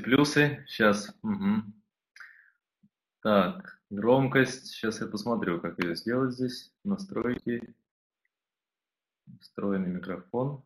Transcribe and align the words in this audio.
плюсы. 0.00 0.64
Сейчас. 0.66 1.14
Угу. 1.22 1.62
Так, 3.22 3.80
громкость. 3.90 4.66
Сейчас 4.68 5.00
я 5.00 5.06
посмотрю, 5.06 5.60
как 5.60 5.78
ее 5.82 5.94
сделать 5.96 6.34
здесь. 6.34 6.72
Настройки. 6.84 7.74
Встроенный 9.40 9.90
микрофон. 9.90 10.64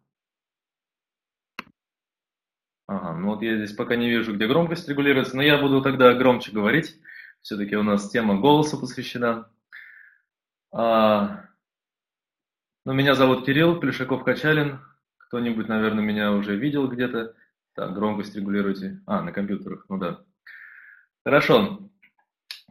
Ага, 2.88 3.18
ну 3.18 3.30
вот 3.30 3.42
я 3.42 3.56
здесь 3.56 3.72
пока 3.74 3.96
не 3.96 4.08
вижу, 4.08 4.34
где 4.34 4.46
громкость 4.46 4.88
регулируется, 4.88 5.37
но 5.37 5.43
я 5.43 5.58
буду 5.58 5.83
тогда 5.83 6.15
громче 6.15 6.53
говорить. 6.53 7.01
Все-таки 7.43 7.77
у 7.77 7.83
нас 7.83 8.11
тема 8.11 8.40
голоса 8.40 8.77
посвящена. 8.77 9.51
А, 10.72 11.47
ну, 12.85 12.93
меня 12.93 13.15
зовут 13.15 13.45
Кирилл 13.45 13.81
Плешаков-Качалин. 13.81 14.79
Кто-нибудь, 15.19 15.67
наверное, 15.69 16.05
меня 16.05 16.33
уже 16.33 16.56
видел 16.56 16.88
где-то. 16.88 17.34
Так, 17.77 17.93
громкость 17.93 18.34
регулируйте. 18.34 19.02
А, 19.06 19.20
на 19.20 19.33
компьютерах, 19.33 19.84
ну 19.91 19.98
да. 19.98 20.25
Хорошо. 21.25 21.91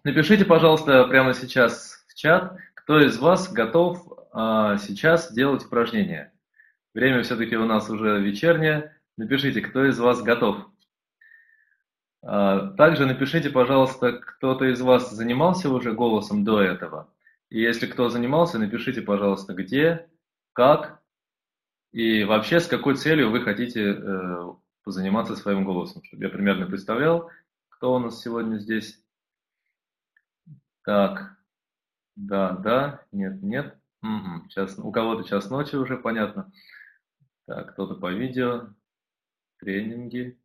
Напишите, 0.03 0.45
пожалуйста, 0.45 1.03
прямо 1.05 1.35
сейчас 1.35 2.03
в 2.09 2.15
чат, 2.15 2.57
кто 2.73 2.99
из 2.99 3.19
вас 3.19 3.53
готов 3.53 4.03
а, 4.31 4.77
сейчас 4.77 5.31
делать 5.31 5.63
упражнение. 5.63 6.33
Время 6.95 7.21
все-таки 7.21 7.55
у 7.55 7.65
нас 7.65 7.87
уже 7.87 8.19
вечернее. 8.19 8.97
Напишите, 9.15 9.61
кто 9.61 9.85
из 9.85 9.99
вас 9.99 10.23
готов. 10.23 10.65
А, 12.23 12.71
также 12.71 13.05
напишите, 13.05 13.51
пожалуйста, 13.51 14.13
кто-то 14.13 14.65
из 14.65 14.81
вас 14.81 15.11
занимался 15.11 15.69
уже 15.69 15.93
голосом 15.93 16.43
до 16.43 16.61
этого. 16.61 17.13
И 17.51 17.61
если 17.61 17.85
кто 17.85 18.09
занимался, 18.09 18.57
напишите, 18.57 19.03
пожалуйста, 19.03 19.53
где, 19.53 20.07
как 20.53 20.99
и 21.91 22.23
вообще 22.23 22.59
с 22.59 22.65
какой 22.65 22.95
целью 22.95 23.29
вы 23.29 23.41
хотите 23.41 23.93
э, 23.93 24.53
позаниматься 24.85 25.35
своим 25.35 25.65
голосом, 25.65 26.03
чтобы 26.03 26.23
я 26.23 26.29
примерно 26.29 26.67
представлял, 26.67 27.29
кто 27.69 27.95
у 27.95 27.99
нас 27.99 28.21
сегодня 28.21 28.57
здесь. 28.57 29.03
Так, 30.83 31.37
да, 32.15 32.51
да, 32.51 33.03
нет, 33.11 33.41
нет. 33.41 33.77
Угу. 34.03 34.47
Сейчас, 34.49 34.77
у 34.77 34.91
кого-то 34.91 35.27
час 35.27 35.49
ночи 35.49 35.75
уже, 35.75 35.97
понятно. 35.97 36.51
Так, 37.47 37.73
кто-то 37.73 37.95
по 37.95 38.13
видео, 38.13 38.69
тренинги. 39.57 40.39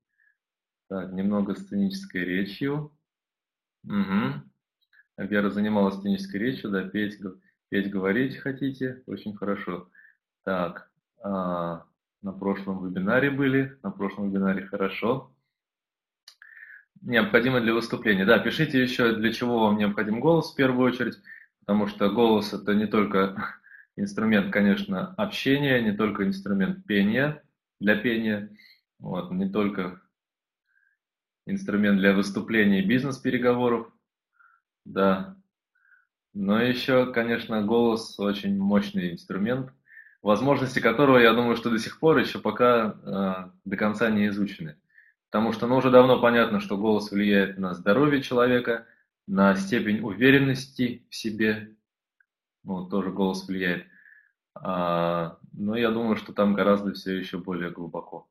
Так, 0.88 1.12
немного 1.12 1.54
сценической 1.54 2.24
речью. 2.24 2.96
Угу. 3.84 4.42
Вера 5.18 5.50
занималась 5.50 5.96
сценической 5.96 6.40
речью, 6.40 6.70
да, 6.70 6.88
петь, 6.88 7.18
петь, 7.68 7.90
говорить 7.90 8.38
хотите, 8.38 9.02
очень 9.06 9.36
хорошо. 9.36 9.90
Так, 10.44 10.90
а, 11.22 11.84
на 12.22 12.32
прошлом 12.32 12.86
вебинаре 12.86 13.30
были, 13.30 13.78
на 13.82 13.90
прошлом 13.90 14.30
вебинаре 14.30 14.66
хорошо. 14.66 15.34
Необходимо 17.00 17.60
для 17.60 17.72
выступления. 17.72 18.26
Да, 18.26 18.38
пишите 18.38 18.82
еще, 18.82 19.14
для 19.14 19.32
чего 19.32 19.60
вам 19.60 19.78
необходим 19.78 20.20
голос 20.20 20.52
в 20.52 20.56
первую 20.56 20.92
очередь, 20.92 21.18
потому 21.60 21.86
что 21.86 22.10
голос 22.10 22.52
это 22.52 22.74
не 22.74 22.86
только 22.86 23.58
инструмент, 23.96 24.52
конечно, 24.52 25.14
общения, 25.14 25.80
не 25.80 25.92
только 25.92 26.26
инструмент 26.26 26.84
пения, 26.84 27.42
для 27.80 27.96
пения, 27.96 28.54
вот, 28.98 29.30
не 29.30 29.48
только 29.48 30.02
инструмент 31.46 31.98
для 31.98 32.12
выступления 32.12 32.82
и 32.82 32.86
бизнес-переговоров, 32.86 33.90
да, 34.84 35.36
но 36.34 36.60
еще, 36.60 37.12
конечно, 37.12 37.62
голос 37.62 38.18
очень 38.18 38.58
мощный 38.58 39.12
инструмент, 39.12 39.72
возможности 40.22 40.80
которого, 40.80 41.18
я 41.18 41.32
думаю, 41.32 41.56
что 41.56 41.70
до 41.70 41.78
сих 41.78 41.98
пор 41.98 42.18
еще 42.18 42.38
пока 42.38 42.94
э, 43.02 43.50
до 43.64 43.76
конца 43.76 44.10
не 44.10 44.28
изучены. 44.28 44.76
Потому 45.30 45.52
что 45.52 45.66
ну, 45.66 45.76
уже 45.76 45.90
давно 45.90 46.20
понятно, 46.20 46.60
что 46.60 46.76
голос 46.76 47.10
влияет 47.10 47.58
на 47.58 47.74
здоровье 47.74 48.20
человека, 48.20 48.86
на 49.26 49.54
степень 49.54 50.00
уверенности 50.00 51.06
в 51.08 51.14
себе. 51.14 51.76
Ну, 52.64 52.88
тоже 52.88 53.10
голос 53.10 53.46
влияет. 53.46 53.86
А, 54.54 55.38
но 55.52 55.76
я 55.76 55.90
думаю, 55.90 56.16
что 56.16 56.32
там 56.32 56.54
гораздо 56.54 56.92
все 56.92 57.16
еще 57.16 57.38
более 57.38 57.70
глубоко. 57.70 58.28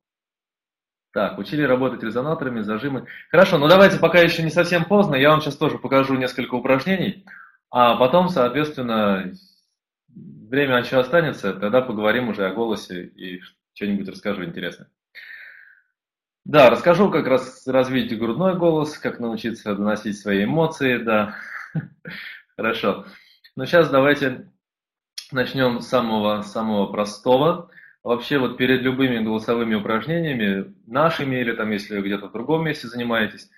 Так, 1.12 1.38
учили 1.38 1.62
работать 1.62 2.04
резонаторами, 2.04 2.60
зажимы. 2.60 3.06
Хорошо, 3.30 3.58
ну 3.58 3.66
давайте, 3.66 3.98
пока 3.98 4.20
еще 4.20 4.42
не 4.42 4.50
совсем 4.50 4.84
поздно, 4.84 5.16
я 5.16 5.30
вам 5.30 5.40
сейчас 5.40 5.56
тоже 5.56 5.78
покажу 5.78 6.14
несколько 6.14 6.54
упражнений, 6.54 7.24
а 7.70 7.96
потом, 7.96 8.28
соответственно, 8.28 9.32
время 10.14 10.78
еще 10.78 10.98
останется, 10.98 11.52
тогда 11.54 11.80
поговорим 11.80 12.28
уже 12.28 12.46
о 12.46 12.54
голосе 12.54 13.04
и 13.04 13.40
что-нибудь 13.74 14.08
расскажу 14.08 14.44
интересное. 14.44 14.88
Да, 16.44 16.70
расскажу, 16.70 17.10
как 17.10 17.26
раз 17.26 17.66
развить 17.66 18.18
грудной 18.18 18.56
голос, 18.56 18.98
как 18.98 19.20
научиться 19.20 19.74
доносить 19.74 20.18
свои 20.18 20.44
эмоции, 20.44 20.96
да. 20.98 21.36
Хорошо. 22.56 23.06
Ну, 23.56 23.66
сейчас 23.66 23.90
давайте 23.90 24.50
начнем 25.32 25.80
с 25.80 25.88
самого, 25.88 26.42
самого 26.42 26.90
простого. 26.90 27.70
Вообще 28.02 28.38
вот 28.38 28.56
перед 28.56 28.80
любыми 28.80 29.22
голосовыми 29.22 29.74
упражнениями, 29.74 30.74
нашими 30.86 31.36
или 31.36 31.52
там, 31.52 31.70
если 31.70 31.96
вы 31.96 32.02
где-то 32.02 32.28
в 32.28 32.32
другом 32.32 32.64
месте 32.64 32.88
занимаетесь, 32.88 33.50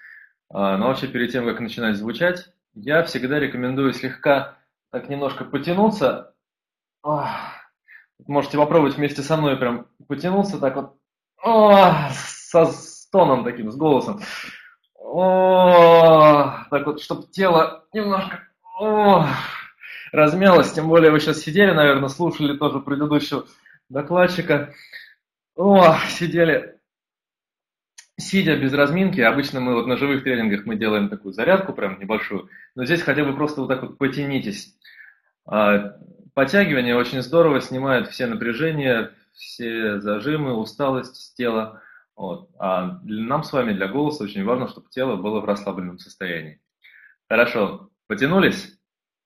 а, 0.51 0.77
но 0.77 0.89
вообще 0.89 1.07
перед 1.07 1.31
тем, 1.31 1.47
как 1.47 1.61
начинать 1.61 1.97
звучать, 1.97 2.49
я 2.75 3.05
всегда 3.05 3.39
рекомендую 3.39 3.93
слегка 3.93 4.59
так 4.91 5.09
немножко 5.09 5.45
потянуться. 5.45 6.32
Можете 8.27 8.57
попробовать 8.57 8.97
вместе 8.97 9.23
со 9.23 9.37
мной 9.37 9.57
прям 9.57 9.87
потянуться 10.09 10.59
так 10.59 10.77
вот 10.77 10.97
со 12.13 12.67
стоном 12.67 13.45
таким, 13.45 13.71
с 13.71 13.77
голосом. 13.77 14.21
Так 15.01 16.87
вот, 16.87 17.03
чтобы 17.03 17.27
тело 17.27 17.85
немножко 17.93 18.49
размялось, 20.13 20.73
тем 20.73 20.89
более 20.89 21.11
вы 21.11 21.21
сейчас 21.21 21.41
сидели, 21.41 21.73
наверное, 21.73 22.09
слушали 22.09 22.57
тоже 22.57 22.81
предыдущего 22.81 23.47
докладчика. 23.89 24.73
О, 25.57 25.97
сидели, 26.09 26.79
сидя 28.19 28.57
без 28.57 28.73
разминки. 28.73 29.21
Обычно 29.21 29.61
мы 29.61 29.75
вот 29.75 29.87
на 29.87 29.97
живых 29.97 30.23
тренингах 30.23 30.65
мы 30.65 30.77
делаем 30.77 31.09
такую 31.09 31.35
зарядку 31.35 31.73
прям 31.73 31.99
небольшую, 31.99 32.49
но 32.75 32.85
здесь 32.85 33.03
хотя 33.03 33.25
бы 33.25 33.35
просто 33.35 33.61
вот 33.63 33.69
так 33.69 33.83
вот 33.83 33.99
потянитесь. 33.99 34.77
Подтягивание 36.35 36.97
очень 36.97 37.23
здорово 37.23 37.61
снимает 37.61 38.09
все 38.09 38.27
напряжения, 38.27 39.13
все 39.33 40.01
зажимы, 40.01 40.55
усталость 40.55 41.17
с 41.17 41.35
тела. 41.35 41.83
Вот. 42.17 42.51
А 42.59 43.01
нам 43.05 43.43
с 43.45 43.53
вами, 43.53 43.73
для 43.73 43.89
голоса, 43.89 44.25
очень 44.25 44.45
важно, 44.45 44.69
чтобы 44.69 44.89
тело 44.89 45.17
было 45.17 45.41
в 45.41 45.45
расслабленном 45.45 45.99
состоянии. 45.99 46.61
Хорошо, 47.29 47.91
потянулись? 48.07 48.79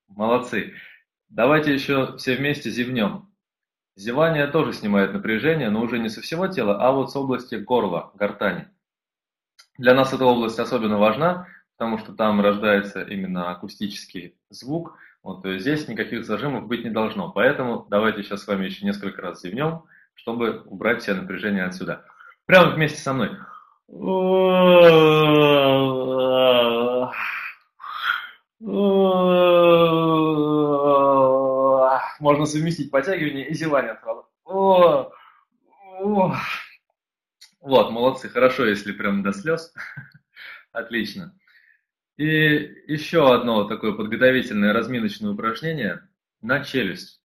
Молодцы. 0.08 0.74
Давайте 1.28 1.74
еще 1.74 2.16
все 2.16 2.36
вместе 2.36 2.70
зевнем. 2.70 3.32
Зевание 3.96 4.46
тоже 4.46 4.72
снимает 4.72 5.12
напряжение, 5.12 5.70
но 5.70 5.80
уже 5.80 5.98
не 5.98 6.08
со 6.08 6.20
всего 6.20 6.48
тела, 6.48 6.86
а 6.86 6.92
вот 6.92 7.10
с 7.10 7.16
области 7.16 7.54
горла, 7.54 8.12
гортани. 8.14 8.68
Для 9.78 9.94
нас 9.94 10.12
эта 10.12 10.24
область 10.24 10.58
особенно 10.58 10.98
важна, 10.98 11.48
потому 11.76 11.98
что 11.98 12.12
там 12.12 12.40
рождается 12.40 13.02
именно 13.02 13.50
акустический 13.50 14.36
звук. 14.50 14.96
Вот, 15.26 15.42
то 15.42 15.48
есть 15.48 15.62
здесь 15.62 15.88
никаких 15.88 16.24
зажимов 16.24 16.68
быть 16.68 16.84
не 16.84 16.90
должно. 16.90 17.32
Поэтому 17.32 17.84
давайте 17.90 18.22
сейчас 18.22 18.44
с 18.44 18.46
вами 18.46 18.66
еще 18.66 18.86
несколько 18.86 19.22
раз 19.22 19.42
зевнем, 19.42 19.82
чтобы 20.14 20.62
убрать 20.66 21.02
все 21.02 21.14
напряжение 21.14 21.64
отсюда. 21.64 22.04
Прямо 22.44 22.70
вместе 22.70 23.00
со 23.00 23.12
мной. 23.12 23.30
можно 32.20 32.46
совместить 32.46 32.92
подтягивание 32.92 33.48
и 33.48 33.54
зевание 33.54 33.98
сразу. 34.00 34.28
Вот, 37.60 37.90
молодцы, 37.90 38.28
хорошо, 38.28 38.64
если 38.64 38.92
прям 38.92 39.24
до 39.24 39.32
слез. 39.32 39.74
Отлично. 40.70 41.34
И 42.16 42.24
еще 42.86 43.34
одно 43.34 43.64
такое 43.64 43.92
подготовительное 43.92 44.72
разминочное 44.72 45.32
упражнение 45.32 46.08
на 46.40 46.64
челюсть. 46.64 47.20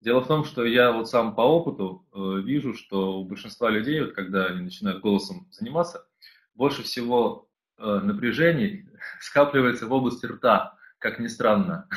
Дело 0.00 0.20
в 0.20 0.26
том, 0.26 0.44
что 0.44 0.64
я 0.64 0.92
вот 0.92 1.08
сам 1.08 1.34
по 1.34 1.42
опыту 1.42 2.06
э, 2.12 2.42
вижу, 2.44 2.74
что 2.74 3.20
у 3.20 3.24
большинства 3.24 3.70
людей, 3.70 4.02
вот, 4.02 4.12
когда 4.12 4.46
они 4.46 4.62
начинают 4.62 5.00
голосом 5.00 5.48
заниматься, 5.50 6.06
больше 6.54 6.82
всего 6.82 7.48
э, 7.78 8.00
напряжений 8.02 8.86
скапливается 9.20 9.86
в 9.86 9.92
области 9.92 10.26
рта, 10.26 10.76
как 10.98 11.20
ни 11.20 11.28
странно. 11.28 11.88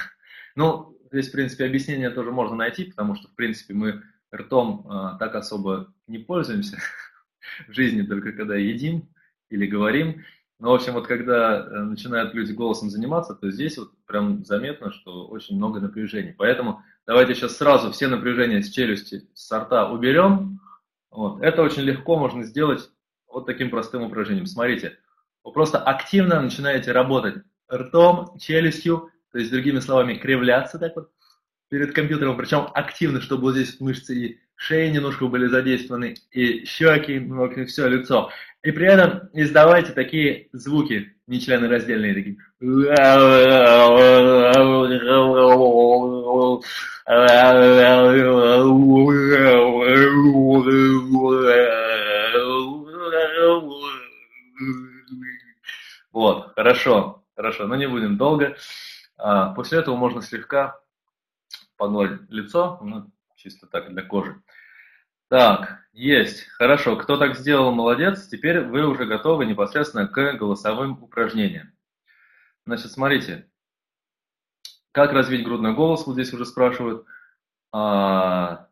Ну, 0.56 0.98
здесь, 1.12 1.30
в 1.30 1.32
принципе, 1.32 1.66
объяснение 1.66 2.10
тоже 2.12 2.32
можно 2.32 2.56
найти, 2.56 2.86
потому 2.86 3.16
что, 3.16 3.28
в 3.28 3.36
принципе, 3.36 3.74
мы 3.74 4.04
ртом 4.34 4.88
э, 4.90 5.18
так 5.20 5.36
особо 5.36 5.94
не 6.06 6.20
пользуемся 6.20 6.78
в 7.68 7.74
жизни, 7.74 8.04
только 8.04 8.32
когда 8.32 8.56
едим 8.56 9.10
или 9.50 9.66
говорим. 9.66 10.24
Но, 10.60 10.72
в 10.72 10.76
общем, 10.76 10.94
вот 10.94 11.06
когда 11.08 11.60
э, 11.60 11.80
начинают 11.84 12.34
люди 12.34 12.52
голосом 12.52 12.90
заниматься, 12.90 13.36
то 13.36 13.52
здесь 13.52 13.78
вот 13.78 13.92
прям 14.08 14.44
заметно, 14.44 14.92
что 14.92 15.28
очень 15.28 15.56
много 15.56 15.80
напряжений. 15.80 16.34
Поэтому 16.34 16.82
давайте 17.06 17.36
сейчас 17.36 17.58
сразу 17.58 17.92
все 17.92 18.08
напряжения 18.08 18.64
с 18.64 18.70
челюсти, 18.70 19.28
с 19.34 19.52
рта 19.56 19.92
уберем. 19.92 20.60
Вот. 21.12 21.42
Это 21.42 21.62
очень 21.62 21.84
легко 21.84 22.18
можно 22.18 22.44
сделать 22.44 22.90
вот 23.28 23.46
таким 23.46 23.70
простым 23.70 24.04
упражнением. 24.04 24.48
Смотрите, 24.48 24.98
Вы 25.44 25.52
просто 25.52 25.78
активно 25.78 26.42
начинаете 26.42 26.92
работать 26.92 27.44
ртом, 27.72 28.38
челюстью, 28.40 29.12
то 29.32 29.38
есть, 29.38 29.52
другими 29.52 29.80
словами, 29.80 30.16
кривляться 30.16 30.80
так 30.80 30.96
вот 30.96 31.12
перед 31.70 31.94
компьютером, 31.94 32.38
причем 32.38 32.68
активно, 32.74 33.22
чтобы 33.22 33.44
вот 33.44 33.56
здесь 33.56 33.80
мышцы 33.80 34.16
и 34.16 34.40
шеи 34.58 34.90
немножко 34.90 35.28
были 35.28 35.48
задействованы, 35.48 36.16
и 36.32 36.66
щеки, 36.66 37.20
ну, 37.20 37.50
все 37.66 37.88
лицо. 37.88 38.32
И 38.64 38.72
при 38.72 38.88
этом 38.88 39.30
издавайте 39.34 39.94
такие 39.94 40.50
звуки 40.52 41.16
нечленораздельные, 41.28 42.14
такие. 42.14 42.38
Вот, 56.12 56.54
хорошо, 56.56 57.24
хорошо, 57.36 57.68
но 57.68 57.76
не 57.76 57.88
будем 57.88 58.18
долго. 58.18 58.58
А, 59.18 59.54
после 59.54 59.80
этого 59.80 59.96
можно 59.96 60.22
слегка 60.22 60.80
погладить 61.78 62.22
лицо, 62.30 62.80
ну, 62.82 63.12
чисто 63.38 63.68
так 63.68 63.90
для 63.90 64.04
кожи. 64.04 64.42
Так, 65.30 65.80
есть. 65.94 66.44
Хорошо. 66.48 66.96
Кто 66.96 67.18
так 67.18 67.38
сделал, 67.38 67.72
молодец. 67.72 68.28
Теперь 68.28 68.62
вы 68.62 68.86
уже 68.86 69.06
готовы 69.06 69.46
непосредственно 69.46 70.08
к 70.08 70.34
голосовым 70.34 71.04
упражнениям. 71.04 71.72
Значит, 72.66 72.92
смотрите. 72.92 73.50
Как 74.92 75.12
развить 75.12 75.46
грудной 75.46 75.74
голос? 75.74 76.06
Вот 76.06 76.14
здесь 76.14 76.34
уже 76.34 76.46
спрашивают. 76.46 77.06
А, 77.72 78.68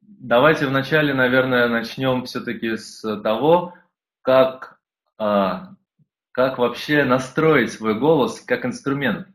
давайте 0.00 0.66
вначале, 0.66 1.12
наверное, 1.14 1.68
начнем 1.68 2.24
все-таки 2.24 2.76
с 2.76 3.02
того, 3.22 3.74
как, 4.22 4.80
а, 5.18 5.74
как 6.32 6.58
вообще 6.58 7.04
настроить 7.04 7.72
свой 7.72 7.98
голос 7.98 8.40
как 8.40 8.64
инструмент. 8.64 9.28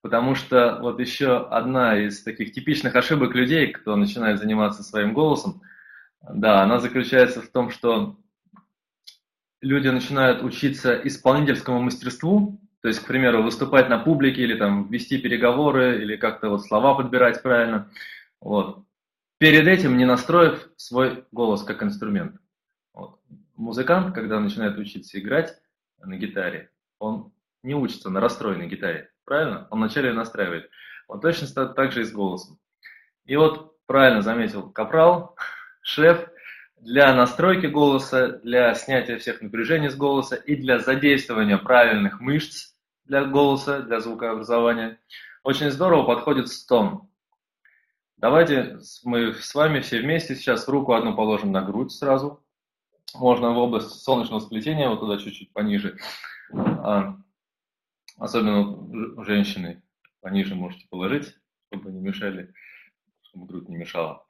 Потому 0.00 0.34
что 0.34 0.78
вот 0.80 1.00
еще 1.00 1.46
одна 1.48 1.98
из 1.98 2.22
таких 2.22 2.52
типичных 2.52 2.94
ошибок 2.94 3.34
людей, 3.34 3.68
кто 3.68 3.96
начинает 3.96 4.38
заниматься 4.38 4.82
своим 4.82 5.12
голосом, 5.12 5.60
да, 6.22 6.62
она 6.62 6.78
заключается 6.78 7.42
в 7.42 7.48
том, 7.48 7.70
что 7.70 8.16
люди 9.60 9.88
начинают 9.88 10.42
учиться 10.42 10.94
исполнительскому 10.94 11.80
мастерству, 11.80 12.60
то 12.80 12.88
есть, 12.88 13.00
к 13.00 13.06
примеру, 13.06 13.42
выступать 13.42 13.88
на 13.88 13.98
публике 13.98 14.42
или 14.42 14.56
там 14.56 14.88
вести 14.88 15.18
переговоры, 15.18 16.00
или 16.00 16.16
как-то 16.16 16.48
вот 16.48 16.64
слова 16.64 16.94
подбирать 16.94 17.42
правильно. 17.42 17.90
Вот. 18.40 18.84
Перед 19.38 19.66
этим 19.66 19.96
не 19.96 20.04
настроив 20.04 20.68
свой 20.76 21.24
голос 21.32 21.64
как 21.64 21.82
инструмент. 21.82 22.36
Вот. 22.94 23.20
Музыкант, 23.56 24.14
когда 24.14 24.38
начинает 24.38 24.78
учиться 24.78 25.18
играть 25.18 25.60
на 25.98 26.16
гитаре, 26.16 26.70
он 27.00 27.32
не 27.64 27.74
учится 27.74 28.10
на 28.10 28.20
расстроенной 28.20 28.68
гитаре. 28.68 29.10
Правильно? 29.28 29.68
Он 29.70 29.80
вначале 29.80 30.14
настраивает. 30.14 30.70
Вот 31.06 31.20
точно 31.20 31.66
так 31.66 31.92
же 31.92 32.00
и 32.00 32.04
с 32.04 32.12
голосом. 32.12 32.58
И 33.26 33.36
вот 33.36 33.76
правильно 33.84 34.22
заметил 34.22 34.70
Капрал, 34.70 35.36
шеф, 35.82 36.30
для 36.78 37.14
настройки 37.14 37.66
голоса, 37.66 38.38
для 38.38 38.74
снятия 38.74 39.18
всех 39.18 39.42
напряжений 39.42 39.90
с 39.90 39.96
голоса 39.96 40.34
и 40.34 40.56
для 40.56 40.78
задействования 40.78 41.58
правильных 41.58 42.20
мышц 42.20 42.72
для 43.04 43.24
голоса, 43.24 43.82
для 43.82 44.00
звукообразования, 44.00 44.98
очень 45.42 45.70
здорово 45.70 46.04
подходит 46.04 46.48
стон. 46.48 47.10
Давайте 48.16 48.78
мы 49.04 49.34
с 49.34 49.54
вами 49.54 49.80
все 49.80 50.00
вместе 50.00 50.36
сейчас 50.36 50.66
руку 50.68 50.94
одну 50.94 51.14
положим 51.14 51.52
на 51.52 51.60
грудь 51.60 51.92
сразу. 51.92 52.42
Можно 53.14 53.52
в 53.52 53.58
область 53.58 53.90
солнечного 54.02 54.40
сплетения, 54.40 54.88
вот 54.88 55.00
туда 55.00 55.18
чуть-чуть 55.18 55.52
пониже. 55.52 55.98
Особенно 58.18 59.24
женщины 59.24 59.82
пониже 60.20 60.54
можете 60.54 60.86
положить, 60.88 61.34
чтобы 61.68 61.90
не 61.92 62.00
мешали, 62.00 62.52
чтобы 63.22 63.46
грудь 63.46 63.68
не 63.68 63.76
мешала. 63.76 64.24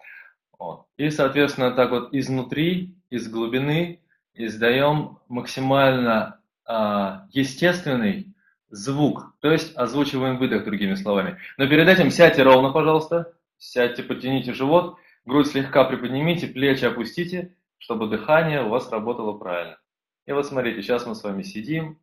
Вот. 0.58 0.86
И, 0.96 1.10
соответственно, 1.10 1.70
так 1.70 1.90
вот 1.90 2.12
изнутри, 2.12 2.94
из 3.10 3.28
глубины 3.30 4.02
издаем 4.34 5.18
максимально 5.28 6.40
а, 6.66 7.26
естественный 7.32 8.34
звук, 8.68 9.34
то 9.40 9.50
есть 9.50 9.74
озвучиваем 9.76 10.36
выдох 10.36 10.64
другими 10.64 10.94
словами. 10.94 11.38
Но 11.56 11.66
перед 11.66 11.88
этим 11.88 12.10
сядьте 12.10 12.42
ровно, 12.42 12.70
пожалуйста, 12.70 13.32
сядьте, 13.56 14.02
подтяните 14.02 14.52
живот, 14.52 14.98
грудь 15.24 15.46
слегка 15.46 15.84
приподнимите, 15.84 16.46
плечи 16.46 16.84
опустите, 16.84 17.54
чтобы 17.78 18.08
дыхание 18.08 18.62
у 18.62 18.68
вас 18.68 18.90
работало 18.90 19.32
правильно. 19.38 19.78
И 20.26 20.32
вот 20.32 20.46
смотрите, 20.46 20.82
сейчас 20.82 21.06
мы 21.06 21.14
с 21.14 21.22
вами 21.22 21.42
сидим, 21.42 21.98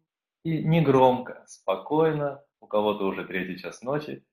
и 0.45 0.63
негромко, 0.63 1.43
спокойно, 1.47 2.39
у 2.59 2.67
кого-то 2.67 3.05
уже 3.05 3.25
третий 3.25 3.57
час 3.57 3.81
ночи, 3.81 4.23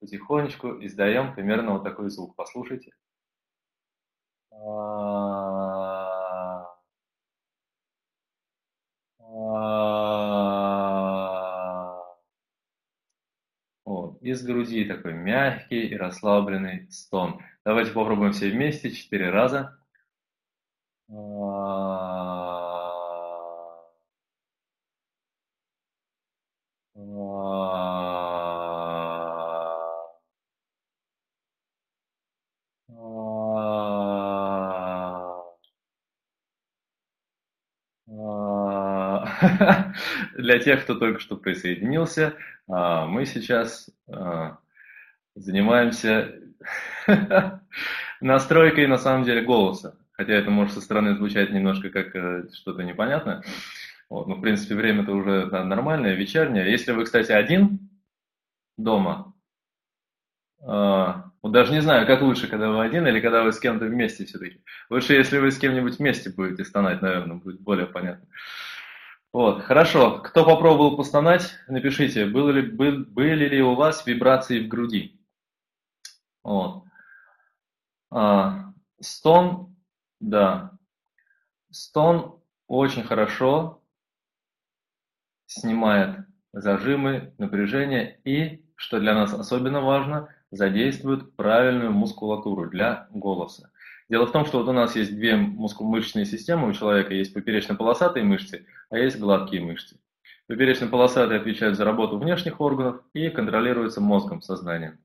потихонечку 0.00 0.84
издаем 0.84 1.32
примерно 1.32 1.74
вот 1.74 1.84
такой 1.84 2.10
звук. 2.10 2.34
Послушайте. 2.34 2.90
Вот. 13.84 14.20
Из 14.22 14.44
груди 14.44 14.84
такой 14.86 15.12
мягкий 15.12 15.86
и 15.86 15.96
расслабленный 15.96 16.90
стон. 16.90 17.40
Давайте 17.64 17.92
попробуем 17.92 18.32
все 18.32 18.50
вместе 18.50 18.90
четыре 18.90 19.30
раза. 19.30 19.78
Для 40.44 40.58
тех, 40.58 40.82
кто 40.82 40.94
только 40.94 41.20
что 41.20 41.38
присоединился, 41.38 42.34
а, 42.68 43.06
мы 43.06 43.24
сейчас 43.24 43.88
а, 44.06 44.58
занимаемся 45.34 46.34
настройкой, 48.20 48.86
на 48.86 48.98
самом 48.98 49.24
деле, 49.24 49.40
голоса. 49.40 49.96
Хотя 50.12 50.34
это 50.34 50.50
может 50.50 50.74
со 50.74 50.82
стороны 50.82 51.16
звучать 51.16 51.50
немножко 51.50 51.88
как 51.88 52.14
э, 52.14 52.48
что-то 52.52 52.82
непонятное. 52.82 53.42
Вот, 54.10 54.26
но, 54.26 54.34
в 54.34 54.42
принципе, 54.42 54.74
время-то 54.74 55.12
уже 55.12 55.46
нормальное, 55.46 56.14
вечернее. 56.14 56.70
Если 56.70 56.92
вы, 56.92 57.04
кстати, 57.04 57.32
один 57.32 57.88
дома, 58.76 59.32
а, 60.60 61.30
вот 61.40 61.52
даже 61.52 61.72
не 61.72 61.80
знаю, 61.80 62.06
как 62.06 62.20
лучше, 62.20 62.48
когда 62.48 62.68
вы 62.68 62.84
один 62.84 63.06
или 63.06 63.20
когда 63.20 63.44
вы 63.44 63.52
с 63.54 63.58
кем-то 63.58 63.86
вместе 63.86 64.26
все-таки. 64.26 64.60
Лучше, 64.90 65.14
если 65.14 65.38
вы 65.38 65.50
с 65.50 65.58
кем-нибудь 65.58 65.98
вместе 65.98 66.28
будете 66.28 66.66
стонать, 66.66 67.00
наверное, 67.00 67.36
будет 67.36 67.60
более 67.60 67.86
понятно. 67.86 68.26
Вот, 69.34 69.64
хорошо. 69.64 70.20
Кто 70.20 70.44
попробовал 70.44 70.96
постонать, 70.96 71.56
напишите, 71.66 72.24
было 72.24 72.50
ли, 72.50 72.62
был, 72.62 73.04
были 73.04 73.48
ли 73.48 73.60
у 73.60 73.74
вас 73.74 74.06
вибрации 74.06 74.64
в 74.64 74.68
груди. 74.68 75.20
Вот. 76.44 76.84
А, 78.12 78.72
стон, 79.00 79.74
да. 80.20 80.78
Стон 81.72 82.40
очень 82.68 83.02
хорошо 83.02 83.82
снимает 85.46 86.28
зажимы, 86.52 87.34
напряжение 87.38 88.20
и, 88.22 88.64
что 88.76 89.00
для 89.00 89.14
нас 89.14 89.34
особенно 89.34 89.80
важно, 89.80 90.28
задействует 90.52 91.34
правильную 91.34 91.90
мускулатуру 91.90 92.70
для 92.70 93.08
голоса. 93.10 93.72
Дело 94.08 94.26
в 94.26 94.32
том, 94.32 94.44
что 94.44 94.58
вот 94.58 94.68
у 94.68 94.72
нас 94.72 94.96
есть 94.96 95.14
две 95.14 95.36
мышечные 95.36 96.26
системы, 96.26 96.68
у 96.68 96.72
человека 96.72 97.14
есть 97.14 97.32
поперечно-полосатые 97.32 98.24
мышцы, 98.24 98.66
а 98.90 98.98
есть 98.98 99.18
гладкие 99.18 99.62
мышцы. 99.62 99.98
Поперечно-полосатые 100.46 101.40
отвечают 101.40 101.76
за 101.76 101.84
работу 101.84 102.18
внешних 102.18 102.60
органов 102.60 103.00
и 103.14 103.30
контролируются 103.30 104.02
мозгом, 104.02 104.42
сознанием. 104.42 104.98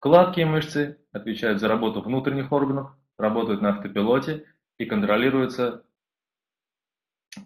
Гладкие 0.00 0.46
мышцы 0.46 0.98
отвечают 1.10 1.58
за 1.58 1.68
работу 1.68 2.02
внутренних 2.02 2.52
органов, 2.52 2.92
работают 3.16 3.62
на 3.62 3.70
автопилоте 3.70 4.44
и 4.76 4.84
контролируются 4.84 5.84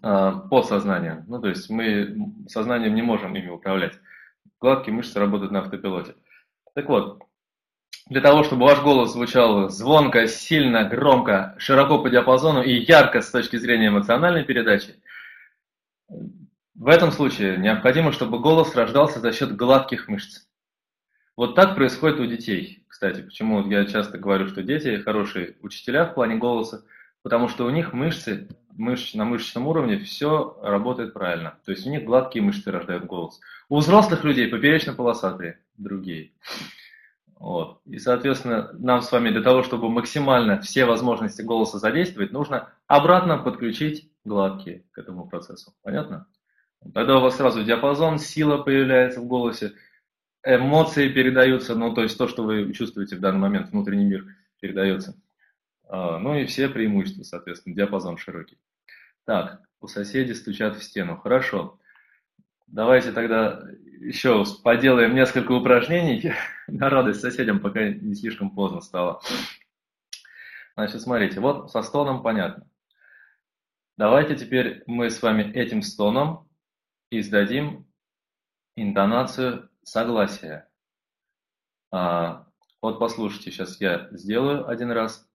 э, 0.01 0.31
подсознанием. 0.49 1.23
Ну, 1.27 1.41
то 1.41 1.47
есть 1.47 1.69
мы 1.69 2.33
сознанием 2.47 2.93
не 2.93 3.01
можем 3.01 3.35
ими 3.35 3.49
управлять. 3.49 3.93
Гладкие 4.59 4.93
мышцы 4.93 5.17
работают 5.17 5.51
на 5.51 5.59
автопилоте. 5.59 6.15
Так 6.75 6.89
вот, 6.89 7.23
для 8.09 8.21
того, 8.21 8.43
чтобы 8.43 8.65
ваш 8.65 8.81
голос 8.81 9.13
звучал 9.13 9.69
звонко, 9.69 10.27
сильно, 10.27 10.83
громко, 10.83 11.55
широко 11.57 11.99
по 11.99 12.09
диапазону 12.09 12.61
и 12.61 12.73
ярко 12.85 13.21
с 13.21 13.29
точки 13.31 13.57
зрения 13.57 13.87
эмоциональной 13.87 14.43
передачи, 14.43 14.95
в 16.75 16.87
этом 16.87 17.11
случае 17.11 17.57
необходимо, 17.57 18.11
чтобы 18.11 18.39
голос 18.39 18.75
рождался 18.75 19.19
за 19.19 19.31
счет 19.31 19.55
гладких 19.55 20.07
мышц. 20.07 20.45
Вот 21.37 21.55
так 21.55 21.75
происходит 21.75 22.19
у 22.19 22.25
детей. 22.25 22.83
Кстати, 22.87 23.21
почему 23.21 23.67
я 23.69 23.85
часто 23.85 24.17
говорю, 24.17 24.47
что 24.47 24.63
дети 24.63 24.97
хорошие 24.97 25.55
учителя 25.61 26.05
в 26.05 26.13
плане 26.13 26.35
голоса, 26.35 26.83
потому 27.21 27.47
что 27.47 27.65
у 27.65 27.69
них 27.69 27.93
мышцы 27.93 28.49
мышц, 28.75 29.13
на 29.13 29.25
мышечном 29.25 29.67
уровне 29.67 29.97
все 29.99 30.59
работает 30.61 31.13
правильно. 31.13 31.57
То 31.65 31.71
есть 31.71 31.85
у 31.87 31.89
них 31.89 32.03
гладкие 32.03 32.43
мышцы 32.43 32.69
рождают 32.71 33.05
голос. 33.05 33.39
У 33.69 33.77
взрослых 33.77 34.23
людей 34.23 34.47
поперечно-полосатые, 34.47 35.59
другие. 35.77 36.31
Вот. 37.43 37.81
И, 37.83 37.99
соответственно, 37.99 38.69
нам 38.71 39.01
с 39.01 39.11
вами 39.11 39.29
для 39.29 39.41
того, 39.41 39.63
чтобы 39.63 39.89
максимально 39.89 40.61
все 40.61 40.85
возможности 40.85 41.41
голоса 41.41 41.77
задействовать, 41.77 42.31
нужно 42.31 42.69
обратно 42.87 43.37
подключить 43.37 44.09
гладкие 44.23 44.85
к 44.93 44.97
этому 44.97 45.27
процессу. 45.27 45.73
Понятно? 45.83 46.25
Тогда 46.93 47.17
у 47.17 47.21
вас 47.21 47.35
сразу 47.35 47.61
диапазон, 47.61 48.17
сила 48.17 48.59
появляется 48.59 49.19
в 49.19 49.25
голосе, 49.25 49.73
эмоции 50.41 51.09
передаются, 51.09 51.75
ну, 51.75 51.93
то 51.93 52.03
есть 52.03 52.17
то, 52.17 52.29
что 52.29 52.43
вы 52.43 52.71
чувствуете 52.71 53.17
в 53.17 53.19
данный 53.19 53.41
момент, 53.41 53.71
внутренний 53.71 54.05
мир 54.05 54.25
передается. 54.61 55.21
А, 55.89 56.19
ну 56.19 56.35
и 56.35 56.45
все 56.45 56.69
преимущества, 56.69 57.23
соответственно, 57.23 57.75
диапазон 57.75 58.15
широкий. 58.15 58.57
Так, 59.25 59.59
у 59.81 59.87
соседей 59.87 60.33
стучат 60.33 60.77
в 60.77 60.83
стену. 60.83 61.17
Хорошо. 61.17 61.77
Давайте 62.73 63.11
тогда 63.11 63.63
еще 63.99 64.43
поделаем 64.63 65.13
несколько 65.13 65.51
упражнений 65.51 66.33
на 66.67 66.89
радость 66.89 67.21
соседям, 67.21 67.59
пока 67.59 67.87
не 67.87 68.15
слишком 68.15 68.49
поздно 68.49 68.81
стало. 68.81 69.21
Значит, 70.75 71.01
смотрите, 71.01 71.39
вот 71.39 71.71
со 71.71 71.83
стоном 71.83 72.23
понятно. 72.23 72.67
Давайте 73.95 74.35
теперь 74.35 74.83
мы 74.87 75.11
с 75.11 75.21
вами 75.21 75.43
этим 75.53 75.83
стоном 75.83 76.49
издадим 77.11 77.87
интонацию 78.75 79.69
согласия. 79.83 80.67
А, 81.91 82.47
вот 82.81 82.97
послушайте, 82.97 83.51
сейчас 83.51 83.79
я 83.79 84.07
сделаю 84.13 84.67
один 84.67 84.89
раз. 84.89 85.29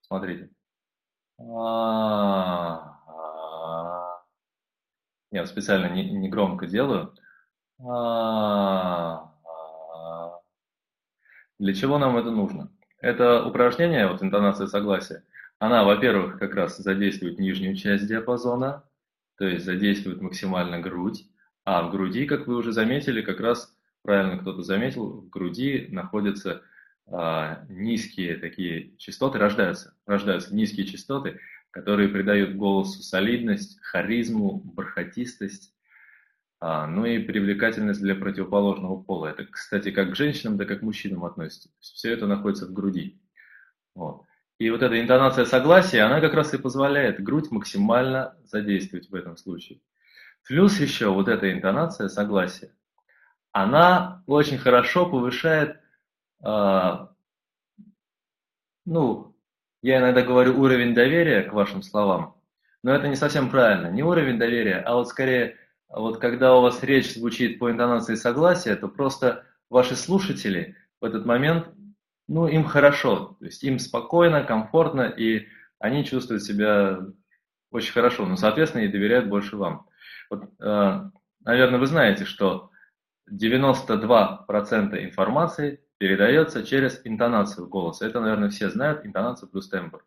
Смотрите. 0.00 0.48
А, 1.38 2.93
я 5.34 5.46
специально 5.46 5.86
не, 5.92 6.08
не 6.08 6.28
громко 6.28 6.66
делаю. 6.66 7.12
А, 7.84 9.30
для 11.58 11.74
чего 11.74 11.98
нам 11.98 12.16
это 12.16 12.30
нужно? 12.30 12.70
Это 13.00 13.44
упражнение, 13.44 14.06
вот 14.06 14.22
интонация 14.22 14.68
согласия, 14.68 15.24
она, 15.58 15.82
во-первых, 15.84 16.38
как 16.38 16.54
раз 16.54 16.78
задействует 16.78 17.38
нижнюю 17.40 17.74
часть 17.74 18.06
диапазона, 18.06 18.84
то 19.36 19.44
есть 19.44 19.64
задействует 19.64 20.20
максимально 20.20 20.78
грудь, 20.80 21.26
а 21.64 21.82
в 21.82 21.90
груди, 21.90 22.26
как 22.26 22.46
вы 22.46 22.54
уже 22.54 22.72
заметили, 22.72 23.20
как 23.20 23.40
раз 23.40 23.76
правильно 24.02 24.38
кто-то 24.38 24.62
заметил, 24.62 25.22
в 25.22 25.28
груди 25.30 25.88
находятся 25.90 26.62
а, 27.08 27.64
низкие 27.68 28.36
такие 28.36 28.96
частоты, 28.98 29.38
рождаются, 29.38 29.94
рождаются 30.06 30.54
низкие 30.54 30.86
частоты, 30.86 31.40
которые 31.74 32.08
придают 32.08 32.54
голосу 32.54 33.02
солидность, 33.02 33.80
харизму, 33.82 34.60
бархатистость, 34.64 35.74
а, 36.60 36.86
ну 36.86 37.04
и 37.04 37.18
привлекательность 37.18 38.00
для 38.00 38.14
противоположного 38.14 39.02
пола. 39.02 39.26
Это, 39.26 39.44
кстати, 39.44 39.90
как 39.90 40.12
к 40.12 40.16
женщинам, 40.16 40.56
да 40.56 40.66
как 40.66 40.80
к 40.80 40.82
мужчинам 40.82 41.24
относится. 41.24 41.70
Все 41.80 42.12
это 42.12 42.28
находится 42.28 42.66
в 42.66 42.72
груди. 42.72 43.20
Вот. 43.96 44.22
И 44.58 44.70
вот 44.70 44.82
эта 44.82 45.00
интонация 45.00 45.46
согласия, 45.46 46.02
она 46.02 46.20
как 46.20 46.34
раз 46.34 46.54
и 46.54 46.58
позволяет 46.58 47.20
грудь 47.20 47.50
максимально 47.50 48.36
задействовать 48.44 49.10
в 49.10 49.14
этом 49.16 49.36
случае. 49.36 49.80
Плюс 50.46 50.78
еще 50.78 51.12
вот 51.12 51.26
эта 51.26 51.52
интонация 51.52 52.06
согласия, 52.06 52.72
она 53.50 54.22
очень 54.28 54.58
хорошо 54.58 55.10
повышает, 55.10 55.80
э, 56.46 57.06
ну, 58.84 59.33
я 59.84 59.98
иногда 59.98 60.22
говорю 60.22 60.58
уровень 60.58 60.94
доверия 60.94 61.42
к 61.42 61.52
вашим 61.52 61.82
словам, 61.82 62.36
но 62.82 62.94
это 62.94 63.06
не 63.06 63.16
совсем 63.16 63.50
правильно. 63.50 63.88
Не 63.88 64.02
уровень 64.02 64.38
доверия, 64.38 64.78
а 64.78 64.94
вот 64.94 65.08
скорее, 65.08 65.58
вот 65.90 66.18
когда 66.18 66.56
у 66.56 66.62
вас 66.62 66.82
речь 66.82 67.12
звучит 67.12 67.58
по 67.58 67.70
интонации 67.70 68.14
согласия, 68.14 68.76
то 68.76 68.88
просто 68.88 69.44
ваши 69.68 69.94
слушатели 69.94 70.74
в 71.02 71.04
этот 71.04 71.26
момент 71.26 71.68
ну, 72.28 72.46
им 72.48 72.64
хорошо, 72.64 73.36
то 73.38 73.44
есть 73.44 73.62
им 73.62 73.78
спокойно, 73.78 74.42
комфортно, 74.42 75.02
и 75.02 75.48
они 75.78 76.06
чувствуют 76.06 76.42
себя 76.44 77.00
очень 77.70 77.92
хорошо, 77.92 78.24
ну, 78.24 78.38
соответственно, 78.38 78.84
и 78.84 78.88
доверяют 78.88 79.28
больше 79.28 79.58
вам. 79.58 79.86
Вот, 80.30 80.44
э, 80.60 81.10
наверное, 81.44 81.78
вы 81.78 81.86
знаете, 81.86 82.24
что 82.24 82.70
92% 83.30 85.04
информации 85.04 85.84
передается 86.04 86.62
через 86.66 87.00
интонацию 87.04 87.66
голоса. 87.66 88.06
Это, 88.06 88.20
наверное, 88.20 88.50
все 88.50 88.68
знают, 88.68 89.06
интонацию 89.06 89.48
плюс 89.48 89.70
тембр. 89.70 90.04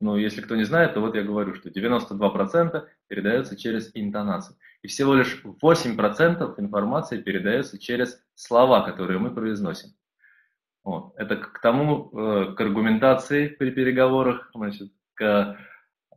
Ну, 0.00 0.18
если 0.18 0.42
кто 0.42 0.54
не 0.54 0.64
знает, 0.64 0.92
то 0.92 1.00
вот 1.00 1.14
я 1.14 1.22
говорю, 1.22 1.54
что 1.54 1.70
92% 1.70 2.86
передается 3.08 3.56
через 3.56 3.90
интонацию. 3.94 4.58
И 4.82 4.88
всего 4.88 5.14
лишь 5.14 5.42
8% 5.44 6.60
информации 6.60 7.22
передается 7.22 7.78
через 7.78 8.22
слова, 8.34 8.82
которые 8.82 9.18
мы 9.18 9.34
произносим. 9.34 9.94
Вот. 10.84 11.14
Это 11.16 11.36
к 11.36 11.58
тому, 11.62 12.10
э, 12.12 12.54
к 12.54 12.60
аргументации 12.60 13.48
при 13.48 13.70
переговорах, 13.70 14.50
значит, 14.54 14.92
к 15.14 15.56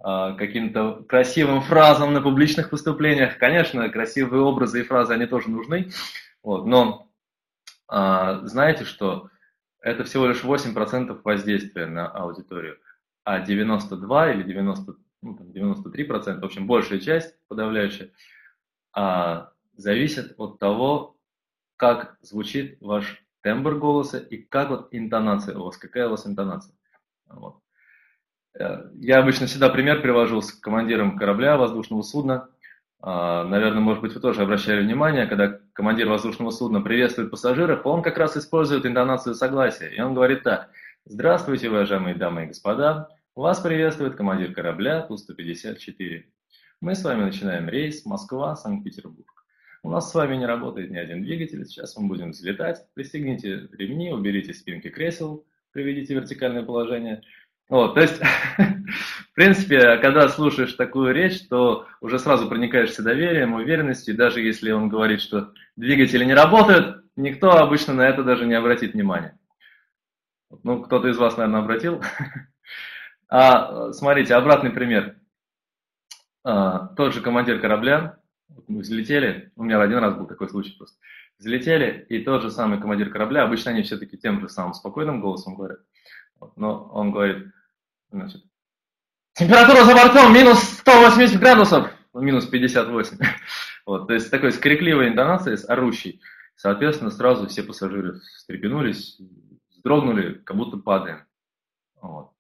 а, 0.01 0.33
каким-то 0.33 1.05
красивым 1.07 1.61
фразам 1.61 2.11
на 2.11 2.21
публичных 2.21 2.73
выступлениях. 2.73 3.37
Конечно, 3.37 3.87
красивые 3.87 4.41
образы 4.41 4.81
и 4.81 4.83
фразы, 4.83 5.13
они 5.13 5.27
тоже 5.27 5.49
нужны, 5.49 5.91
вот, 6.43 6.65
но 6.65 7.04
знаете, 7.87 8.83
что 8.83 9.29
это 9.81 10.03
всего 10.03 10.27
лишь 10.27 10.43
8% 10.43 11.21
воздействия 11.23 11.85
на 11.85 12.07
аудиторию, 12.07 12.79
а 13.23 13.39
92 13.39 14.31
или 14.33 14.43
90, 14.43 14.95
ну, 15.21 15.37
93%, 15.53 16.39
в 16.39 16.45
общем, 16.45 16.65
большая 16.67 16.99
часть, 16.99 17.35
подавляющая, 17.47 18.11
а, 18.93 19.51
зависит 19.75 20.33
от 20.37 20.57
того, 20.59 21.17
как 21.77 22.17
звучит 22.21 22.77
ваш 22.81 23.23
тембр 23.41 23.75
голоса 23.75 24.17
и 24.17 24.37
как 24.37 24.69
вот 24.69 24.87
интонация 24.91 25.57
у 25.57 25.65
вас, 25.65 25.77
какая 25.77 26.07
у 26.07 26.11
вас 26.11 26.25
интонация. 26.25 26.75
Вот. 27.27 27.59
Э, 28.57 28.89
я 28.95 29.19
обычно 29.19 29.45
всегда 29.47 29.69
пример 29.69 30.01
привожу 30.01 30.41
с 30.41 30.51
командиром 30.51 31.17
корабля, 31.17 31.57
воздушного 31.57 32.01
судна. 32.01 32.49
А, 33.01 33.43
наверное, 33.43 33.81
может 33.81 34.01
быть, 34.01 34.13
вы 34.13 34.19
тоже 34.19 34.41
обращали 34.41 34.81
внимание, 34.81 35.27
когда 35.27 35.59
командир 35.75 36.07
воздушного 36.07 36.51
судна 36.51 36.81
приветствует 36.81 37.29
пассажиров, 37.29 37.85
он 37.85 38.01
как 38.01 38.17
раз 38.17 38.37
использует 38.37 38.85
интонацию 38.85 39.35
согласия. 39.35 39.89
И 39.89 39.99
он 40.01 40.13
говорит 40.13 40.41
так. 40.43 40.69
Здравствуйте, 41.03 41.69
уважаемые 41.69 42.15
дамы 42.15 42.45
и 42.45 42.47
господа. 42.47 43.09
Вас 43.35 43.59
приветствует 43.59 44.15
командир 44.15 44.53
корабля 44.53 45.01
Ту-154. 45.01 46.23
Мы 46.79 46.95
с 46.95 47.03
вами 47.03 47.25
начинаем 47.25 47.67
рейс 47.67 48.05
Москва-Санкт-Петербург. 48.05 49.45
У 49.83 49.89
нас 49.89 50.09
с 50.09 50.15
вами 50.15 50.37
не 50.37 50.45
работает 50.45 50.91
ни 50.91 50.97
один 50.97 51.21
двигатель, 51.21 51.65
сейчас 51.65 51.97
мы 51.97 52.07
будем 52.07 52.31
взлетать. 52.31 52.87
Пристегните 52.93 53.67
ремни, 53.73 54.13
уберите 54.13 54.53
спинки 54.53 54.89
кресел, 54.89 55.45
приведите 55.73 56.13
вертикальное 56.13 56.63
положение. 56.63 57.21
Вот, 57.67 57.95
то 57.95 57.99
есть, 57.99 58.21
в 59.35 59.37
принципе, 59.37 59.97
когда 59.97 60.29
слушаешь 60.29 60.71
такую 60.75 61.13
речь, 61.13 61.45
то 61.49 61.89
уже 61.99 62.19
сразу 62.19 62.47
проникаешься 62.47 63.03
доверием, 63.03 63.53
уверенностью, 63.53 64.13
и 64.13 64.17
даже 64.17 64.39
если 64.39 64.71
он 64.71 64.87
говорит, 64.87 65.19
что 65.19 65.51
двигатели 65.75 66.23
не 66.23 66.33
работают, 66.33 67.03
никто 67.17 67.51
обычно 67.51 67.93
на 67.93 68.07
это 68.07 68.23
даже 68.23 68.45
не 68.45 68.53
обратит 68.53 68.93
внимания. 68.93 69.37
Ну, 70.63 70.81
кто-то 70.81 71.09
из 71.09 71.17
вас, 71.17 71.35
наверное, 71.35 71.59
обратил. 71.59 72.01
А, 73.27 73.91
смотрите, 73.91 74.35
обратный 74.35 74.69
пример. 74.69 75.17
А, 76.43 76.89
тот 76.95 77.11
же 77.13 77.21
командир 77.21 77.59
корабля 77.59 78.19
мы 78.67 78.81
взлетели, 78.81 79.51
у 79.55 79.63
меня 79.63 79.81
один 79.81 79.97
раз 79.97 80.13
был 80.13 80.27
такой 80.27 80.47
случай 80.47 80.77
просто. 80.77 80.97
Взлетели, 81.39 82.05
и 82.07 82.23
тот 82.23 82.43
же 82.43 82.51
самый 82.51 82.79
командир 82.79 83.09
корабля, 83.09 83.43
обычно 83.43 83.71
они 83.71 83.81
все-таки 83.81 84.15
тем 84.15 84.39
же 84.39 84.47
самым 84.47 84.75
спокойным 84.75 85.21
голосом 85.21 85.55
говорят, 85.55 85.79
но 86.55 86.85
он 86.93 87.11
говорит, 87.11 87.47
значит, 88.11 88.43
температура 89.35 89.83
за 89.83 89.93
бортом 89.93 90.33
минус 90.33 90.59
180 90.79 91.39
градусов, 91.39 91.89
минус 92.13 92.45
58. 92.45 93.17
Вот, 93.85 94.07
то 94.07 94.15
есть 94.15 94.31
такой 94.31 94.51
с 94.51 94.57
крикливой 94.57 95.09
интонацией, 95.09 95.57
с 95.59 95.69
орущей. 95.69 96.19
Соответственно, 96.55 97.11
сразу 97.11 97.47
все 97.47 97.61
пассажиры 97.61 98.19
встрепенулись, 98.19 99.21
вздрогнули, 99.69 100.41
как 100.43 100.57
будто 100.57 100.77
падаем. 100.77 101.27
Вот. 102.01 102.31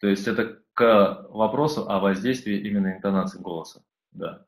То 0.00 0.06
есть 0.06 0.26
это 0.26 0.62
к 0.72 1.26
вопросу 1.28 1.90
о 1.90 1.98
воздействии 1.98 2.56
именно 2.56 2.94
интонации 2.96 3.38
голоса. 3.38 3.82
Да. 4.12 4.46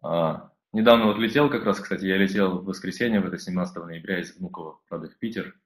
А, 0.00 0.52
недавно 0.72 1.06
вот 1.06 1.18
летел 1.18 1.50
как 1.50 1.64
раз, 1.64 1.80
кстати, 1.80 2.04
я 2.04 2.16
летел 2.16 2.60
в 2.60 2.64
воскресенье, 2.64 3.20
в 3.20 3.26
это 3.26 3.36
17 3.36 3.76
ноября 3.84 4.20
из 4.20 4.36
Внуково, 4.36 4.78
правда, 4.88 5.08
в 5.08 5.18
Питер. 5.18 5.56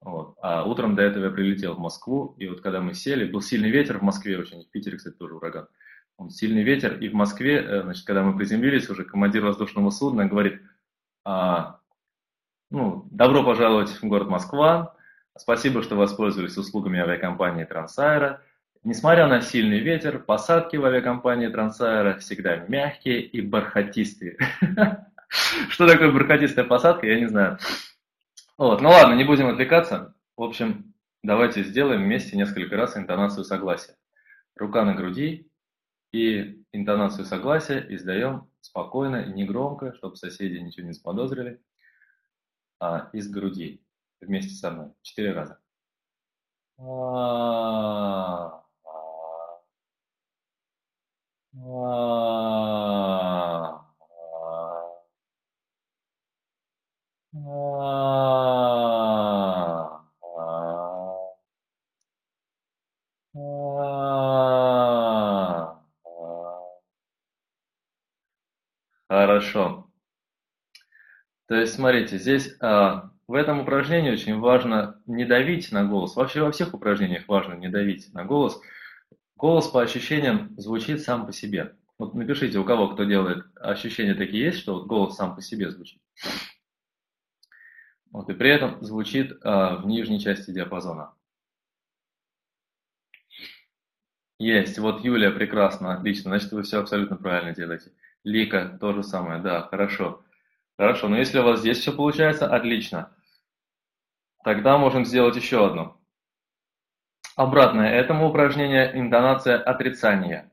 Вот. 0.00 0.36
А 0.40 0.64
утром 0.64 0.94
до 0.94 1.02
этого 1.02 1.24
я 1.24 1.30
прилетел 1.30 1.74
в 1.74 1.78
Москву, 1.78 2.34
и 2.38 2.48
вот 2.48 2.60
когда 2.60 2.80
мы 2.80 2.94
сели, 2.94 3.30
был 3.30 3.40
сильный 3.40 3.70
ветер 3.70 3.98
в 3.98 4.02
Москве 4.02 4.38
очень, 4.38 4.62
в 4.62 4.70
Питере, 4.70 4.96
кстати, 4.96 5.14
тоже 5.14 5.34
ураган. 5.34 5.68
Он 6.16 6.30
сильный 6.30 6.62
ветер, 6.62 6.98
и 6.98 7.08
в 7.08 7.14
Москве, 7.14 7.62
э, 7.62 7.82
значит, 7.82 8.04
когда 8.06 8.22
мы 8.22 8.36
приземлились, 8.36 8.88
уже 8.88 9.04
командир 9.04 9.44
воздушного 9.44 9.90
судна 9.90 10.26
говорит, 10.26 10.60
а, 11.24 11.80
ну, 12.70 13.06
добро 13.10 13.44
пожаловать 13.44 13.90
в 13.90 14.04
город 14.04 14.28
Москва, 14.28 14.96
спасибо, 15.36 15.82
что 15.82 15.96
воспользовались 15.96 16.56
услугами 16.56 17.00
авиакомпании 17.00 17.64
Трансайра, 17.64 18.42
Несмотря 18.84 19.26
на 19.26 19.42
сильный 19.42 19.80
ветер, 19.80 20.20
посадки 20.20 20.76
в 20.76 20.84
авиакомпании 20.84 21.48
Трансаэро 21.48 22.18
всегда 22.18 22.56
мягкие 22.68 23.20
и 23.20 23.40
бархатистые. 23.40 24.38
Что 25.68 25.86
такое 25.86 26.12
бархатистая 26.12 26.64
посадка, 26.64 27.06
я 27.06 27.18
не 27.18 27.26
знаю. 27.26 27.58
Вот, 28.58 28.80
ну 28.80 28.88
ладно, 28.88 29.14
не 29.14 29.22
будем 29.22 29.46
отвлекаться. 29.46 30.14
В 30.36 30.42
общем, 30.42 30.92
давайте 31.22 31.62
сделаем 31.62 32.02
вместе 32.02 32.36
несколько 32.36 32.76
раз 32.76 32.96
интонацию 32.96 33.44
согласия. 33.44 33.96
Рука 34.56 34.84
на 34.84 34.94
груди 34.94 35.48
и 36.12 36.64
интонацию 36.72 37.24
согласия 37.24 37.86
издаем 37.88 38.50
спокойно 38.60 39.22
и 39.22 39.32
негромко, 39.32 39.94
чтобы 39.94 40.16
соседи 40.16 40.58
ничего 40.58 40.88
не 40.88 40.92
заподозрили, 40.92 41.62
а 42.80 43.10
из 43.12 43.30
груди 43.30 43.80
вместе 44.20 44.54
со 44.54 44.72
мной. 44.72 44.92
Четыре 45.02 45.32
раза. 45.32 45.60
Хорошо. 57.32 58.37
То 71.48 71.54
есть, 71.54 71.74
смотрите, 71.74 72.18
здесь 72.18 72.54
а, 72.60 73.10
в 73.26 73.32
этом 73.32 73.60
упражнении 73.60 74.10
очень 74.10 74.38
важно 74.38 75.00
не 75.06 75.24
давить 75.24 75.72
на 75.72 75.84
голос. 75.84 76.14
Вообще 76.14 76.42
во 76.42 76.52
всех 76.52 76.74
упражнениях 76.74 77.26
важно 77.26 77.54
не 77.54 77.68
давить 77.68 78.12
на 78.12 78.26
голос. 78.26 78.60
Голос 79.34 79.66
по 79.68 79.80
ощущениям 79.80 80.54
звучит 80.58 81.00
сам 81.00 81.26
по 81.26 81.32
себе. 81.32 81.74
Вот 81.98 82.14
напишите, 82.14 82.58
у 82.58 82.64
кого 82.64 82.88
кто 82.88 83.04
делает, 83.04 83.46
ощущения 83.56 84.14
такие 84.14 84.44
есть, 84.44 84.58
что 84.58 84.74
вот 84.74 84.86
голос 84.86 85.16
сам 85.16 85.34
по 85.34 85.40
себе 85.40 85.70
звучит. 85.70 86.02
Вот, 88.10 88.28
и 88.28 88.34
при 88.34 88.50
этом 88.50 88.82
звучит 88.84 89.32
а, 89.42 89.76
в 89.76 89.86
нижней 89.86 90.20
части 90.20 90.50
диапазона. 90.50 91.14
Есть. 94.38 94.78
Вот 94.78 95.02
Юлия, 95.02 95.30
прекрасно, 95.30 95.94
отлично. 95.94 96.30
Значит, 96.30 96.52
вы 96.52 96.62
все 96.62 96.80
абсолютно 96.80 97.16
правильно 97.16 97.54
делаете. 97.54 97.92
Лика, 98.22 98.76
то 98.78 98.92
же 98.92 99.02
самое, 99.02 99.40
да, 99.40 99.62
хорошо. 99.62 100.22
Хорошо, 100.78 101.08
но 101.08 101.18
если 101.18 101.40
у 101.40 101.42
вас 101.42 101.60
здесь 101.60 101.78
все 101.78 101.92
получается, 101.92 102.46
отлично. 102.46 103.10
Тогда 104.44 104.78
можем 104.78 105.04
сделать 105.04 105.34
еще 105.34 105.66
одно. 105.66 106.00
Обратное 107.34 107.90
этому 107.90 108.28
упражнение 108.28 108.98
интонация 108.98 109.58
отрицания. 109.58 110.52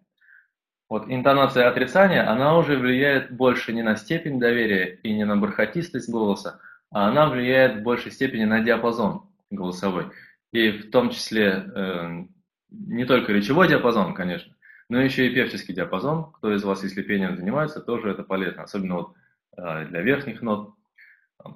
Вот 0.90 1.06
интонация 1.08 1.70
отрицания, 1.70 2.28
она 2.30 2.58
уже 2.58 2.76
влияет 2.78 3.32
больше 3.32 3.72
не 3.72 3.84
на 3.84 3.96
степень 3.96 4.40
доверия 4.40 5.00
и 5.04 5.14
не 5.14 5.26
на 5.26 5.38
бархатистость 5.38 6.10
голоса, 6.10 6.60
а 6.92 7.08
она 7.08 7.30
влияет 7.30 7.78
в 7.78 7.84
большей 7.84 8.12
степени 8.12 8.46
на 8.46 8.62
диапазон 8.62 9.30
голосовой. 9.52 10.12
И 10.52 10.72
в 10.72 10.90
том 10.90 11.12
числе 11.12 11.66
э, 11.76 12.24
не 12.70 13.06
только 13.06 13.32
речевой 13.32 13.68
диапазон, 13.68 14.14
конечно, 14.16 14.56
но 14.90 15.02
еще 15.02 15.28
и 15.28 15.34
певческий 15.34 15.74
диапазон. 15.74 16.32
Кто 16.34 16.54
из 16.54 16.64
вас, 16.64 16.84
если 16.84 17.04
пением 17.04 17.36
занимается, 17.36 17.80
тоже 17.80 18.10
это 18.10 18.24
полезно, 18.24 18.64
особенно 18.64 18.96
вот 18.96 19.16
для 19.56 20.02
верхних 20.02 20.42
нот. 20.42 20.74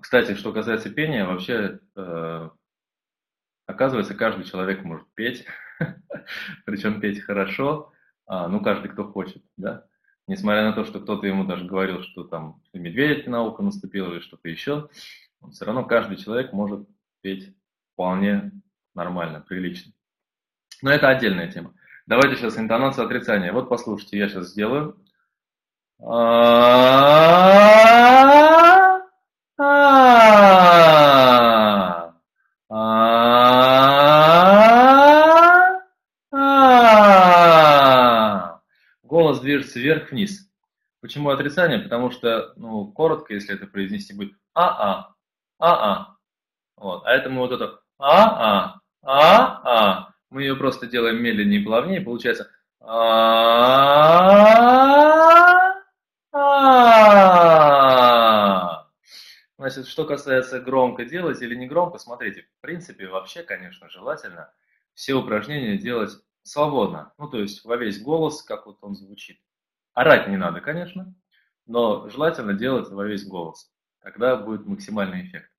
Кстати, 0.01 0.36
что 0.36 0.53
касается 0.53 0.89
пения, 0.89 1.25
вообще, 1.25 1.79
э, 1.96 2.50
оказывается, 3.65 4.13
каждый 4.13 4.46
человек 4.46 4.84
может 4.84 5.08
петь, 5.15 5.46
причем 6.65 7.00
петь 7.01 7.22
хорошо, 7.22 7.91
а, 8.27 8.48
ну, 8.48 8.62
каждый, 8.62 8.89
кто 8.89 9.06
хочет, 9.06 9.44
да. 9.58 9.86
Несмотря 10.27 10.63
на 10.63 10.74
то, 10.74 10.86
что 10.86 11.00
кто-то 11.00 11.25
ему 11.25 11.46
даже 11.46 11.65
говорил, 11.65 12.03
что 12.03 12.24
там 12.24 12.62
медведь 12.74 13.25
на 13.25 13.41
ухо 13.41 13.63
наступил 13.63 14.12
или 14.12 14.19
что-то 14.19 14.47
еще, 14.47 14.89
все 15.52 15.65
равно 15.65 15.84
каждый 15.86 16.17
человек 16.17 16.54
может 16.54 16.88
петь 17.21 17.56
вполне 17.93 18.52
нормально, 18.93 19.41
прилично. 19.41 19.91
Но 20.84 20.91
это 20.91 21.10
отдельная 21.10 21.52
тема. 21.52 21.74
Давайте 22.06 22.36
сейчас 22.36 22.58
интонацию 22.60 23.06
отрицания. 23.06 23.52
Вот 23.52 23.69
послушайте, 23.69 24.19
я 24.19 24.30
сейчас 24.30 24.50
сделаю. 24.50 25.04
Голос 25.97 27.18
движется 39.60 39.80
вверх-вниз. 39.80 40.50
Почему 41.02 41.30
отрицание? 41.30 41.80
Потому 41.80 42.12
что, 42.12 42.54
ну, 42.56 42.91
коротко, 42.91 43.34
если 43.34 43.56
это 43.56 43.67
произнести, 43.67 44.13
будет 44.13 44.34
а-а, 44.54 45.13
а-а. 45.60 46.15
Вот. 46.78 47.06
А 47.06 47.12
это 47.12 47.30
мы 47.30 47.39
вот 47.39 47.52
это 47.52 47.82
а-а, 47.98 48.80
а-а. 49.04 50.13
Мы 50.30 50.43
ее 50.43 50.56
просто 50.56 50.88
делаем 50.88 51.22
медленнее 51.22 51.62
и 51.62 51.63
плавнее, 51.63 52.02
получается 52.02 52.50
Значит, 59.58 59.88
что 59.88 60.06
касается 60.06 60.62
громко 60.62 61.04
делать 61.04 61.41
или 61.41 61.56
не 61.56 61.67
громко, 61.67 61.98
смотрите, 61.98 62.43
в 62.43 62.62
принципе, 62.62 63.08
вообще, 63.08 63.43
конечно, 63.43 63.89
желательно 63.89 64.54
все 64.93 65.15
упражнения 65.15 65.78
делать 65.78 66.12
свободно, 66.43 67.13
ну, 67.17 67.28
то 67.28 67.39
есть 67.39 67.65
во 67.65 67.76
весь 67.76 68.02
голос, 68.02 68.41
как 68.41 68.65
вот 68.65 68.78
он 68.82 68.95
звучит. 68.95 69.39
Орать 70.00 70.30
не 70.30 70.38
надо, 70.38 70.62
конечно, 70.62 71.14
но 71.66 72.08
желательно 72.08 72.54
делать 72.54 72.88
во 72.88 73.06
весь 73.06 73.28
голос. 73.28 73.70
Тогда 74.02 74.38
будет 74.38 74.66
максимальный 74.66 75.28
эффект. 75.28 75.52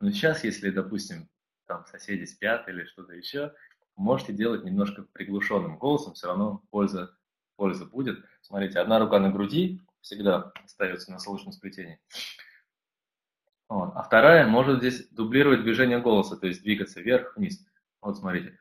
Но 0.00 0.10
сейчас, 0.10 0.44
если, 0.44 0.70
допустим, 0.70 1.28
там 1.66 1.84
соседи 1.84 2.24
спят 2.24 2.66
или 2.70 2.86
что-то 2.86 3.12
еще, 3.12 3.52
можете 3.94 4.32
делать 4.32 4.64
немножко 4.64 5.02
приглушенным 5.12 5.76
голосом, 5.76 6.14
все 6.14 6.28
равно 6.28 6.62
польза, 6.70 7.14
польза 7.56 7.84
будет. 7.84 8.24
Смотрите, 8.40 8.78
одна 8.78 8.98
рука 8.98 9.18
на 9.18 9.30
груди 9.30 9.82
всегда 10.00 10.52
остается 10.64 11.12
на 11.12 11.18
солнечном 11.18 11.52
сплетении. 11.52 12.00
Вот. 13.68 13.92
А 13.94 14.02
вторая 14.04 14.46
может 14.46 14.78
здесь 14.78 15.06
дублировать 15.10 15.64
движение 15.64 15.98
голоса, 16.00 16.38
то 16.38 16.46
есть 16.46 16.62
двигаться 16.62 17.02
вверх-вниз. 17.02 17.62
Вот 18.00 18.16
смотрите. 18.16 18.58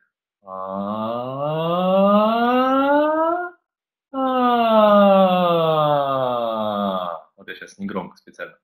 Вот 7.38 7.48
я 7.48 7.51
сейчас 7.62 7.78
не 7.78 7.86
громко 7.86 8.18
специально. 8.18 8.58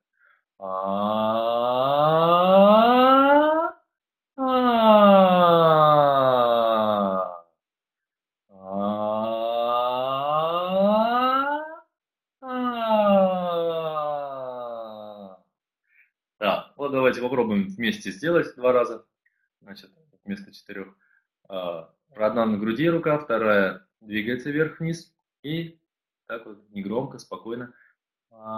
давайте 16.90 17.22
попробуем 17.22 17.68
вместе 17.68 18.12
сделать 18.12 18.56
два 18.56 18.72
раза. 18.72 19.06
Значит, 19.62 19.92
вместо 20.24 20.52
четырех. 20.52 20.98
А, 21.48 21.94
одна 22.16 22.46
на 22.46 22.58
груди 22.58 22.90
рука, 22.90 23.18
вторая 23.20 23.86
двигается 24.02 24.50
вверх-вниз. 24.50 25.14
И 25.44 25.80
так 26.26 26.46
вот 26.46 26.70
негромко, 26.70 27.20
спокойно. 27.20 27.74
На 28.48 28.54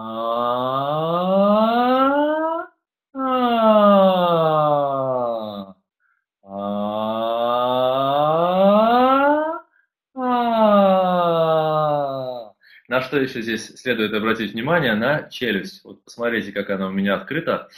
что 13.00 13.18
еще 13.18 13.42
здесь 13.42 13.66
следует 13.80 14.14
обратить 14.14 14.52
внимание? 14.52 14.94
На 14.94 15.28
челюсть. 15.28 15.82
Вот 15.82 16.04
посмотрите, 16.04 16.52
как 16.52 16.70
она 16.70 16.86
у 16.86 16.92
меня 16.92 17.16
открыта. 17.16 17.68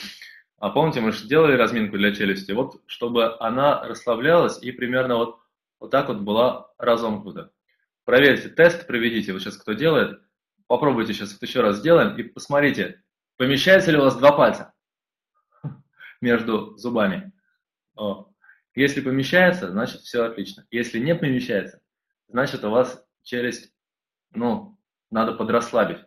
А 0.59 0.68
помните, 0.68 1.01
мы 1.01 1.12
же 1.12 1.27
делали 1.27 1.55
разминку 1.55 1.96
для 1.96 2.14
челюсти, 2.14 2.53
вот 2.53 2.83
чтобы 2.85 3.38
она 3.40 3.83
расслаблялась 3.85 4.62
и 4.62 4.70
примерно 4.70 5.16
вот, 5.16 5.38
вот 5.81 5.90
так 5.90 6.09
вот 6.09 6.18
была 6.18 6.70
разомкнута. 6.77 7.53
Проверьте, 8.05 8.51
тест 8.51 8.87
проведите, 8.87 9.33
вот 9.33 9.40
сейчас 9.40 9.57
кто 9.57 9.72
делает, 9.72 10.20
попробуйте 10.72 11.12
сейчас 11.12 11.35
вот 11.35 11.42
еще 11.42 11.61
раз 11.61 11.76
сделаем 11.76 12.16
и 12.16 12.22
посмотрите, 12.22 13.02
помещается 13.37 13.90
ли 13.90 13.98
у 13.98 14.00
вас 14.00 14.16
два 14.16 14.32
пальца 14.32 14.72
между 16.22 16.78
зубами. 16.78 17.30
О. 17.94 18.32
Если 18.74 19.02
помещается, 19.02 19.70
значит 19.70 20.00
все 20.00 20.24
отлично. 20.24 20.66
Если 20.70 20.98
не 20.98 21.14
помещается, 21.14 21.82
значит 22.26 22.64
у 22.64 22.70
вас 22.70 23.06
челюсть, 23.22 23.70
ну, 24.30 24.78
надо 25.11 25.35
подрасслабить. 25.35 25.98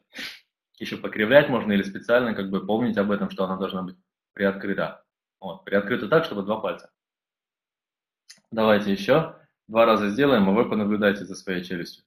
Еще 0.79 0.97
покривлять 0.97 1.47
можно 1.47 1.71
или 1.71 1.83
специально 1.83 2.33
как 2.33 2.49
бы 2.49 2.65
помнить 2.65 2.97
об 2.97 3.11
этом, 3.11 3.29
что 3.29 3.43
она 3.43 3.57
должна 3.57 3.83
быть 3.83 3.97
приоткрыта. 4.33 5.05
Вот, 5.39 5.63
приоткрыта 5.63 6.07
так, 6.07 6.25
чтобы 6.25 6.41
два 6.41 6.59
пальца. 6.59 6.91
Давайте 8.49 8.91
еще. 8.91 9.35
Два 9.67 9.85
раза 9.85 10.09
сделаем, 10.09 10.49
а 10.49 10.53
вы 10.53 10.67
понаблюдайте 10.67 11.23
за 11.23 11.35
своей 11.35 11.63
челюстью. 11.63 12.04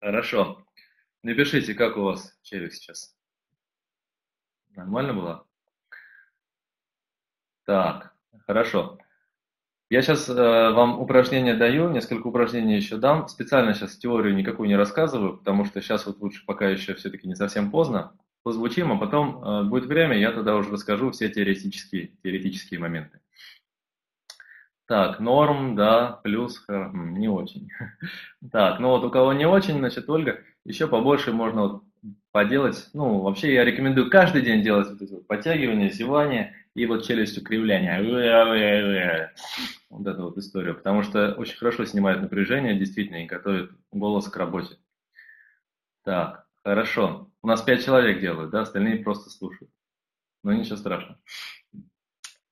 Хорошо. 0.00 0.66
Напишите, 1.22 1.72
как 1.72 1.96
у 1.96 2.02
вас 2.02 2.38
челюсть 2.42 2.82
сейчас. 2.82 3.16
Нормально 4.76 5.14
было? 5.14 5.46
Так, 7.64 8.14
хорошо. 8.46 8.98
Я 9.94 10.02
сейчас 10.02 10.28
э, 10.28 10.32
вам 10.34 10.98
упражнения 10.98 11.54
даю, 11.54 11.88
несколько 11.88 12.26
упражнений 12.26 12.74
еще 12.74 12.96
дам. 12.96 13.28
Специально 13.28 13.74
сейчас 13.74 13.96
теорию 13.96 14.34
никакую 14.34 14.68
не 14.68 14.74
рассказываю, 14.74 15.36
потому 15.36 15.64
что 15.66 15.80
сейчас 15.80 16.04
вот 16.06 16.18
лучше 16.18 16.44
пока 16.44 16.68
еще 16.68 16.94
все-таки 16.94 17.28
не 17.28 17.36
совсем 17.36 17.70
поздно. 17.70 18.12
Позвучим, 18.42 18.90
а 18.90 18.98
потом 18.98 19.40
э, 19.40 19.62
будет 19.62 19.84
время, 19.84 20.18
я 20.18 20.32
тогда 20.32 20.56
уже 20.56 20.72
расскажу 20.72 21.12
все 21.12 21.28
теоретические, 21.28 22.10
теоретические 22.24 22.80
моменты. 22.80 23.20
Так, 24.88 25.20
норм, 25.20 25.76
да, 25.76 26.18
плюс, 26.24 26.64
э, 26.68 26.90
не 26.92 27.28
очень. 27.28 27.68
Так, 28.50 28.80
ну 28.80 28.88
вот 28.88 29.04
у 29.04 29.10
кого 29.10 29.32
не 29.32 29.46
очень, 29.46 29.78
значит, 29.78 30.10
Ольга, 30.10 30.40
еще 30.64 30.88
побольше 30.88 31.32
можно 31.32 31.62
вот 31.62 31.84
поделать. 32.32 32.88
Ну, 32.94 33.20
вообще 33.20 33.54
я 33.54 33.64
рекомендую 33.64 34.10
каждый 34.10 34.42
день 34.42 34.64
делать 34.64 34.88
вот 34.90 35.02
это 35.02 35.14
вот 35.14 35.28
подтягивание, 35.28 35.90
зевание 35.90 36.52
и 36.74 36.86
вот 36.86 37.06
челюстью 37.06 37.44
кривляние. 37.44 39.32
Вот 39.88 40.06
эту 40.06 40.24
вот 40.24 40.38
историю. 40.38 40.74
Потому 40.74 41.02
что 41.02 41.32
очень 41.34 41.56
хорошо 41.56 41.84
снимает 41.84 42.20
напряжение, 42.20 42.78
действительно, 42.78 43.22
и 43.22 43.26
готовит 43.26 43.70
голос 43.92 44.28
к 44.28 44.36
работе. 44.36 44.76
Так, 46.02 46.46
хорошо. 46.64 47.30
У 47.42 47.46
нас 47.46 47.62
пять 47.62 47.84
человек 47.84 48.20
делают, 48.20 48.50
да, 48.50 48.62
остальные 48.62 49.04
просто 49.04 49.30
слушают. 49.30 49.70
Но 50.42 50.52
ничего 50.52 50.76
страшного. 50.76 51.18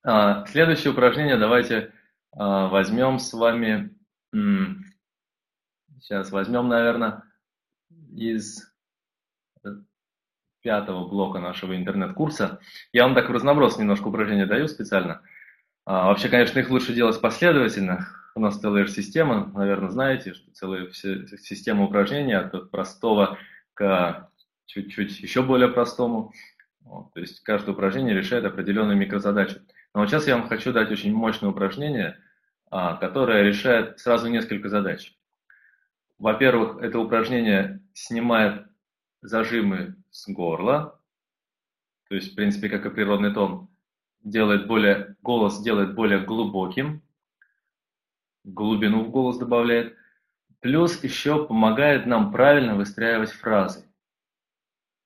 А, 0.04 0.46
следующее 0.46 0.92
упражнение 0.92 1.36
давайте 1.36 1.92
а, 2.32 2.68
возьмем 2.68 3.18
с 3.18 3.32
вами... 3.32 3.94
Сейчас 6.00 6.32
возьмем, 6.32 6.66
наверное, 6.68 7.22
из 8.10 8.71
пятого 10.62 11.06
блока 11.06 11.40
нашего 11.40 11.76
интернет-курса. 11.76 12.60
Я 12.92 13.04
вам 13.04 13.14
так 13.14 13.28
в 13.28 13.32
разноброс 13.32 13.78
немножко 13.78 14.08
упражнения 14.08 14.46
даю 14.46 14.68
специально. 14.68 15.22
А, 15.84 16.06
вообще, 16.06 16.28
конечно, 16.28 16.58
их 16.60 16.70
лучше 16.70 16.94
делать 16.94 17.20
последовательно. 17.20 18.08
У 18.34 18.40
нас 18.40 18.58
целая 18.58 18.86
система, 18.86 19.52
наверное, 19.54 19.90
знаете, 19.90 20.32
что 20.32 20.50
целая 20.52 20.90
система 20.92 21.84
упражнений 21.84 22.34
от 22.34 22.70
простого 22.70 23.38
к 23.74 24.30
чуть-чуть 24.66 25.20
еще 25.20 25.42
более 25.42 25.68
простому. 25.68 26.32
Вот, 26.80 27.12
то 27.12 27.20
есть 27.20 27.42
каждое 27.42 27.72
упражнение 27.72 28.14
решает 28.14 28.44
определенную 28.44 28.96
микрозадачу. 28.96 29.60
Но 29.94 30.00
вот 30.00 30.08
сейчас 30.08 30.26
я 30.26 30.36
вам 30.36 30.48
хочу 30.48 30.72
дать 30.72 30.90
очень 30.90 31.12
мощное 31.12 31.50
упражнение, 31.50 32.18
а, 32.70 32.96
которое 32.96 33.42
решает 33.42 33.98
сразу 33.98 34.28
несколько 34.28 34.68
задач. 34.68 35.14
Во-первых, 36.18 36.82
это 36.82 36.98
упражнение 36.98 37.80
снимает 37.92 38.64
зажимы 39.20 39.96
с 40.12 40.30
горла, 40.30 41.00
то 42.08 42.14
есть, 42.14 42.32
в 42.32 42.34
принципе, 42.36 42.68
как 42.68 42.86
и 42.86 42.90
природный 42.90 43.32
тон, 43.32 43.68
делает 44.22 44.68
более, 44.68 45.16
голос 45.22 45.60
делает 45.62 45.94
более 45.94 46.20
глубоким, 46.20 47.02
глубину 48.44 49.04
в 49.04 49.10
голос 49.10 49.38
добавляет, 49.38 49.96
плюс 50.60 51.02
еще 51.02 51.46
помогает 51.46 52.06
нам 52.06 52.30
правильно 52.30 52.76
выстраивать 52.76 53.32
фразы. 53.32 53.90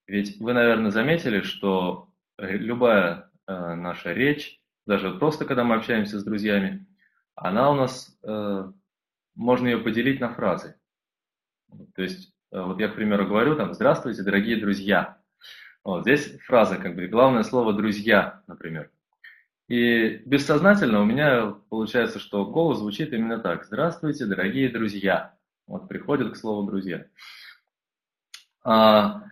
Ведь 0.07 0.39
вы, 0.41 0.53
наверное, 0.53 0.91
заметили, 0.91 1.41
что 1.41 2.11
любая 2.39 3.31
э, 3.47 3.75
наша 3.75 4.13
речь, 4.13 4.61
даже 4.87 5.13
просто 5.13 5.45
когда 5.45 5.65
мы 5.65 5.77
общаемся 5.77 6.19
с 6.19 6.25
друзьями, 6.25 6.87
она 7.35 7.71
у 7.71 7.75
нас, 7.75 8.19
э, 8.23 8.73
можно 9.35 9.69
ее 9.69 9.79
поделить 9.79 10.21
на 10.21 10.33
фразы. 10.33 10.79
То 11.95 12.03
есть 12.03 12.36
Э, 12.36 12.36
вот 12.53 12.79
я, 12.79 12.89
к 12.89 12.95
примеру, 12.95 13.27
говорю 13.27 13.57
там 13.57 13.75
«Здравствуйте, 13.75 14.23
дорогие 14.23 14.57
друзья». 14.57 15.19
Вот 15.85 16.03
здесь 16.03 16.39
фраза, 16.41 16.77
как 16.77 16.95
бы, 16.95 17.07
главное 17.07 17.43
слово 17.43 17.73
«друзья», 17.73 18.43
например. 18.47 18.91
И 19.69 20.23
бессознательно 20.25 21.01
у 21.01 21.05
меня 21.05 21.55
получается, 21.71 22.19
что 22.19 22.47
голос 22.47 22.79
звучит 22.79 23.13
именно 23.13 23.39
так. 23.39 23.65
«Здравствуйте, 23.65 24.27
дорогие 24.27 24.69
друзья». 24.69 25.35
Вот 25.67 25.89
приходит 25.89 26.33
к 26.33 26.37
слову 26.37 26.69
«друзья». 26.69 27.07
А, 28.63 29.25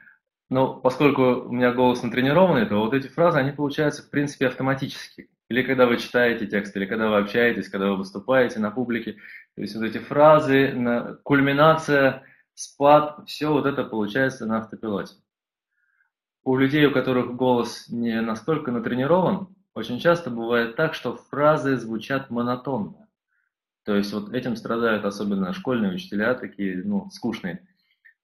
но 0.51 0.75
поскольку 0.75 1.23
у 1.49 1.53
меня 1.53 1.73
голос 1.73 2.03
натренированный, 2.03 2.67
то 2.67 2.77
вот 2.77 2.95
эти 2.95 3.07
фразы, 3.07 3.39
они 3.39 3.53
получаются, 3.53 4.03
в 4.03 4.11
принципе, 4.11 4.49
автоматически. 4.49 5.29
Или 5.49 5.63
когда 5.63 5.87
вы 5.87 5.99
читаете 5.99 6.47
текст, 6.47 6.77
или 6.77 6.87
когда 6.87 7.09
вы 7.09 7.19
общаетесь, 7.19 7.69
когда 7.69 7.89
вы 7.89 7.97
выступаете 7.97 8.59
на 8.59 8.71
публике. 8.71 9.15
То 9.55 9.63
есть 9.63 9.77
вот 9.77 9.85
эти 9.85 9.99
фразы, 9.99 11.17
кульминация– 11.23 12.25
спад, 12.55 13.23
все 13.27 13.53
вот 13.53 13.67
это 13.67 13.85
получается 13.85 14.47
на 14.47 14.59
автопилоте. 14.59 15.15
У 16.43 16.57
людей, 16.57 16.87
у 16.87 16.93
которых 16.93 17.37
голос 17.37 17.89
не 17.89 18.21
настолько 18.21 18.71
натренирован, 18.71 19.55
очень 19.75 19.99
часто 19.99 20.31
бывает 20.31 20.77
так, 20.77 20.95
что 20.95 21.17
фразы 21.17 21.77
звучат 21.77 22.31
монотонно. 22.31 23.09
То 23.85 23.97
есть 23.97 24.13
вот 24.13 24.33
этим 24.33 24.57
страдают 24.57 25.05
особенно 25.05 25.53
школьные 25.53 25.93
учителя, 25.93 26.35
такие, 26.35 26.83
ну, 26.85 27.11
скучные. 27.11 27.67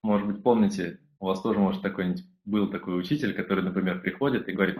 Может 0.02 0.26
быть, 0.26 0.42
помните, 0.42 1.00
у 1.18 1.26
вас 1.26 1.40
тоже, 1.42 1.58
может, 1.58 1.82
такой 1.82 2.16
был 2.44 2.70
такой 2.70 2.98
учитель, 2.98 3.34
который, 3.34 3.62
например, 3.62 4.00
приходит 4.00 4.48
и 4.48 4.52
говорит, 4.52 4.78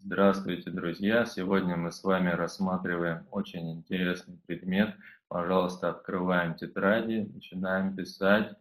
Здравствуйте, 0.00 0.70
друзья! 0.70 1.26
Сегодня 1.26 1.76
мы 1.76 1.90
с 1.90 2.04
вами 2.04 2.30
рассматриваем 2.30 3.26
очень 3.32 3.72
интересный 3.72 4.38
предмет. 4.46 4.94
Пожалуйста, 5.26 5.90
открываем 5.90 6.54
тетради, 6.54 7.28
начинаем 7.34 7.96
писать. 7.96 8.56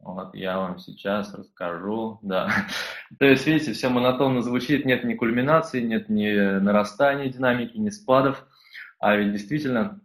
Вот 0.00 0.34
я 0.34 0.58
вам 0.58 0.78
сейчас 0.78 1.34
расскажу, 1.34 2.18
да. 2.22 2.50
То 3.18 3.26
есть, 3.26 3.46
видите, 3.46 3.72
все 3.72 3.90
монотонно 3.90 4.40
звучит, 4.40 4.86
нет 4.86 5.04
ни 5.04 5.14
кульминации, 5.14 5.82
нет 5.82 6.08
ни 6.08 6.58
нарастания 6.58 7.28
динамики, 7.28 7.76
ни 7.76 7.90
спадов. 7.90 8.46
А 8.98 9.16
ведь 9.16 9.32
действительно, 9.32 10.00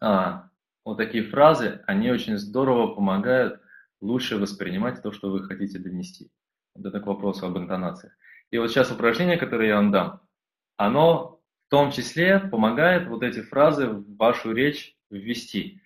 а, 0.00 0.48
вот 0.84 0.96
такие 0.96 1.24
фразы, 1.24 1.82
они 1.86 2.10
очень 2.10 2.38
здорово 2.38 2.94
помогают 2.94 3.60
лучше 4.00 4.36
воспринимать 4.36 5.02
то, 5.02 5.12
что 5.12 5.30
вы 5.30 5.44
хотите 5.44 5.78
донести. 5.78 6.30
Вот 6.74 6.86
это 6.86 7.00
к 7.00 7.06
вопросу 7.06 7.46
об 7.46 7.58
интонациях. 7.58 8.12
И 8.50 8.58
вот 8.58 8.70
сейчас 8.70 8.90
упражнение, 8.90 9.36
которое 9.36 9.68
я 9.68 9.76
вам 9.76 9.90
дам, 9.90 10.20
оно 10.76 11.40
в 11.66 11.70
том 11.70 11.90
числе 11.90 12.38
помогает 12.38 13.08
вот 13.08 13.22
эти 13.22 13.40
фразы 13.40 13.88
в 13.88 14.16
вашу 14.16 14.52
речь 14.52 14.96
ввести. 15.10 15.80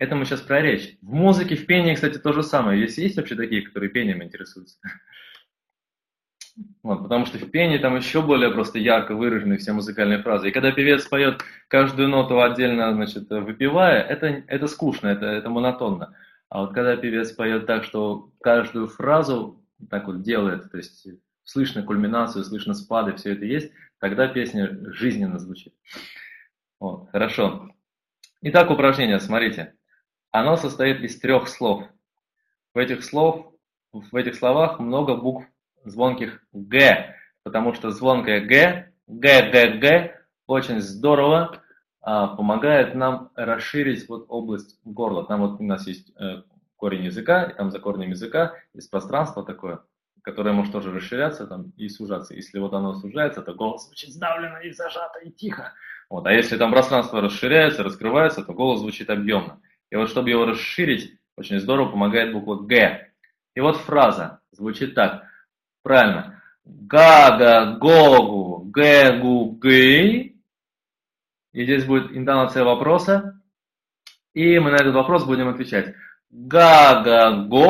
Это 0.00 0.16
мы 0.16 0.24
сейчас 0.24 0.40
про 0.40 0.62
речь. 0.62 0.96
В 1.02 1.12
музыке, 1.12 1.56
в 1.56 1.66
пении, 1.66 1.94
кстати, 1.94 2.16
то 2.16 2.32
же 2.32 2.42
самое. 2.42 2.80
Есть, 2.80 2.96
есть 2.96 3.18
вообще 3.18 3.34
такие, 3.34 3.60
которые 3.60 3.90
пением 3.90 4.22
интересуются? 4.22 4.78
Вот, 6.82 7.02
потому 7.02 7.26
что 7.26 7.36
в 7.36 7.50
пении 7.50 7.76
там 7.76 7.96
еще 7.96 8.22
более 8.22 8.50
просто 8.50 8.78
ярко 8.78 9.14
выражены 9.14 9.58
все 9.58 9.74
музыкальные 9.74 10.22
фразы. 10.22 10.48
И 10.48 10.52
когда 10.52 10.72
певец 10.72 11.06
поет 11.06 11.42
каждую 11.68 12.08
ноту 12.08 12.40
отдельно, 12.40 12.94
значит, 12.94 13.28
выпивая, 13.28 14.00
это, 14.00 14.42
это 14.46 14.68
скучно, 14.68 15.08
это, 15.08 15.26
это 15.26 15.50
монотонно. 15.50 16.16
А 16.48 16.62
вот 16.62 16.72
когда 16.72 16.96
певец 16.96 17.32
поет 17.32 17.66
так, 17.66 17.84
что 17.84 18.32
каждую 18.40 18.88
фразу 18.88 19.62
так 19.90 20.06
вот 20.06 20.22
делает, 20.22 20.70
то 20.70 20.78
есть 20.78 21.08
слышно 21.44 21.82
кульминацию, 21.82 22.42
слышно 22.44 22.72
спады, 22.72 23.16
все 23.16 23.32
это 23.34 23.44
есть, 23.44 23.70
тогда 23.98 24.28
песня 24.28 24.78
жизненно 24.94 25.38
звучит. 25.38 25.74
Вот, 26.78 27.10
хорошо. 27.10 27.70
Итак, 28.40 28.70
упражнение, 28.70 29.20
смотрите. 29.20 29.74
Оно 30.30 30.56
состоит 30.56 31.00
из 31.00 31.18
трех 31.18 31.48
слов. 31.48 31.84
В 32.74 32.78
этих, 32.78 33.04
слов, 33.04 33.52
в 33.92 34.14
этих 34.14 34.36
словах 34.36 34.78
много 34.78 35.16
букв 35.16 35.46
звонких 35.84 36.42
«г», 36.52 37.16
потому 37.42 37.74
что 37.74 37.90
звонкое 37.90 38.40
«г», 38.40 38.92
«г», 39.06 39.50
«г», 39.50 39.78
«г» 39.78 40.20
очень 40.46 40.80
здорово 40.80 41.60
а, 42.00 42.28
помогает 42.28 42.94
нам 42.94 43.30
расширить 43.34 44.08
вот 44.08 44.26
область 44.28 44.78
горла. 44.84 45.26
Там 45.26 45.40
вот 45.40 45.60
у 45.60 45.64
нас 45.64 45.86
есть 45.86 46.12
э, 46.18 46.42
корень 46.76 47.04
языка, 47.04 47.44
и 47.44 47.54
там 47.54 47.70
за 47.70 47.78
корнем 47.78 48.10
языка 48.10 48.54
есть 48.72 48.90
пространство 48.90 49.44
такое, 49.44 49.80
которое 50.22 50.52
может 50.52 50.72
тоже 50.72 50.92
расширяться 50.92 51.46
там, 51.46 51.72
и 51.76 51.88
сужаться. 51.88 52.34
Если 52.34 52.58
вот 52.58 52.72
оно 52.72 52.94
сужается, 52.94 53.42
то 53.42 53.52
голос 53.52 53.86
звучит 53.86 54.10
сдавленно 54.10 54.58
и 54.58 54.70
зажато 54.70 55.18
и 55.20 55.30
тихо. 55.30 55.74
Вот. 56.08 56.26
А 56.26 56.32
если 56.32 56.56
там 56.56 56.72
пространство 56.72 57.20
расширяется, 57.20 57.82
раскрывается, 57.82 58.42
то 58.42 58.52
голос 58.54 58.80
звучит 58.80 59.10
объемно. 59.10 59.60
И 59.90 59.96
вот 59.96 60.08
чтобы 60.08 60.30
его 60.30 60.46
расширить, 60.46 61.18
очень 61.36 61.58
здорово 61.60 61.90
помогает 61.90 62.32
буква 62.32 62.56
Г. 62.56 63.10
И 63.54 63.60
вот 63.60 63.76
фраза 63.76 64.40
звучит 64.52 64.94
так. 64.94 65.24
Правильно. 65.82 66.42
Гага, 66.64 67.76
гогу, 67.78 68.64
гэгу, 68.70 69.52
гы. 69.52 70.36
И 71.52 71.64
здесь 71.64 71.84
будет 71.84 72.16
интонация 72.16 72.64
вопроса. 72.64 73.40
И 74.34 74.58
мы 74.60 74.70
на 74.70 74.76
этот 74.76 74.94
вопрос 74.94 75.24
будем 75.24 75.48
отвечать. 75.48 75.94
Га-га-гогу, 76.30 77.64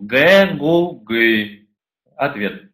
гэ-гу-гы. 0.00 1.68
Ответ. 2.16 2.70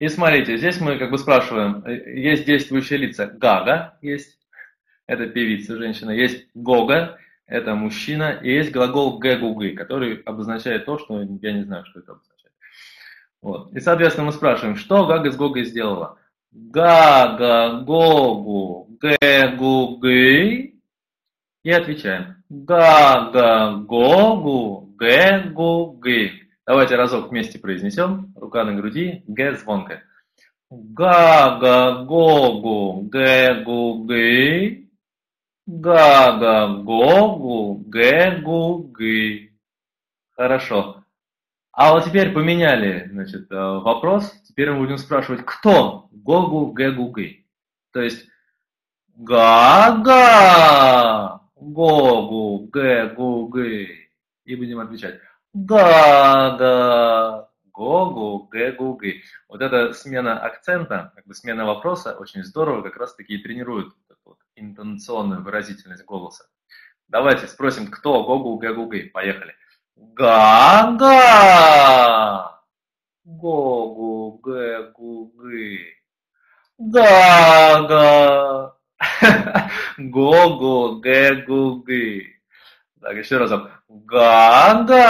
И 0.00 0.08
смотрите, 0.08 0.56
здесь 0.56 0.80
мы 0.80 0.98
как 0.98 1.10
бы 1.10 1.18
спрашиваем, 1.18 1.86
есть 1.86 2.44
действующие 2.44 2.98
лица. 2.98 3.26
Гага 3.26 3.96
есть, 4.02 4.35
это 5.06 5.26
певица, 5.26 5.76
женщина. 5.76 6.10
Есть 6.10 6.46
Гога, 6.54 7.18
это 7.46 7.74
мужчина. 7.74 8.38
И 8.42 8.50
есть 8.52 8.72
глагол 8.72 9.18
гэгугы, 9.18 9.72
который 9.72 10.16
обозначает 10.22 10.84
то, 10.84 10.98
что 10.98 11.20
я 11.20 11.52
не 11.52 11.64
знаю, 11.64 11.84
что 11.86 12.00
это 12.00 12.12
обозначает. 12.12 12.52
Вот. 13.42 13.72
И, 13.72 13.80
соответственно, 13.80 14.26
мы 14.26 14.32
спрашиваем, 14.32 14.76
что 14.76 15.06
Гага 15.06 15.30
с 15.30 15.36
Гогой 15.36 15.64
сделала? 15.64 16.18
Гага, 16.52 17.82
Гогу, 17.84 18.88
гэгугы. 19.00 20.74
И 21.62 21.70
отвечаем. 21.70 22.36
Гага, 22.48 23.76
Гогу, 23.76 24.92
гэгугы. 24.96 26.46
Давайте 26.66 26.96
разок 26.96 27.30
вместе 27.30 27.60
произнесем. 27.60 28.32
Рука 28.34 28.64
на 28.64 28.74
груди, 28.74 29.22
г 29.28 29.54
звонко. 29.54 30.02
Га-га, 30.68 32.02
го-гу, 32.02 33.02
гэ-гу-гы. 33.02 34.85
Га-га, 35.66 36.68
го-гу, 36.68 37.82
гэ-гу-гы. 37.86 39.50
Хорошо. 40.36 41.02
А 41.72 41.92
вот 41.92 42.04
теперь 42.04 42.32
поменяли 42.32 43.08
значит, 43.10 43.50
э, 43.50 43.54
вопрос. 43.54 44.32
Теперь 44.46 44.70
мы 44.70 44.78
будем 44.78 44.98
спрашивать, 44.98 45.44
кто 45.44 46.08
гогу, 46.12 46.72
гэгу, 46.72 47.08
гы. 47.10 47.44
То 47.92 48.00
есть 48.00 48.28
га-га, 49.16 50.60
гогу, 51.56 52.68
гэгу, 52.72 53.48
гы. 53.48 54.08
И 54.44 54.54
будем 54.54 54.78
отвечать 54.78 55.20
Гага, 55.58 57.48
гогу, 57.72 58.46
гэгу, 58.52 58.94
гы. 58.94 59.22
Вот 59.48 59.62
эта 59.62 59.94
смена 59.94 60.38
акцента, 60.38 61.12
как 61.16 61.26
бы 61.26 61.34
смена 61.34 61.64
вопроса 61.64 62.12
очень 62.12 62.44
здорово 62.44 62.82
как 62.82 62.98
раз 62.98 63.14
таки 63.14 63.34
и 63.34 63.42
тренирует 63.42 63.88
интонационную 64.56 65.42
выразительность 65.42 66.04
голоса. 66.04 66.48
Давайте 67.08 67.46
спросим, 67.46 67.86
кто 67.90 68.24
гогу, 68.24 68.56
гэгу, 68.58 68.86
гы. 68.86 69.10
Поехали. 69.12 69.54
Гага, 69.96 71.10
гогу, 73.24 74.40
гэгу, 74.42 75.32
гы. 75.36 75.94
Гага, 76.78 78.76
гогу, 79.98 81.00
гэгу, 81.00 81.82
гы. 81.82 82.26
Так, 83.00 83.16
еще 83.16 83.38
разок. 83.38 83.70
Гага. 83.88 85.06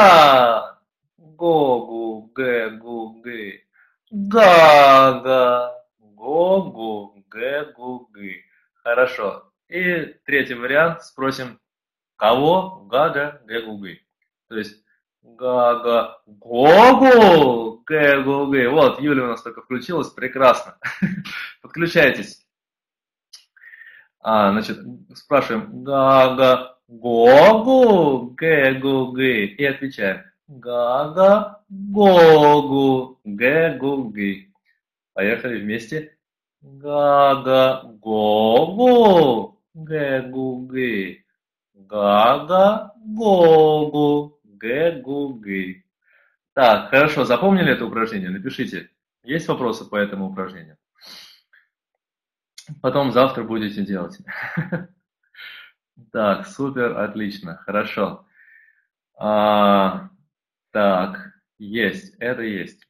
Гогу, 1.18 2.30
гэгу, 2.34 3.20
гы. 3.22 3.64
Гага. 4.10 5.72
Гогу, 5.98 7.24
гэгу, 7.28 8.08
гы. 8.12 8.45
Хорошо. 8.86 9.50
И 9.68 10.14
третий 10.26 10.54
вариант. 10.54 11.02
Спросим, 11.02 11.58
кого? 12.14 12.86
Гага, 12.88 13.42
гэгу, 13.44 13.78
гы. 13.78 13.98
То 14.48 14.58
есть, 14.58 14.80
гага, 15.22 16.22
гогу, 16.24 17.82
гэгу, 17.84 18.46
гы. 18.46 18.68
Вот, 18.68 19.00
Юля 19.00 19.24
у 19.24 19.26
нас 19.26 19.42
только 19.42 19.62
включилась. 19.62 20.10
Прекрасно. 20.10 20.78
Подключайтесь. 21.62 22.46
А, 24.20 24.52
значит, 24.52 24.78
спрашиваем, 25.16 25.82
гага, 25.82 26.78
Гогу, 26.86 28.36
гэгу, 28.36 29.10
гы. 29.10 29.46
И 29.46 29.64
отвечаем. 29.64 30.22
Гага, 30.46 31.60
гогу, 31.68 33.18
гэгу, 33.24 34.04
гы. 34.10 34.52
Поехали 35.12 35.58
вместе. 35.60 36.15
Гага, 36.66 37.82
гогу, 38.02 39.62
гэгу, 39.74 40.66
гы. 40.66 41.24
Гага, 41.74 42.92
гогу, 42.96 44.40
гэгу, 44.42 45.34
гы. 45.34 45.84
Так, 46.54 46.90
хорошо, 46.90 47.24
запомнили 47.24 47.72
это 47.72 47.86
упражнение? 47.86 48.30
Напишите. 48.30 48.90
Есть 49.22 49.46
вопросы 49.46 49.84
по 49.84 49.94
этому 49.94 50.28
упражнению? 50.28 50.76
Потом 52.82 53.12
завтра 53.12 53.44
будете 53.44 53.84
делать. 53.84 54.18
Так, 56.12 56.46
супер, 56.46 56.98
отлично, 56.98 57.56
хорошо. 57.56 58.26
А, 59.18 60.10
так, 60.70 61.32
есть, 61.58 62.14
это 62.18 62.42
есть. 62.42 62.86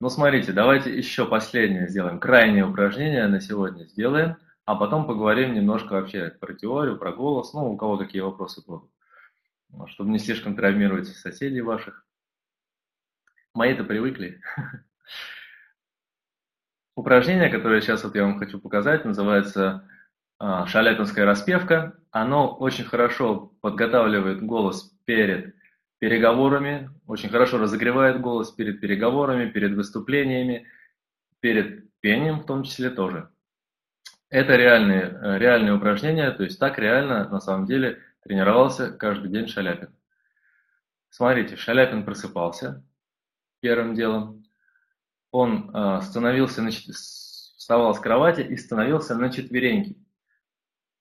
Ну, 0.00 0.10
смотрите, 0.10 0.52
давайте 0.52 0.96
еще 0.96 1.26
последнее 1.26 1.88
сделаем, 1.88 2.18
крайнее 2.18 2.66
упражнение 2.66 3.26
на 3.28 3.40
сегодня 3.40 3.84
сделаем, 3.84 4.36
а 4.64 4.74
потом 4.74 5.06
поговорим 5.06 5.54
немножко 5.54 5.92
вообще 5.92 6.30
про 6.40 6.52
теорию, 6.54 6.98
про 6.98 7.12
голос, 7.12 7.52
ну, 7.54 7.72
у 7.72 7.76
кого 7.76 7.96
какие 7.96 8.20
вопросы 8.20 8.62
будут, 8.66 8.90
чтобы 9.86 10.10
не 10.10 10.18
слишком 10.18 10.56
травмировать 10.56 11.08
соседей 11.08 11.60
ваших. 11.60 12.04
Мои-то 13.54 13.84
привыкли. 13.84 14.40
Упражнение, 16.96 17.48
которое 17.48 17.80
сейчас 17.80 18.02
вот 18.04 18.14
я 18.16 18.24
вам 18.24 18.38
хочу 18.38 18.58
показать, 18.58 19.04
называется 19.04 19.88
а, 20.38 20.66
шаляпинская 20.66 21.24
распевка, 21.24 21.96
оно 22.10 22.52
очень 22.54 22.84
хорошо 22.84 23.52
подготавливает 23.60 24.42
голос 24.44 24.92
перед 25.04 25.54
переговорами, 26.04 26.90
очень 27.06 27.30
хорошо 27.30 27.56
разогревает 27.56 28.20
голос 28.20 28.50
перед 28.50 28.78
переговорами, 28.78 29.48
перед 29.48 29.72
выступлениями, 29.72 30.66
перед 31.40 31.90
пением 32.00 32.40
в 32.40 32.44
том 32.44 32.62
числе 32.62 32.90
тоже. 32.90 33.30
Это 34.28 34.54
реальные, 34.54 35.38
реальные 35.38 35.72
упражнения, 35.72 36.30
то 36.32 36.42
есть 36.42 36.60
так 36.60 36.78
реально 36.78 37.26
на 37.30 37.40
самом 37.40 37.64
деле 37.64 38.02
тренировался 38.22 38.92
каждый 38.92 39.30
день 39.30 39.48
Шаляпин. 39.48 39.96
Смотрите, 41.08 41.56
Шаляпин 41.56 42.04
просыпался 42.04 42.84
первым 43.60 43.94
делом, 43.94 44.44
он 45.30 45.70
а, 45.72 46.02
становился, 46.02 46.68
вставал 46.68 47.94
с 47.94 47.98
кровати 47.98 48.42
и 48.42 48.58
становился 48.58 49.14
на 49.14 49.30
четвереньки. 49.30 49.96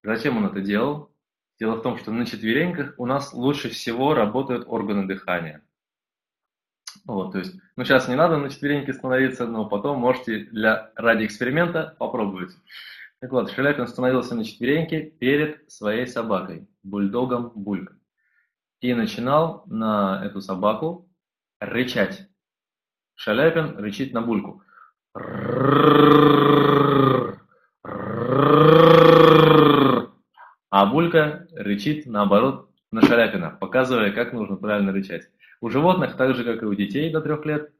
Зачем 0.01 0.37
он 0.37 0.45
это 0.45 0.61
делал? 0.61 1.12
Дело 1.59 1.75
в 1.75 1.81
том, 1.81 1.97
что 1.97 2.11
на 2.11 2.25
четвереньках 2.25 2.95
у 2.97 3.05
нас 3.05 3.33
лучше 3.33 3.69
всего 3.69 4.13
работают 4.13 4.65
органы 4.67 5.07
дыхания. 5.07 5.63
Вот, 7.05 7.33
то 7.33 7.39
есть, 7.39 7.55
ну 7.75 7.83
сейчас 7.83 8.07
не 8.07 8.15
надо 8.15 8.37
на 8.37 8.49
четвереньки 8.49 8.91
становиться, 8.91 9.45
но 9.45 9.65
потом 9.67 9.99
можете 9.99 10.45
для, 10.45 10.91
ради 10.95 11.25
эксперимента 11.25 11.95
попробовать. 11.99 12.51
Так 13.19 13.31
вот, 13.31 13.51
Шаляпин 13.51 13.87
становился 13.87 14.35
на 14.35 14.43
четвереньки 14.43 15.01
перед 15.01 15.71
своей 15.71 16.07
собакой, 16.07 16.67
бульдогом 16.83 17.51
Бульком. 17.55 17.99
И 18.81 18.93
начинал 18.93 19.63
на 19.65 20.21
эту 20.25 20.41
собаку 20.41 21.09
рычать. 21.59 22.27
Шаляпин 23.15 23.77
рычит 23.77 24.13
на 24.13 24.21
Бульку. 24.21 24.61
А 30.93 30.95
Булька 30.95 31.47
рычит, 31.55 32.05
наоборот, 32.05 32.69
на 32.91 33.01
Шаляпина, 33.01 33.57
показывая, 33.59 34.11
как 34.11 34.31
нужно 34.31 34.57
правильно 34.57 34.91
рычать. 34.91 35.27
У 35.59 35.71
животных, 35.71 36.15
так 36.17 36.35
же, 36.35 36.43
как 36.43 36.61
и 36.61 36.67
у 36.67 36.75
детей 36.75 37.11
до 37.11 37.19
трех 37.19 37.47
лет, 37.47 37.73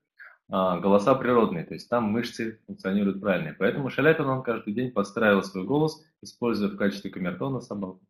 а, 0.49 0.79
голоса 0.79 1.13
природные, 1.13 1.63
то 1.63 1.75
есть 1.75 1.87
там 1.87 2.05
мышцы 2.05 2.59
функционируют 2.65 3.21
правильно. 3.21 3.55
Поэтому 3.59 3.91
Шаляпин, 3.91 4.25
он 4.25 4.41
каждый 4.41 4.73
день 4.73 4.89
подстраивал 4.89 5.43
свой 5.43 5.63
голос, 5.63 6.03
используя 6.23 6.69
в 6.69 6.75
качестве 6.75 7.11
камертона 7.11 7.61
собаку. 7.61 8.01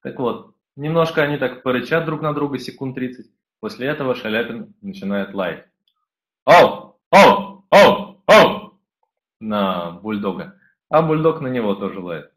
Так 0.00 0.20
вот, 0.20 0.54
немножко 0.76 1.22
они 1.22 1.36
так 1.36 1.64
порычат 1.64 2.04
друг 2.04 2.22
на 2.22 2.32
друга 2.32 2.60
секунд 2.60 2.94
30. 2.94 3.26
После 3.58 3.88
этого 3.88 4.14
Шаляпин 4.14 4.74
начинает 4.80 5.34
лаять. 5.34 5.66
Оу! 6.44 7.00
Оу! 7.10 7.64
Оу! 7.68 8.22
Оу! 8.28 8.78
На 9.40 9.90
бульдога. 9.90 10.56
А 10.88 11.02
бульдог 11.02 11.40
на 11.40 11.48
него 11.48 11.74
тоже 11.74 11.98
лает. 11.98 12.29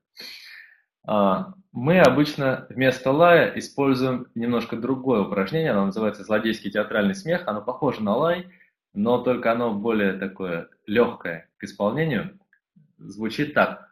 А, 1.05 1.53
мы 1.71 1.99
обычно 1.99 2.65
вместо 2.69 3.11
лая 3.11 3.51
используем 3.57 4.27
немножко 4.35 4.77
другое 4.77 5.21
упражнение, 5.21 5.71
оно 5.71 5.87
называется 5.87 6.23
злодейский 6.23 6.71
театральный 6.71 7.15
смех, 7.15 7.47
оно 7.47 7.61
похоже 7.61 8.03
на 8.03 8.15
лай, 8.15 8.47
но 8.93 9.17
только 9.17 9.51
оно 9.51 9.73
более 9.73 10.13
такое 10.13 10.69
легкое 10.85 11.49
к 11.57 11.63
исполнению. 11.63 12.39
Звучит 12.97 13.53
так. 13.53 13.91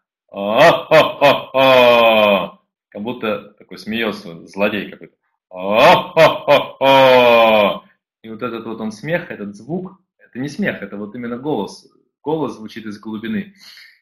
Как 2.89 3.01
будто 3.01 3.53
такой 3.57 3.77
смеется 3.77 4.47
злодей 4.47 4.91
какой-то. 4.91 5.15
И 8.23 8.29
вот 8.29 8.41
этот 8.43 8.65
вот 8.65 8.79
он 8.79 8.91
смех, 8.91 9.31
этот 9.31 9.55
звук, 9.55 9.99
это 10.17 10.39
не 10.39 10.47
смех, 10.47 10.81
это 10.81 10.97
вот 10.97 11.15
именно 11.15 11.37
голос. 11.37 11.91
Голос 12.21 12.53
звучит 12.53 12.85
из 12.85 12.99
глубины. 12.99 13.55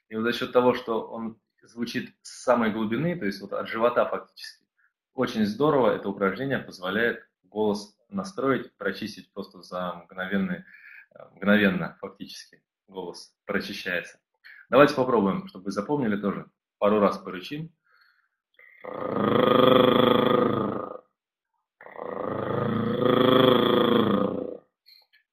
И 0.10 0.16
вот 0.16 0.24
за 0.24 0.34
счет 0.34 0.52
того, 0.52 0.74
что 0.74 1.02
он 1.02 1.38
звучит 1.70 2.16
с 2.22 2.44
самой 2.44 2.72
глубины, 2.72 3.18
то 3.18 3.26
есть 3.26 3.42
вот 3.42 3.54
от 3.54 3.68
живота 3.68 4.06
фактически, 4.06 4.66
очень 5.14 5.46
здорово 5.46 5.96
это 5.96 6.10
упражнение 6.10 6.60
позволяет 6.60 7.28
голос 7.44 7.96
настроить, 8.10 8.76
прочистить 8.78 9.32
просто 9.34 9.62
за 9.62 9.94
мгновенный, 9.94 10.64
э, 11.16 11.24
мгновенно 11.36 11.98
фактически 12.02 12.64
голос 12.88 13.34
прочищается. 13.46 14.20
Давайте 14.70 14.96
попробуем, 14.96 15.48
чтобы 15.48 15.66
вы 15.66 15.72
запомнили 15.72 16.16
тоже. 16.16 16.46
Пару 16.78 17.00
раз 17.00 17.18
порычим. 17.18 17.72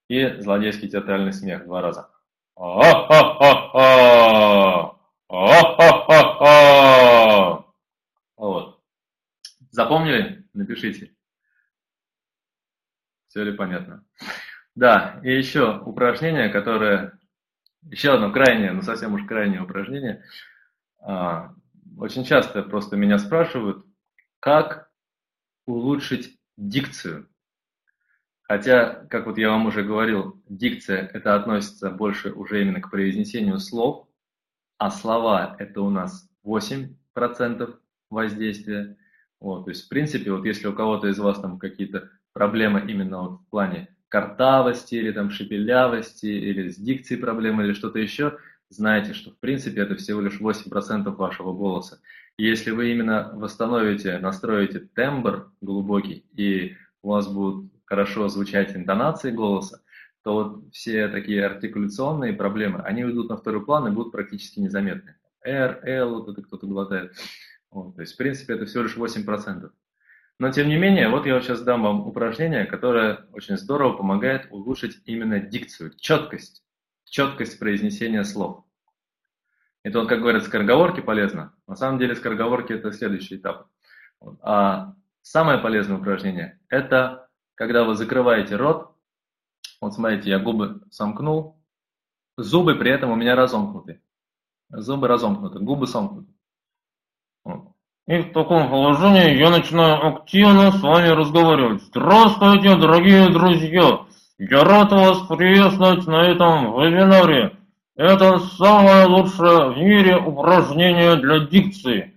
И 0.09 0.41
злодейский 0.41 0.89
театральный 0.89 1.33
смех 1.33 1.65
два 1.65 1.83
раза. 1.83 2.11
Вот. 8.37 8.81
Запомнили? 9.71 10.45
Напишите. 10.55 11.13
Все 13.29 13.43
ли 13.43 13.53
понятно? 13.53 14.05
Да, 14.75 15.21
и 15.25 15.31
еще 15.31 15.79
упражнение, 15.79 16.49
которое, 16.49 17.19
еще 17.83 18.13
одно 18.13 18.31
крайнее, 18.31 18.73
ну 18.73 18.83
совсем 18.83 19.15
уж 19.15 19.25
крайнее 19.25 19.63
упражнение. 19.63 20.23
А, 21.01 21.55
очень 21.99 22.25
часто 22.25 22.63
просто 22.63 22.97
меня 22.97 23.19
спрашивают, 23.19 23.85
как 24.39 24.91
улучшить 25.67 26.39
дикцию. 26.57 27.29
Хотя, 28.43 29.07
как 29.11 29.27
вот 29.27 29.39
я 29.39 29.51
вам 29.51 29.67
уже 29.67 29.83
говорил, 29.83 30.41
дикция 30.49 31.11
это 31.13 31.35
относится 31.35 31.91
больше 31.91 32.33
уже 32.33 32.63
именно 32.63 32.81
к 32.81 32.91
произнесению 32.91 33.59
слов, 33.59 34.06
а 34.79 34.91
слова 34.91 35.57
это 35.59 35.81
у 35.83 35.91
нас 35.91 36.29
8% 36.45 37.75
воздействия. 38.11 38.97
Вот, 39.41 39.65
то 39.65 39.71
есть, 39.71 39.87
в 39.87 39.89
принципе, 39.89 40.33
вот 40.33 40.45
если 40.45 40.67
у 40.67 40.73
кого-то 40.73 41.09
из 41.09 41.19
вас 41.19 41.41
там 41.41 41.59
какие-то 41.59 42.11
проблемы 42.33 42.85
именно 42.89 43.23
вот 43.23 43.41
в 43.41 43.51
плане 43.51 43.89
картавости 44.09 44.95
или 44.95 45.13
там 45.13 45.31
шепелявости 45.31 46.27
или 46.27 46.69
с 46.69 46.77
дикцией 46.77 47.21
проблемы 47.21 47.65
или 47.65 47.73
что-то 47.73 47.99
еще, 47.99 48.39
знайте, 48.69 49.15
что 49.15 49.31
в 49.31 49.39
принципе 49.39 49.81
это 49.83 49.97
всего 49.97 50.21
лишь 50.21 50.41
8% 50.41 51.09
вашего 51.17 51.53
голоса. 51.53 52.01
И 52.37 52.45
если 52.45 52.71
вы 52.71 52.93
именно 52.93 53.31
восстановите, 53.35 54.19
настроите 54.19 54.81
тембр 54.81 55.51
глубокий, 55.61 56.25
и 56.35 56.77
у 57.03 57.11
вас 57.11 57.27
будут 57.29 57.73
хорошо 57.85 58.29
звучать 58.29 58.77
интонации 58.77 59.31
голоса, 59.31 59.81
то 60.27 60.33
вот 60.33 60.73
все 60.73 61.07
такие 61.07 61.47
артикуляционные 61.47 62.33
проблемы, 62.33 62.81
они 62.81 63.05
уйдут 63.05 63.29
на 63.29 63.37
второй 63.37 63.65
план 63.65 63.87
и 63.87 63.93
будут 63.93 64.11
практически 64.11 64.59
незаметны. 64.59 65.15
R, 65.45 65.79
L, 65.85 66.15
вот 66.17 66.29
это 66.29 66.43
кто-то 66.43 66.67
глотает. 66.67 67.15
Вот, 67.71 67.95
то 67.95 68.01
есть, 68.01 68.15
в 68.15 68.17
принципе, 68.17 68.55
это 68.55 68.67
всего 68.67 68.83
лишь 68.83 68.97
8%. 68.97 69.71
Но, 70.41 70.51
тем 70.51 70.69
не 70.69 70.79
менее, 70.79 71.11
вот 71.11 71.27
я 71.27 71.35
вот 71.35 71.45
сейчас 71.45 71.63
дам 71.63 71.85
вам 71.85 72.09
упражнение, 72.09 72.65
которое 72.65 73.27
очень 73.31 73.57
здорово 73.57 73.99
помогает 73.99 74.49
улучшить 74.51 75.01
именно 75.05 75.39
дикцию, 75.39 75.93
четкость, 75.97 76.65
четкость 77.05 77.61
произнесения 77.61 78.25
слов. 78.25 78.65
Это 79.85 80.01
вот, 80.01 80.09
как 80.09 80.19
говорят, 80.19 80.43
скороговорки 80.43 81.03
полезно. 81.03 81.55
На 81.69 81.77
самом 81.77 82.01
деле 82.01 82.17
скороговорки 82.17 82.73
это 82.73 82.91
следующий 82.91 83.37
этап. 83.37 83.69
А 84.43 84.97
самое 85.23 85.59
полезное 85.59 85.99
упражнение– 85.99 86.59
это 86.69 87.29
когда 87.55 87.85
вы 87.85 87.95
закрываете 87.95 88.57
рот, 88.57 88.96
вот 89.81 89.95
смотрите, 89.95 90.31
я 90.31 90.39
губы 90.39 90.81
сомкнул, 90.91 91.57
зубы 92.37 92.75
при 92.75 92.91
этом 92.91 93.11
у 93.11 93.17
меня 93.17 93.35
разомкнуты. 93.35 94.01
Зубы 94.69 95.09
разомкнуты, 95.09 95.59
губы 95.61 95.87
сомкнуты. 95.87 96.33
И 98.09 98.19
в 98.19 98.33
таком 98.33 98.71
положении 98.71 99.37
я 99.37 99.51
начинаю 99.51 100.07
активно 100.07 100.71
с 100.71 100.81
вами 100.81 101.09
разговаривать. 101.09 101.83
Здравствуйте, 101.83 102.77
дорогие 102.77 103.31
друзья! 103.31 104.07
Я 104.39 104.65
рад 104.65 104.93
вас 104.93 105.27
приветствовать 105.27 106.07
на 106.07 106.23
этом 106.29 106.79
вебинаре. 106.79 107.57
Это 107.97 108.39
самое 108.39 109.07
лучшее 109.07 109.71
в 109.71 109.79
мире 109.79 110.19
упражнение 110.19 111.17
для 111.17 111.41
дикции. 111.41 112.13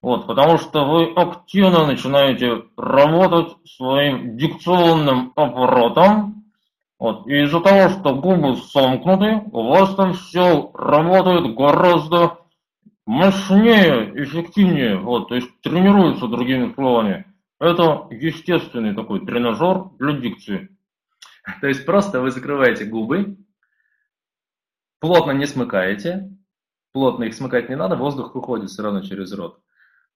Вот, 0.00 0.26
потому 0.26 0.58
что 0.58 0.86
вы 0.86 1.12
активно 1.12 1.86
начинаете 1.86 2.64
работать 2.76 3.54
своим 3.76 4.36
дикционным 4.36 5.32
аппаратом. 5.36 6.37
Вот, 6.98 7.28
и 7.28 7.44
из-за 7.44 7.60
того, 7.60 7.88
что 7.90 8.14
губы 8.14 8.56
сомкнуты, 8.56 9.42
у 9.52 9.68
вас 9.68 9.94
там 9.94 10.14
все 10.14 10.70
работает 10.74 11.54
гораздо 11.54 12.38
мощнее, 13.06 14.12
эффективнее, 14.22 14.96
вот, 14.98 15.28
то 15.28 15.36
есть 15.36 15.48
тренируется 15.60 16.26
другими 16.26 16.72
словами. 16.74 17.24
Это 17.60 18.06
естественный 18.10 18.94
такой 18.94 19.24
тренажер 19.24 19.90
для 19.98 20.12
дикции. 20.12 20.76
То 21.60 21.68
есть 21.68 21.86
просто 21.86 22.20
вы 22.20 22.32
закрываете 22.32 22.84
губы, 22.84 23.38
плотно 25.00 25.30
не 25.30 25.46
смыкаете, 25.46 26.30
плотно 26.92 27.24
их 27.24 27.34
смыкать 27.34 27.68
не 27.68 27.76
надо, 27.76 27.96
воздух 27.96 28.34
выходит 28.34 28.70
все 28.70 28.82
равно 28.82 29.02
через 29.02 29.32
рот. 29.32 29.60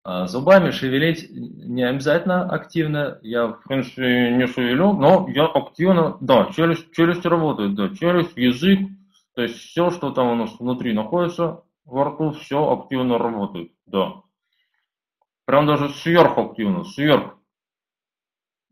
А 0.05 0.27
зубами 0.27 0.73
шевелить 0.73 1.29
не 1.31 1.85
обязательно 1.85 2.51
активно, 2.51 3.21
я 3.23 3.47
в 3.47 3.63
принципе 3.63 4.33
не 4.33 4.49
шевелю, 4.49 4.95
но 4.95 5.29
я 5.29 5.47
активно, 5.47 6.17
да, 6.21 6.47
челюсть, 6.53 6.93
челюсть 6.93 7.25
работает, 7.25 7.77
да, 7.77 7.89
челюсть, 7.91 8.37
язык, 8.37 8.81
то 9.35 9.43
есть 9.43 9.55
все, 9.57 9.91
что 9.91 10.11
там 10.11 10.29
у 10.29 10.35
нас 10.35 10.59
внутри 10.59 10.93
находится, 10.93 11.63
во 11.85 12.05
рту 12.05 12.33
все 12.33 12.69
активно 12.73 13.17
работает, 13.17 13.71
да. 13.87 14.23
Прям 15.45 15.67
даже 15.67 15.89
сверхактивно, 15.91 16.83
сверх. 16.85 17.37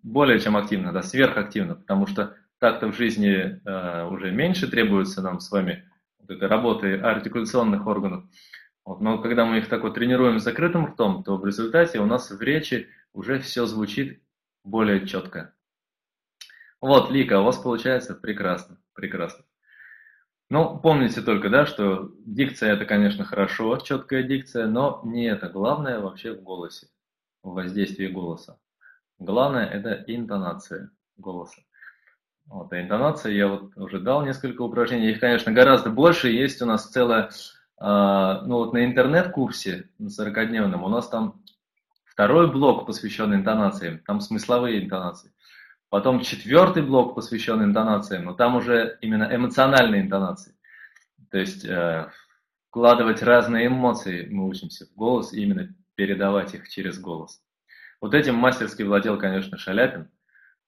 Более 0.02 0.40
чем 0.40 0.56
активно, 0.56 0.92
да, 0.92 1.02
сверхактивно, 1.02 1.76
потому 1.76 2.08
что 2.08 2.34
как-то 2.58 2.88
в 2.88 2.96
жизни 2.96 3.60
э, 3.64 4.08
уже 4.08 4.32
меньше 4.32 4.68
требуется 4.68 5.22
нам 5.22 5.38
с 5.38 5.50
вами 5.50 5.84
вот 6.18 6.30
этой 6.30 6.48
работы 6.48 6.96
артикуляционных 6.96 7.86
органов. 7.86 8.24
Вот, 8.90 9.00
но 9.00 9.18
когда 9.18 9.44
мы 9.46 9.58
их 9.58 9.68
так 9.68 9.84
вот 9.84 9.94
тренируем 9.94 10.40
с 10.40 10.42
закрытым 10.42 10.86
ртом, 10.86 11.22
то 11.22 11.36
в 11.36 11.46
результате 11.46 12.00
у 12.00 12.06
нас 12.06 12.28
в 12.28 12.42
речи 12.42 12.88
уже 13.12 13.38
все 13.38 13.64
звучит 13.64 14.20
более 14.64 15.06
четко. 15.06 15.54
Вот, 16.80 17.08
Лика, 17.08 17.38
у 17.38 17.44
вас 17.44 17.56
получается 17.56 18.16
прекрасно, 18.16 18.78
прекрасно. 18.94 19.44
Ну, 20.48 20.76
помните 20.76 21.22
только, 21.22 21.50
да, 21.50 21.66
что 21.66 22.10
дикция 22.26 22.72
это, 22.72 22.84
конечно, 22.84 23.24
хорошо, 23.24 23.76
четкая 23.76 24.24
дикция, 24.24 24.66
но 24.66 25.00
не 25.04 25.26
это 25.28 25.48
главное 25.48 26.00
вообще 26.00 26.32
в 26.32 26.42
голосе, 26.42 26.88
в 27.44 27.52
воздействии 27.52 28.08
голоса. 28.08 28.58
Главное 29.20 29.66
это 29.66 30.02
интонация 30.08 30.90
голоса. 31.16 31.62
Вот, 32.46 32.72
а 32.72 32.82
интонация 32.82 33.30
я 33.34 33.46
вот 33.46 33.70
уже 33.76 34.00
дал 34.00 34.24
несколько 34.24 34.62
упражнений, 34.62 35.12
их, 35.12 35.20
конечно, 35.20 35.52
гораздо 35.52 35.90
больше. 35.90 36.28
Есть 36.28 36.60
у 36.60 36.66
нас 36.66 36.90
целая, 36.90 37.30
ну 37.80 38.56
вот 38.56 38.74
на 38.74 38.84
интернет-курсе, 38.84 39.88
на 39.98 40.08
40-дневном, 40.08 40.84
у 40.84 40.88
нас 40.88 41.08
там 41.08 41.42
второй 42.04 42.52
блок 42.52 42.86
посвящен 42.86 43.34
интонациям, 43.34 44.00
там 44.00 44.20
смысловые 44.20 44.84
интонации. 44.84 45.32
Потом 45.88 46.20
четвертый 46.20 46.82
блок 46.82 47.14
посвящен 47.14 47.64
интонациям, 47.64 48.24
но 48.26 48.34
там 48.34 48.56
уже 48.56 48.98
именно 49.00 49.28
эмоциональные 49.34 50.02
интонации. 50.02 50.54
То 51.30 51.38
есть 51.38 51.64
э, 51.64 52.10
вкладывать 52.68 53.22
разные 53.22 53.66
эмоции 53.66 54.28
мы 54.30 54.46
учимся 54.46 54.86
в 54.86 54.94
голос 54.94 55.32
и 55.32 55.42
именно 55.42 55.74
передавать 55.94 56.54
их 56.54 56.68
через 56.68 57.00
голос. 57.00 57.42
Вот 58.00 58.14
этим 58.14 58.36
мастерски 58.36 58.82
владел, 58.82 59.18
конечно, 59.18 59.58
Шаляпин, 59.58 60.10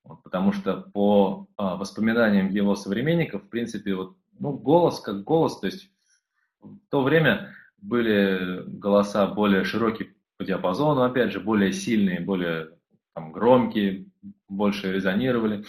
вот, 0.05 0.23
потому 0.25 0.53
что 0.53 0.79
по 0.93 1.47
э, 1.57 1.63
воспоминаниям 1.63 2.51
его 2.51 2.75
современников, 2.75 3.45
в 3.45 3.49
принципе, 3.49 3.95
вот, 3.95 4.17
ну, 4.39 4.53
голос 4.53 5.01
как 5.01 5.23
голос, 5.23 5.61
то 5.61 5.67
есть 5.67 5.89
в 6.63 6.79
то 6.89 7.03
время 7.03 7.55
были 7.79 8.63
голоса 8.67 9.27
более 9.27 9.65
широкие 9.65 10.15
по 10.39 10.45
диапазону, 10.45 11.03
опять 11.03 11.33
же, 11.33 11.41
более 11.41 11.73
сильные, 11.73 12.21
более 12.21 12.71
там, 13.15 13.33
громкие, 13.33 14.07
больше 14.49 14.93
резонировали. 14.93 15.65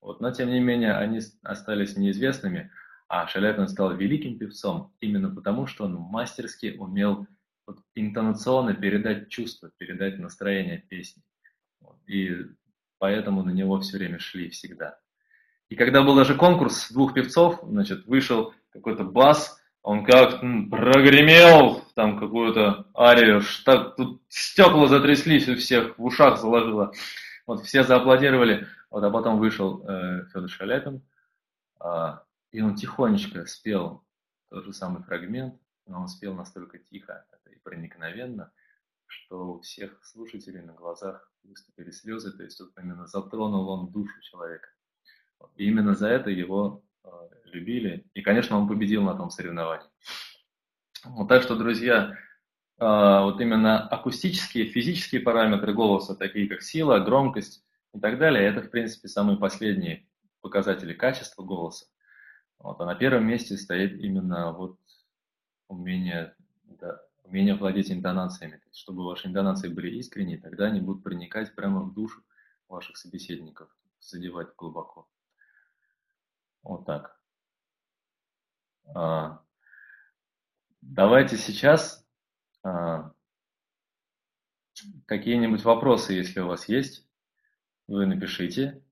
Вот, 0.00 0.20
но 0.20 0.30
тем 0.30 0.50
не 0.50 0.60
менее 0.60 0.94
они 0.94 1.20
остались 1.42 1.96
неизвестными, 1.96 2.70
а 3.08 3.26
Шаляпин 3.26 3.68
стал 3.68 3.94
великим 3.94 4.38
певцом 4.38 4.92
именно 5.00 5.34
потому, 5.34 5.66
что 5.66 5.84
он 5.84 5.94
мастерски 5.94 6.76
умел 6.78 7.26
вот, 7.66 7.78
интонационно 7.94 8.74
передать 8.74 9.28
чувство, 9.28 9.70
передать 9.78 10.18
настроение 10.18 10.78
песни. 10.78 11.22
Вот, 11.80 11.98
и 12.06 12.46
поэтому 12.98 13.42
на 13.42 13.50
него 13.50 13.80
все 13.80 13.98
время 13.98 14.18
шли 14.18 14.50
всегда. 14.50 14.98
И 15.68 15.74
когда 15.74 16.02
был 16.02 16.14
даже 16.14 16.36
конкурс 16.36 16.92
двух 16.92 17.14
певцов, 17.14 17.58
значит, 17.64 18.06
вышел 18.06 18.54
какой-то 18.70 19.02
бас, 19.02 19.55
он 19.86 20.04
как 20.04 20.40
прогремел 20.40 21.80
там 21.94 22.18
какую-то 22.18 22.88
арию, 22.92 23.40
что 23.40 23.90
тут 23.90 24.20
стекла 24.28 24.88
затряслись 24.88 25.48
у 25.48 25.54
всех, 25.54 25.96
в 25.96 26.04
ушах 26.04 26.40
заложило. 26.40 26.92
Вот 27.46 27.62
все 27.62 27.84
зааплодировали, 27.84 28.66
вот, 28.90 29.04
а 29.04 29.10
потом 29.12 29.38
вышел 29.38 29.84
э, 29.86 30.24
Федор 30.32 30.48
Шаляпин, 30.48 31.02
э, 31.80 32.18
и 32.50 32.60
он 32.62 32.74
тихонечко 32.74 33.46
спел 33.46 34.02
тот 34.50 34.64
же 34.64 34.72
самый 34.72 35.04
фрагмент, 35.04 35.54
но 35.86 36.00
он 36.00 36.08
спел 36.08 36.34
настолько 36.34 36.80
тихо 36.80 37.24
и 37.48 37.56
проникновенно, 37.60 38.50
что 39.06 39.52
у 39.52 39.60
всех 39.60 40.04
слушателей 40.04 40.62
на 40.62 40.72
глазах 40.72 41.30
выступили 41.44 41.92
слезы, 41.92 42.36
то 42.36 42.42
есть 42.42 42.58
вот 42.58 42.72
именно 42.76 43.06
затронул 43.06 43.68
он 43.68 43.92
душу 43.92 44.20
человека. 44.22 44.68
И 45.54 45.68
именно 45.68 45.94
за 45.94 46.08
это 46.08 46.30
его 46.30 46.82
э, 47.04 47.08
любили. 47.56 48.06
И, 48.14 48.22
конечно, 48.22 48.58
он 48.58 48.68
победил 48.68 49.02
на 49.02 49.14
том 49.14 49.30
соревновании. 49.30 49.86
Вот 51.04 51.28
так 51.28 51.42
что, 51.42 51.56
друзья, 51.56 52.16
э, 52.78 52.84
вот 52.84 53.40
именно 53.40 53.86
акустические, 53.86 54.66
физические 54.66 55.20
параметры 55.20 55.72
голоса, 55.72 56.14
такие 56.14 56.48
как 56.48 56.62
сила, 56.62 56.98
громкость 56.98 57.64
и 57.94 58.00
так 58.00 58.18
далее, 58.18 58.44
это, 58.44 58.62
в 58.62 58.70
принципе, 58.70 59.08
самые 59.08 59.38
последние 59.38 60.06
показатели 60.40 60.92
качества 60.92 61.42
голоса. 61.42 61.86
Вот, 62.58 62.80
а 62.80 62.86
на 62.86 62.94
первом 62.94 63.26
месте 63.26 63.56
стоит 63.56 63.98
именно 64.00 64.52
вот 64.52 64.78
умение, 65.68 66.34
да, 66.64 67.00
умение 67.24 67.54
владеть 67.54 67.90
интонациями. 67.90 68.60
Чтобы 68.72 69.04
ваши 69.04 69.28
интонации 69.28 69.68
были 69.68 69.96
искренние, 69.96 70.38
тогда 70.38 70.66
они 70.66 70.80
будут 70.80 71.02
проникать 71.02 71.54
прямо 71.54 71.82
в 71.82 71.94
душу 71.94 72.22
ваших 72.68 72.96
собеседников, 72.96 73.68
задевать 74.00 74.48
глубоко. 74.56 75.08
Вот 76.62 76.84
так. 76.86 77.15
А, 78.94 79.40
давайте 80.80 81.36
сейчас 81.36 82.04
а, 82.62 83.12
какие-нибудь 85.06 85.64
вопросы, 85.64 86.12
если 86.12 86.40
у 86.40 86.46
вас 86.46 86.68
есть, 86.68 87.06
вы 87.88 88.06
напишите. 88.06 88.82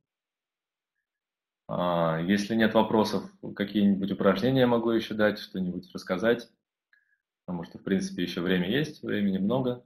А, 1.69 2.21
если 2.21 2.55
нет 2.55 2.75
вопросов, 2.75 3.31
какие-нибудь 3.57 4.13
упражнения 4.13 4.67
могу 4.67 4.91
еще 4.91 5.15
дать, 5.15 5.39
что-нибудь 5.39 5.91
рассказать, 5.93 6.49
потому 7.45 7.65
что, 7.65 7.79
в 7.79 7.83
принципе, 7.83 8.23
еще 8.23 8.41
время 8.41 8.71
есть, 8.71 9.03
времени 9.03 9.39
много, 9.39 9.85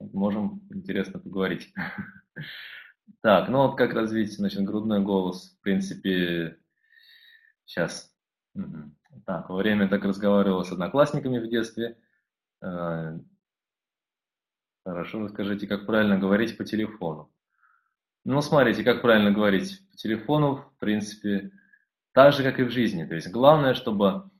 можем 0.00 0.66
интересно 0.70 1.18
поговорить. 1.20 1.72
Так, 3.22 3.48
ну 3.48 3.66
вот 3.66 3.76
как 3.76 3.92
развить, 3.92 4.32
значит, 4.32 4.62
грудной 4.62 5.00
голос, 5.00 5.56
в 5.58 5.62
принципе, 5.62 6.58
сейчас. 7.64 8.14
Так, 9.26 9.48
во 9.48 9.56
время 9.56 9.88
так 9.88 10.04
разговаривал 10.04 10.64
с 10.64 10.72
одноклассниками 10.72 11.38
в 11.38 11.48
детстве. 11.48 11.98
А, 12.62 13.18
хорошо, 14.84 15.24
расскажите, 15.24 15.66
как 15.66 15.86
правильно 15.86 16.18
говорить 16.18 16.56
по 16.56 16.64
телефону. 16.64 17.30
Ну, 18.24 18.40
смотрите, 18.42 18.84
как 18.84 19.02
правильно 19.02 19.30
говорить 19.30 19.80
по 19.90 19.96
телефону, 19.96 20.56
в 20.56 20.78
принципе, 20.78 21.50
так 22.12 22.32
же, 22.34 22.42
как 22.42 22.58
и 22.58 22.64
в 22.64 22.70
жизни. 22.70 23.04
То 23.04 23.14
есть 23.14 23.30
главное, 23.30 23.74
чтобы 23.74 24.30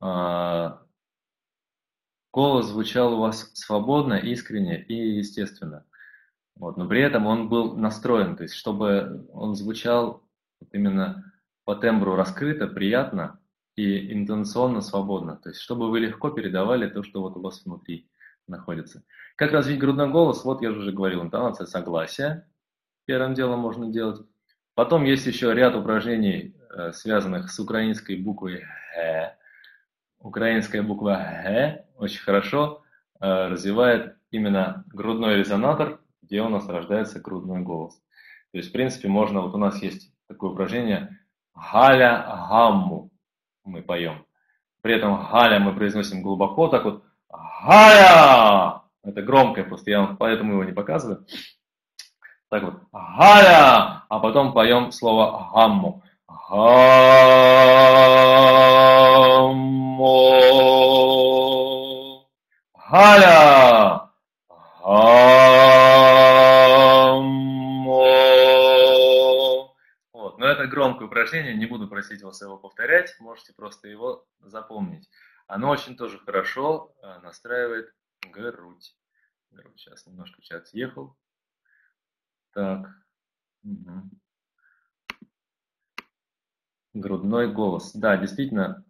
э, 0.00 0.70
голос 2.32 2.66
звучал 2.66 3.14
у 3.14 3.20
вас 3.20 3.50
свободно, 3.54 4.14
искренне 4.14 4.80
и 4.80 5.16
естественно. 5.16 5.84
Вот, 6.54 6.76
но 6.76 6.88
при 6.88 7.00
этом 7.02 7.26
он 7.26 7.48
был 7.48 7.76
настроен, 7.76 8.36
то 8.36 8.44
есть 8.44 8.54
чтобы 8.54 9.28
он 9.32 9.56
звучал 9.56 10.22
вот 10.60 10.72
именно 10.72 11.32
по 11.64 11.74
тембру 11.74 12.14
раскрыто, 12.14 12.66
приятно 12.66 13.40
и 13.76 14.12
интонационно 14.12 14.80
свободно. 14.80 15.36
То 15.36 15.50
есть 15.50 15.60
чтобы 15.60 15.90
вы 15.90 16.00
легко 16.00 16.30
передавали 16.30 16.88
то, 16.88 17.02
что 17.02 17.20
вот 17.20 17.36
у 17.36 17.42
вас 17.42 17.64
внутри 17.64 18.08
находится. 18.48 19.04
Как 19.36 19.52
развить 19.52 19.78
грудной 19.78 20.08
голос? 20.08 20.44
Вот 20.44 20.62
я 20.62 20.70
уже 20.70 20.92
говорил, 20.92 21.22
интонация 21.22 21.66
согласия, 21.66 22.48
первым 23.04 23.34
делом 23.34 23.60
можно 23.60 23.92
делать. 23.92 24.26
Потом 24.74 25.04
есть 25.04 25.26
еще 25.26 25.54
ряд 25.54 25.74
упражнений, 25.74 26.56
э, 26.70 26.92
связанных 26.92 27.50
с 27.50 27.58
украинской 27.58 28.16
буквой 28.16 28.64
«г». 28.94 29.36
Украинская 30.18 30.82
буква 30.82 31.14
«г» 31.14 31.86
очень 31.96 32.20
хорошо 32.20 32.82
э, 33.20 33.48
развивает 33.48 34.16
именно 34.30 34.84
грудной 34.88 35.36
резонатор, 35.36 36.00
где 36.22 36.42
у 36.42 36.48
нас 36.48 36.68
рождается 36.68 37.20
грудной 37.20 37.60
голос. 37.60 37.94
То 38.52 38.58
есть, 38.58 38.70
в 38.70 38.72
принципе, 38.72 39.08
можно, 39.08 39.42
вот 39.42 39.54
у 39.54 39.58
нас 39.58 39.82
есть 39.82 40.12
такое 40.28 40.50
упражнение 40.50 41.18
«Галя 41.54 42.46
гамму» 42.48 43.10
мы 43.66 43.82
поем. 43.82 44.24
При 44.82 44.94
этом 44.94 45.28
«Галя» 45.30 45.58
мы 45.58 45.74
произносим 45.74 46.22
глубоко, 46.22 46.68
так 46.68 46.84
вот 46.84 47.02
«Галя!» 47.28 48.82
Это 49.04 49.22
громкое, 49.22 49.64
просто 49.64 49.90
я 49.90 50.00
вам 50.00 50.16
поэтому 50.16 50.54
его 50.54 50.64
не 50.64 50.72
показываю. 50.72 51.24
Так 52.48 52.62
вот, 52.62 52.74
Галя, 52.92 54.02
а 54.08 54.18
потом 54.20 54.52
поем 54.52 54.92
слово 54.92 55.50
гамму. 55.52 56.02
Гамму. 56.28 56.76
Галя. 62.90 63.55
Упражнение, 71.16 71.54
не 71.54 71.64
буду 71.64 71.88
просить 71.88 72.22
вас 72.22 72.42
его 72.42 72.58
повторять, 72.58 73.16
можете 73.20 73.54
просто 73.54 73.88
его 73.88 74.26
запомнить. 74.40 75.08
Оно 75.46 75.70
очень 75.70 75.96
тоже 75.96 76.18
хорошо 76.18 76.94
э, 77.02 77.20
настраивает 77.20 77.94
грудь. 78.30 78.94
Сейчас 79.76 80.04
немножко 80.06 80.42
чат 80.42 80.68
съехал. 80.68 81.16
Так. 82.52 82.86
Угу. 83.64 84.10
Грудной 86.92 87.50
голос. 87.50 87.92
Да, 87.94 88.18
действительно, 88.18 88.84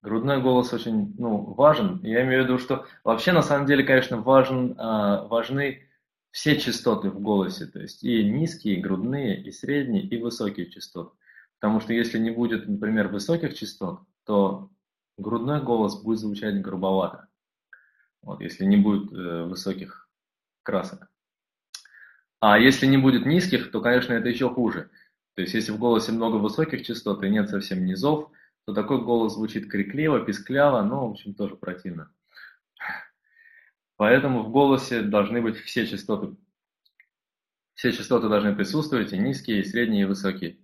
грудной 0.00 0.40
голос 0.40 0.72
очень 0.72 1.14
ну, 1.18 1.52
важен. 1.52 2.00
Я 2.02 2.24
имею 2.24 2.44
в 2.44 2.46
виду, 2.46 2.58
что 2.58 2.86
вообще 3.04 3.32
на 3.32 3.42
самом 3.42 3.66
деле, 3.66 3.84
конечно, 3.84 4.22
важен, 4.22 4.74
а, 4.78 5.24
важны 5.24 5.86
все 6.32 6.58
частоты 6.58 7.10
в 7.10 7.20
голосе, 7.20 7.66
то 7.66 7.78
есть 7.78 8.02
и 8.02 8.24
низкие, 8.24 8.78
и 8.78 8.80
грудные, 8.80 9.40
и 9.40 9.52
средние, 9.52 10.02
и 10.02 10.20
высокие 10.20 10.68
частоты. 10.68 11.14
Потому 11.60 11.80
что 11.80 11.92
если 11.92 12.18
не 12.18 12.30
будет, 12.30 12.66
например, 12.66 13.08
высоких 13.08 13.54
частот, 13.54 14.00
то 14.24 14.70
грудной 15.18 15.62
голос 15.62 16.02
будет 16.02 16.18
звучать 16.18 16.60
грубовато. 16.60 17.28
Вот, 18.22 18.40
если 18.40 18.64
не 18.64 18.76
будет 18.76 19.12
э, 19.12 19.44
высоких 19.44 20.08
красок. 20.62 21.08
А 22.40 22.58
если 22.58 22.86
не 22.86 22.96
будет 22.96 23.26
низких, 23.26 23.70
то, 23.70 23.80
конечно, 23.80 24.14
это 24.14 24.28
еще 24.28 24.48
хуже. 24.48 24.90
То 25.34 25.42
есть, 25.42 25.54
если 25.54 25.70
в 25.70 25.78
голосе 25.78 26.12
много 26.12 26.36
высоких 26.36 26.84
частот 26.84 27.22
и 27.22 27.30
нет 27.30 27.50
совсем 27.50 27.84
низов, 27.84 28.30
то 28.64 28.72
такой 28.72 29.04
голос 29.04 29.34
звучит 29.34 29.70
крикливо, 29.70 30.24
пискляво, 30.24 30.82
но, 30.82 31.08
в 31.08 31.10
общем, 31.12 31.34
тоже 31.34 31.56
противно. 31.56 32.10
Поэтому 34.02 34.42
в 34.42 34.50
голосе 34.50 35.00
должны 35.00 35.40
быть 35.40 35.56
все 35.58 35.86
частоты. 35.86 36.34
Все 37.74 37.92
частоты 37.92 38.28
должны 38.28 38.52
присутствовать, 38.52 39.12
и 39.12 39.16
низкие, 39.16 39.60
и 39.60 39.64
средние, 39.64 40.02
и 40.02 40.06
высокие. 40.06 40.58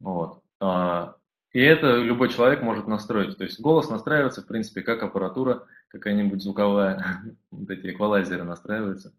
Вот. 0.00 0.42
А, 0.58 1.16
и 1.52 1.60
это 1.60 1.98
любой 1.98 2.30
человек 2.30 2.62
может 2.62 2.86
настроить. 2.86 3.36
То 3.36 3.44
есть 3.44 3.60
голос 3.60 3.90
настраивается, 3.90 4.40
в 4.40 4.46
принципе, 4.46 4.80
как 4.80 5.02
аппаратура 5.02 5.66
какая-нибудь 5.88 6.40
звуковая. 6.42 7.04
Вот 7.50 7.68
эти 7.68 7.90
эквалайзеры 7.90 8.44
настраиваются 8.44 9.14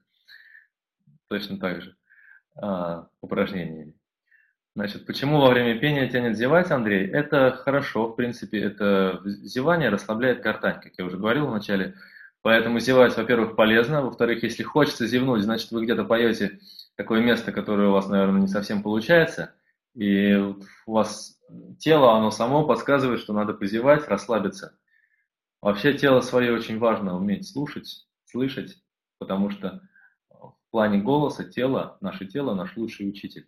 точно 1.28 1.60
так 1.60 1.84
же 1.84 1.96
а, 2.56 3.08
упражнениями. 3.22 3.94
Значит, 4.76 5.06
почему 5.06 5.40
во 5.40 5.52
время 5.52 5.80
пения 5.80 6.10
тянет 6.10 6.36
зевать, 6.38 6.72
Андрей? 6.72 7.06
Это 7.06 7.52
хорошо, 7.52 8.08
в 8.08 8.16
принципе, 8.16 8.64
это 8.64 9.22
зевание 9.24 9.90
расслабляет 9.90 10.42
гортань, 10.42 10.82
как 10.82 10.94
я 10.98 11.06
уже 11.06 11.18
говорил 11.18 11.46
вначале. 11.46 11.94
Поэтому 12.44 12.80
зевать, 12.80 13.18
во-первых, 13.18 13.56
полезно, 13.56 14.04
во-вторых, 14.04 14.44
если 14.44 14.62
хочется 14.62 15.08
зевнуть, 15.08 15.42
значит, 15.42 15.72
вы 15.72 15.84
где-то 15.84 16.04
поете 16.04 16.60
такое 16.96 17.22
место, 17.22 17.52
которое 17.52 17.88
у 17.90 17.94
вас, 17.94 18.08
наверное, 18.08 18.42
не 18.42 18.48
совсем 18.48 18.84
получается, 18.84 19.56
и 19.96 20.36
у 20.86 20.92
вас 20.92 21.40
тело, 21.80 22.16
оно 22.16 22.30
само 22.30 22.68
подсказывает, 22.68 23.20
что 23.20 23.34
надо 23.34 23.54
позевать, 23.54 24.08
расслабиться. 24.08 24.78
Вообще 25.62 25.94
тело 25.94 26.22
свое 26.22 26.54
очень 26.54 26.78
важно 26.78 27.18
уметь 27.18 27.50
слушать, 27.50 28.06
слышать, 28.26 28.78
потому 29.18 29.50
что 29.50 29.82
плане 30.74 30.98
голоса 30.98 31.44
тело, 31.44 32.00
наше 32.02 32.26
тело 32.26 32.56
наш 32.56 32.76
лучший 32.76 33.08
учитель. 33.08 33.48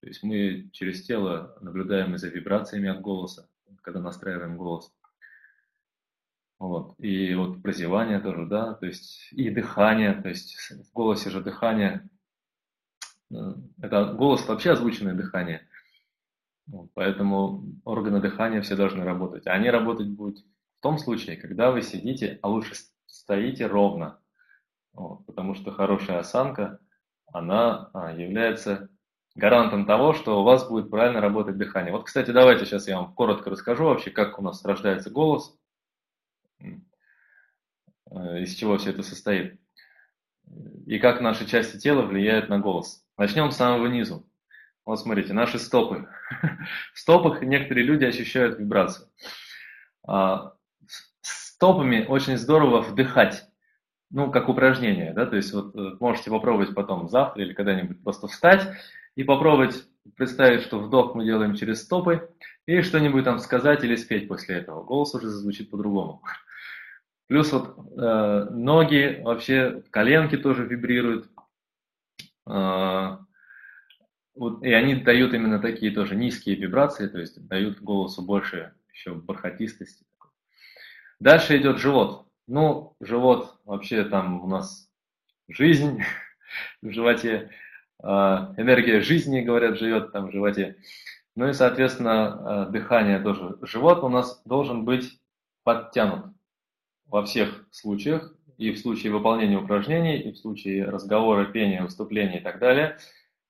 То 0.00 0.06
есть 0.06 0.22
мы 0.22 0.70
через 0.72 1.04
тело 1.04 1.54
наблюдаем 1.60 2.14
и 2.14 2.18
за 2.18 2.28
вибрациями 2.28 2.88
от 2.88 3.02
голоса, 3.02 3.46
когда 3.82 4.00
настраиваем 4.00 4.56
голос. 4.56 4.90
Вот. 6.62 6.94
И 7.00 7.34
вот 7.34 7.60
прозевание 7.60 8.20
тоже, 8.20 8.46
да, 8.46 8.74
то 8.74 8.86
есть 8.86 9.32
и 9.32 9.50
дыхание, 9.50 10.14
то 10.14 10.28
есть 10.28 10.54
в 10.70 10.92
голосе 10.92 11.28
же 11.28 11.40
дыхание, 11.40 12.08
э, 13.32 13.34
это 13.80 14.12
голос 14.12 14.46
вообще 14.46 14.70
озвученное 14.70 15.14
дыхание. 15.14 15.66
Вот. 16.68 16.88
Поэтому 16.94 17.64
органы 17.84 18.20
дыхания 18.20 18.62
все 18.62 18.76
должны 18.76 19.02
работать. 19.02 19.48
А 19.48 19.54
они 19.54 19.70
работать 19.70 20.06
будут 20.10 20.38
в 20.38 20.82
том 20.82 20.98
случае, 20.98 21.36
когда 21.36 21.72
вы 21.72 21.82
сидите, 21.82 22.38
а 22.42 22.48
лучше 22.48 22.76
стоите 23.06 23.66
ровно, 23.66 24.20
вот, 24.92 25.26
потому 25.26 25.56
что 25.56 25.72
хорошая 25.72 26.20
осанка, 26.20 26.78
она 27.26 27.90
а, 27.92 28.12
является 28.12 28.88
гарантом 29.34 29.84
того, 29.84 30.12
что 30.12 30.40
у 30.40 30.44
вас 30.44 30.68
будет 30.68 30.90
правильно 30.90 31.20
работать 31.20 31.58
дыхание. 31.58 31.92
Вот, 31.92 32.04
кстати, 32.04 32.30
давайте 32.30 32.66
сейчас 32.66 32.86
я 32.86 33.00
вам 33.00 33.14
коротко 33.14 33.50
расскажу 33.50 33.86
вообще, 33.86 34.12
как 34.12 34.38
у 34.38 34.42
нас 34.42 34.64
рождается 34.64 35.10
голос, 35.10 35.58
из 38.42 38.54
чего 38.54 38.78
все 38.78 38.90
это 38.90 39.02
состоит. 39.02 39.58
и 40.86 40.98
как 40.98 41.20
наши 41.20 41.46
части 41.46 41.78
тела 41.78 42.02
влияют 42.02 42.48
на 42.48 42.58
голос. 42.58 43.04
Начнем 43.16 43.50
с 43.50 43.56
самого 43.56 43.86
низу. 43.86 44.26
Вот 44.84 44.98
смотрите, 45.00 45.32
наши 45.32 45.58
стопы. 45.58 46.08
В 46.94 46.98
стопах 46.98 47.42
некоторые 47.42 47.86
люди 47.86 48.04
ощущают 48.04 48.58
вибрацию. 48.58 49.08
А, 50.06 50.54
стопами 51.20 52.04
очень 52.08 52.36
здорово 52.36 52.80
вдыхать. 52.80 53.44
Ну, 54.10 54.30
как 54.30 54.48
упражнение, 54.48 55.14
да, 55.14 55.24
то 55.24 55.36
есть 55.36 55.54
вот 55.54 55.74
э, 55.74 55.96
можете 55.98 56.30
попробовать 56.30 56.74
потом 56.74 57.08
завтра 57.08 57.44
или 57.44 57.54
когда-нибудь 57.54 58.02
просто 58.02 58.26
встать 58.26 58.68
и 59.14 59.24
попробовать 59.24 59.86
представить, 60.16 60.62
что 60.62 60.78
вдох 60.78 61.14
мы 61.14 61.24
делаем 61.24 61.54
через 61.54 61.82
стопы 61.82 62.28
и 62.66 62.82
что-нибудь 62.82 63.24
там 63.24 63.38
сказать 63.38 63.84
или 63.84 63.96
спеть 63.96 64.28
после 64.28 64.56
этого. 64.56 64.82
Голос 64.82 65.14
уже 65.14 65.28
зазвучит 65.28 65.70
по-другому. 65.70 66.20
Плюс 67.32 67.50
вот 67.50 67.78
э, 67.96 68.46
ноги, 68.50 69.22
вообще 69.24 69.82
коленки 69.88 70.36
тоже 70.36 70.66
вибрируют. 70.66 71.30
Э, 72.46 73.16
вот, 74.34 74.62
и 74.62 74.70
они 74.70 74.96
дают 74.96 75.32
именно 75.32 75.58
такие 75.58 75.92
тоже 75.92 76.14
низкие 76.14 76.56
вибрации, 76.56 77.06
то 77.06 77.18
есть 77.18 77.48
дают 77.48 77.80
голосу 77.80 78.20
больше 78.20 78.74
еще 78.92 79.14
бархатистости. 79.14 80.04
Дальше 81.20 81.56
идет 81.56 81.78
живот. 81.78 82.26
Ну, 82.46 82.96
живот, 83.00 83.58
вообще 83.64 84.04
там 84.04 84.44
у 84.44 84.46
нас 84.46 84.90
жизнь 85.48 86.02
в 86.82 86.90
животе, 86.90 87.48
э, 88.02 88.06
энергия 88.06 89.00
жизни, 89.00 89.40
говорят, 89.40 89.78
живет 89.78 90.12
там 90.12 90.28
в 90.28 90.32
животе. 90.32 90.76
Ну 91.34 91.48
и, 91.48 91.54
соответственно, 91.54 92.66
э, 92.68 92.72
дыхание 92.72 93.20
тоже. 93.20 93.56
Живот 93.62 94.04
у 94.04 94.10
нас 94.10 94.42
должен 94.44 94.84
быть 94.84 95.18
подтянут 95.64 96.26
во 97.12 97.22
всех 97.22 97.66
случаях, 97.70 98.34
и 98.56 98.72
в 98.72 98.78
случае 98.78 99.12
выполнения 99.12 99.58
упражнений, 99.58 100.18
и 100.18 100.32
в 100.32 100.38
случае 100.38 100.86
разговора, 100.86 101.44
пения, 101.44 101.82
выступления 101.82 102.40
и 102.40 102.42
так 102.42 102.58
далее. 102.58 102.96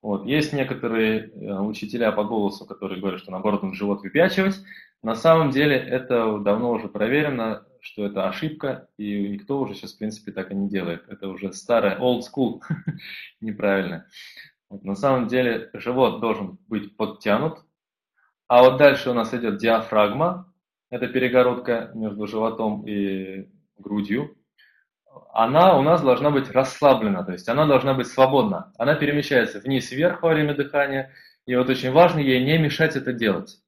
Вот. 0.03 0.27
Есть 0.27 0.53
некоторые 0.53 1.29
э, 1.29 1.61
учителя 1.61 2.11
по 2.11 2.25
голосу, 2.25 2.67
которые 2.67 3.01
говорят, 3.01 3.21
что 3.21 3.31
наоборот 3.31 3.63
нужно 3.63 3.77
живот 3.77 4.03
выпячивать. 4.03 4.57
На 5.01 5.15
самом 5.15 5.51
деле 5.51 5.77
это 5.77 6.39
давно 6.39 6.73
уже 6.73 6.89
проверено, 6.89 7.65
что 7.81 8.05
это 8.05 8.29
ошибка, 8.29 8.89
и 8.97 9.29
никто 9.29 9.61
уже 9.61 9.75
сейчас, 9.75 9.93
в 9.93 9.99
принципе, 9.99 10.33
так 10.33 10.51
и 10.51 10.57
не 10.57 10.69
делает. 10.69 11.05
Это 11.09 11.29
уже 11.29 11.53
старая, 11.53 11.99
old 12.01 12.23
school, 12.23 12.61
неправильно. 13.41 14.07
Вот. 14.71 14.83
На 14.83 14.97
самом 14.97 15.29
деле 15.29 15.71
живот 15.75 16.21
должен 16.21 16.59
быть 16.67 16.97
подтянут, 16.97 17.59
а 18.49 18.63
вот 18.65 18.77
дальше 18.79 19.11
у 19.11 19.15
нас 19.15 19.33
идет 19.33 19.59
диафрагма, 19.59 20.52
это 20.93 21.09
перегородка 21.09 21.91
между 21.95 22.27
животом 22.27 22.87
и 22.87 23.49
грудью, 23.79 24.37
она 25.33 25.79
у 25.79 25.83
нас 25.83 26.03
должна 26.03 26.31
быть 26.31 26.51
расслаблена, 26.51 27.25
то 27.25 27.33
есть 27.33 27.49
она 27.49 27.67
должна 27.67 27.95
быть 27.95 28.09
свободна. 28.09 28.73
Она 28.77 28.95
перемещается 28.95 29.59
вниз 29.61 29.91
вверх 29.91 30.23
во 30.23 30.29
время 30.29 30.55
дыхания, 30.55 31.11
и 31.47 31.57
вот 31.57 31.71
очень 31.71 31.93
важно 31.93 32.19
ей 32.19 32.45
не 32.45 32.59
мешать 32.59 32.95
это 32.95 33.15
делать. 33.15 33.59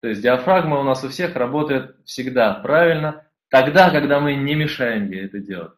То 0.00 0.08
есть 0.08 0.22
диафрагма 0.22 0.80
у 0.80 0.82
нас 0.82 1.04
у 1.04 1.10
всех 1.10 1.36
работает 1.36 1.94
всегда 2.06 2.54
правильно, 2.54 3.26
тогда, 3.50 3.90
когда 3.90 4.18
мы 4.18 4.34
не 4.34 4.54
мешаем 4.54 5.10
ей 5.10 5.26
это 5.26 5.40
делать. 5.40 5.72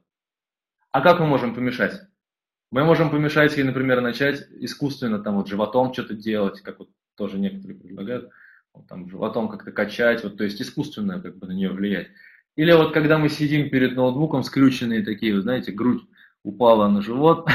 А 0.93 1.01
как 1.01 1.19
мы 1.19 1.27
можем 1.27 1.57
помешать? 1.57 2.03
Мы 2.71 2.85
можем 2.85 3.11
помешать 3.11 3.57
ей, 3.57 3.65
например, 3.65 4.01
начать 4.01 4.47
искусственно 4.61 5.19
там 5.19 5.39
вот 5.39 5.49
животом 5.49 5.93
что-то 5.93 6.15
делать, 6.15 6.61
как 6.61 6.79
вот 6.79 6.89
тоже 7.17 7.41
некоторые 7.41 7.81
предлагают 7.81 8.31
там, 8.89 9.09
животом 9.09 9.49
как-то 9.49 9.73
качать, 9.73 10.23
вот, 10.25 10.37
то 10.37 10.45
есть 10.45 10.61
искусственно 10.61 11.21
как 11.21 11.37
бы 11.39 11.47
на 11.47 11.53
нее 11.53 11.71
влиять. 11.71 12.09
Или 12.57 12.73
вот 12.73 12.93
когда 12.93 13.19
мы 13.19 13.29
сидим 13.29 13.71
перед 13.71 13.95
ноутбуком, 13.95 14.43
скрюченные 14.43 15.05
такие, 15.05 15.35
вы 15.35 15.43
знаете, 15.43 15.73
грудь 15.73 16.03
упала 16.43 16.89
на 16.89 17.03
живот, 17.03 17.49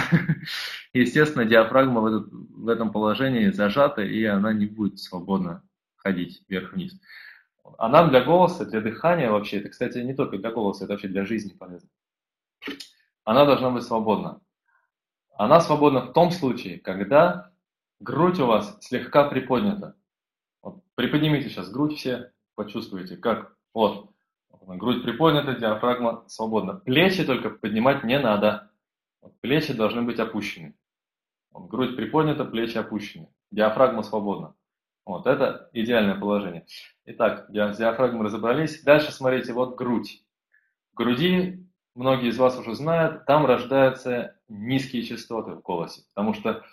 естественно, 0.93 1.45
диафрагма 1.45 2.01
в, 2.01 2.05
этот, 2.05 2.31
в 2.31 2.67
этом 2.69 2.91
положении 2.91 3.51
зажата, 3.51 4.01
и 4.01 4.23
она 4.23 4.53
не 4.53 4.65
будет 4.65 4.99
свободно 4.99 5.63
ходить 5.97 6.43
вверх-вниз. 6.47 6.99
А 7.77 7.89
нам 7.89 8.09
для 8.09 8.23
голоса, 8.23 8.65
для 8.65 8.81
дыхания 8.81 9.29
вообще, 9.29 9.57
это, 9.57 9.69
кстати, 9.69 9.97
не 9.99 10.13
только 10.13 10.37
для 10.37 10.51
голоса, 10.51 10.83
это 10.83 10.93
вообще 10.93 11.07
для 11.07 11.25
жизни 11.25 11.53
полезно. 11.53 11.89
Она 13.23 13.45
должна 13.45 13.69
быть 13.71 13.83
свободна. 13.83 14.41
Она 15.35 15.61
свободна 15.61 16.01
в 16.01 16.13
том 16.13 16.31
случае, 16.31 16.79
когда 16.79 17.51
грудь 17.99 18.39
у 18.39 18.45
вас 18.45 18.77
слегка 18.81 19.27
приподнята. 19.27 19.95
Вот, 20.63 20.81
приподнимите 20.95 21.49
сейчас 21.49 21.69
грудь 21.69 21.97
все, 21.97 22.31
почувствуйте, 22.55 23.17
как. 23.17 23.55
Вот, 23.73 24.09
грудь 24.61 25.03
приподнята, 25.03 25.53
диафрагма 25.53 26.23
свободна. 26.27 26.75
Плечи 26.75 27.23
только 27.25 27.49
поднимать 27.49 28.03
не 28.03 28.17
надо. 28.17 28.71
Вот, 29.21 29.39
плечи 29.41 29.73
должны 29.73 30.01
быть 30.01 30.19
опущены. 30.19 30.73
Вот, 31.51 31.69
грудь 31.69 31.95
приподнята, 31.95 32.45
плечи 32.45 32.77
опущены. 32.77 33.27
Диафрагма 33.51 34.01
свободна. 34.03 34.55
Вот, 35.05 35.27
это 35.27 35.69
идеальное 35.73 36.15
положение. 36.15 36.65
Итак, 37.05 37.47
с 37.49 37.77
диафрагмой 37.77 38.25
разобрались. 38.25 38.81
Дальше 38.83 39.11
смотрите, 39.11 39.51
вот 39.51 39.75
грудь. 39.75 40.23
В 40.93 40.95
груди, 40.95 41.67
многие 41.93 42.29
из 42.29 42.37
вас 42.37 42.57
уже 42.57 42.73
знают, 42.73 43.25
там 43.25 43.45
рождаются 43.45 44.39
низкие 44.47 45.03
частоты 45.03 45.51
в 45.51 45.61
голосе. 45.61 46.03
Потому 46.13 46.33
что 46.33 46.63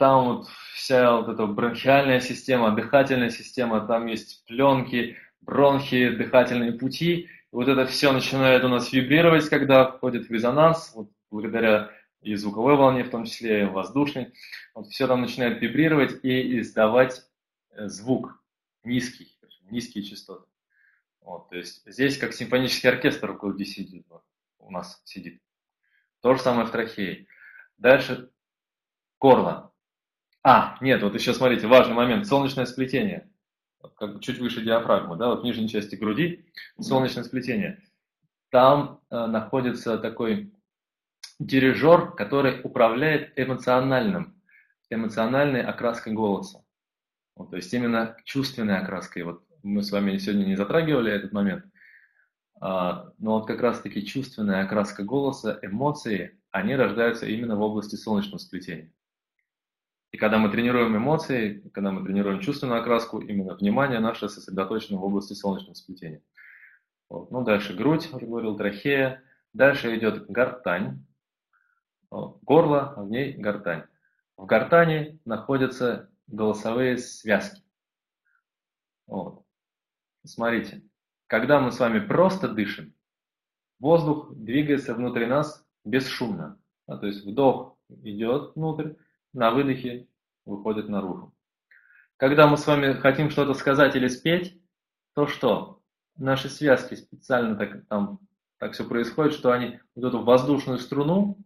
там 0.00 0.24
вот 0.24 0.48
вся 0.72 1.14
вот 1.14 1.28
эта 1.28 1.46
бронхиальная 1.46 2.20
система, 2.20 2.74
дыхательная 2.74 3.28
система, 3.28 3.86
там 3.86 4.06
есть 4.06 4.46
пленки, 4.46 5.18
бронхи, 5.42 6.08
дыхательные 6.08 6.72
пути. 6.72 7.12
И 7.12 7.28
вот 7.52 7.68
это 7.68 7.84
все 7.84 8.10
начинает 8.10 8.64
у 8.64 8.68
нас 8.68 8.94
вибрировать, 8.94 9.50
когда 9.50 9.84
входит 9.84 10.26
в 10.26 10.32
резонанс, 10.32 10.92
вот 10.94 11.10
благодаря 11.30 11.90
и 12.22 12.34
звуковой 12.34 12.76
волне, 12.76 13.04
в 13.04 13.10
том 13.10 13.26
числе 13.26 13.64
и 13.64 13.66
воздушной. 13.66 14.32
Вот 14.74 14.86
все 14.86 15.06
там 15.06 15.20
начинает 15.20 15.60
вибрировать 15.60 16.24
и 16.24 16.60
издавать 16.60 17.20
э, 17.72 17.86
звук 17.88 18.42
низкий, 18.84 19.38
низкие 19.70 20.02
частоты. 20.02 20.46
Вот, 21.20 21.50
то 21.50 21.56
есть 21.56 21.82
здесь 21.84 22.16
как 22.16 22.32
симфонический 22.32 22.88
оркестр 22.88 23.38
сидит, 23.66 24.06
вот, 24.08 24.22
у 24.60 24.70
нас 24.70 25.02
сидит. 25.04 25.42
То 26.22 26.34
же 26.34 26.40
самое 26.40 26.66
в 26.66 26.70
трахее. 26.70 27.26
Дальше 27.76 28.30
горло. 29.18 29.69
А, 30.42 30.76
нет, 30.80 31.02
вот 31.02 31.14
еще 31.14 31.34
смотрите, 31.34 31.66
важный 31.66 31.94
момент, 31.94 32.26
солнечное 32.26 32.66
сплетение. 32.66 33.28
Как 33.96 34.20
чуть 34.20 34.38
выше 34.38 34.62
диафрагмы, 34.62 35.16
да, 35.16 35.28
вот 35.28 35.40
в 35.40 35.44
нижней 35.44 35.68
части 35.68 35.96
груди, 35.96 36.46
солнечное 36.78 37.24
сплетение. 37.24 37.82
Там 38.50 39.00
э, 39.10 39.26
находится 39.26 39.98
такой 39.98 40.52
дирижер, 41.38 42.12
который 42.12 42.60
управляет 42.62 43.32
эмоциональным, 43.36 44.40
эмоциональной 44.90 45.62
окраской 45.62 46.12
голоса. 46.12 46.64
Вот, 47.36 47.50
то 47.50 47.56
есть 47.56 47.72
именно 47.72 48.16
чувственной 48.24 48.78
окраской. 48.78 49.22
Вот 49.22 49.44
мы 49.62 49.82
с 49.82 49.90
вами 49.90 50.16
сегодня 50.18 50.44
не 50.44 50.56
затрагивали 50.56 51.12
этот 51.12 51.32
момент, 51.32 51.64
а, 52.60 53.12
но 53.18 53.38
вот 53.38 53.46
как 53.46 53.60
раз-таки 53.60 54.04
чувственная 54.04 54.64
окраска 54.64 55.02
голоса, 55.02 55.58
эмоции, 55.62 56.38
они 56.50 56.76
рождаются 56.76 57.26
именно 57.26 57.56
в 57.56 57.62
области 57.62 57.96
солнечного 57.96 58.38
сплетения. 58.38 58.92
И 60.12 60.16
когда 60.16 60.38
мы 60.38 60.50
тренируем 60.50 60.96
эмоции, 60.96 61.60
когда 61.72 61.92
мы 61.92 62.04
тренируем 62.04 62.40
чувственную 62.40 62.80
окраску, 62.80 63.20
именно 63.20 63.54
внимание 63.54 64.00
наше 64.00 64.28
сосредоточено 64.28 64.98
в 64.98 65.04
области 65.04 65.34
солнечного 65.34 65.74
сплетения. 65.74 66.22
Вот. 67.08 67.30
Ну, 67.30 67.42
дальше 67.42 67.74
грудь, 67.74 68.12
уже 68.12 68.26
говорил, 68.26 68.56
трахея. 68.56 69.22
Дальше 69.52 69.96
идет 69.96 70.26
гортань. 70.28 71.04
Горло, 72.10 72.94
а 72.96 73.02
в 73.02 73.10
ней 73.10 73.34
гортань. 73.34 73.84
В 74.36 74.46
гортани 74.46 75.20
находятся 75.24 76.10
голосовые 76.26 76.98
связки. 76.98 77.62
Вот. 79.06 79.44
Смотрите, 80.24 80.82
когда 81.26 81.60
мы 81.60 81.70
с 81.72 81.78
вами 81.78 82.00
просто 82.00 82.48
дышим, 82.48 82.94
воздух 83.78 84.32
двигается 84.34 84.94
внутри 84.94 85.26
нас 85.26 85.64
бесшумно. 85.84 86.60
Да, 86.86 86.96
то 86.96 87.06
есть 87.06 87.24
вдох 87.24 87.76
идет 87.88 88.54
внутрь, 88.56 88.94
на 89.32 89.50
выдохе 89.50 90.08
выходит 90.44 90.88
наружу. 90.88 91.32
Когда 92.16 92.46
мы 92.46 92.56
с 92.56 92.66
вами 92.66 92.94
хотим 92.94 93.30
что-то 93.30 93.54
сказать 93.54 93.96
или 93.96 94.08
спеть, 94.08 94.60
то 95.14 95.26
что? 95.26 95.80
Наши 96.16 96.48
связки 96.48 96.94
специально 96.94 97.56
так, 97.56 97.86
там, 97.88 98.18
так 98.58 98.72
все 98.72 98.84
происходит, 98.84 99.32
что 99.32 99.52
они 99.52 99.80
вот 99.94 100.08
эту 100.08 100.22
воздушную 100.22 100.78
струну, 100.78 101.38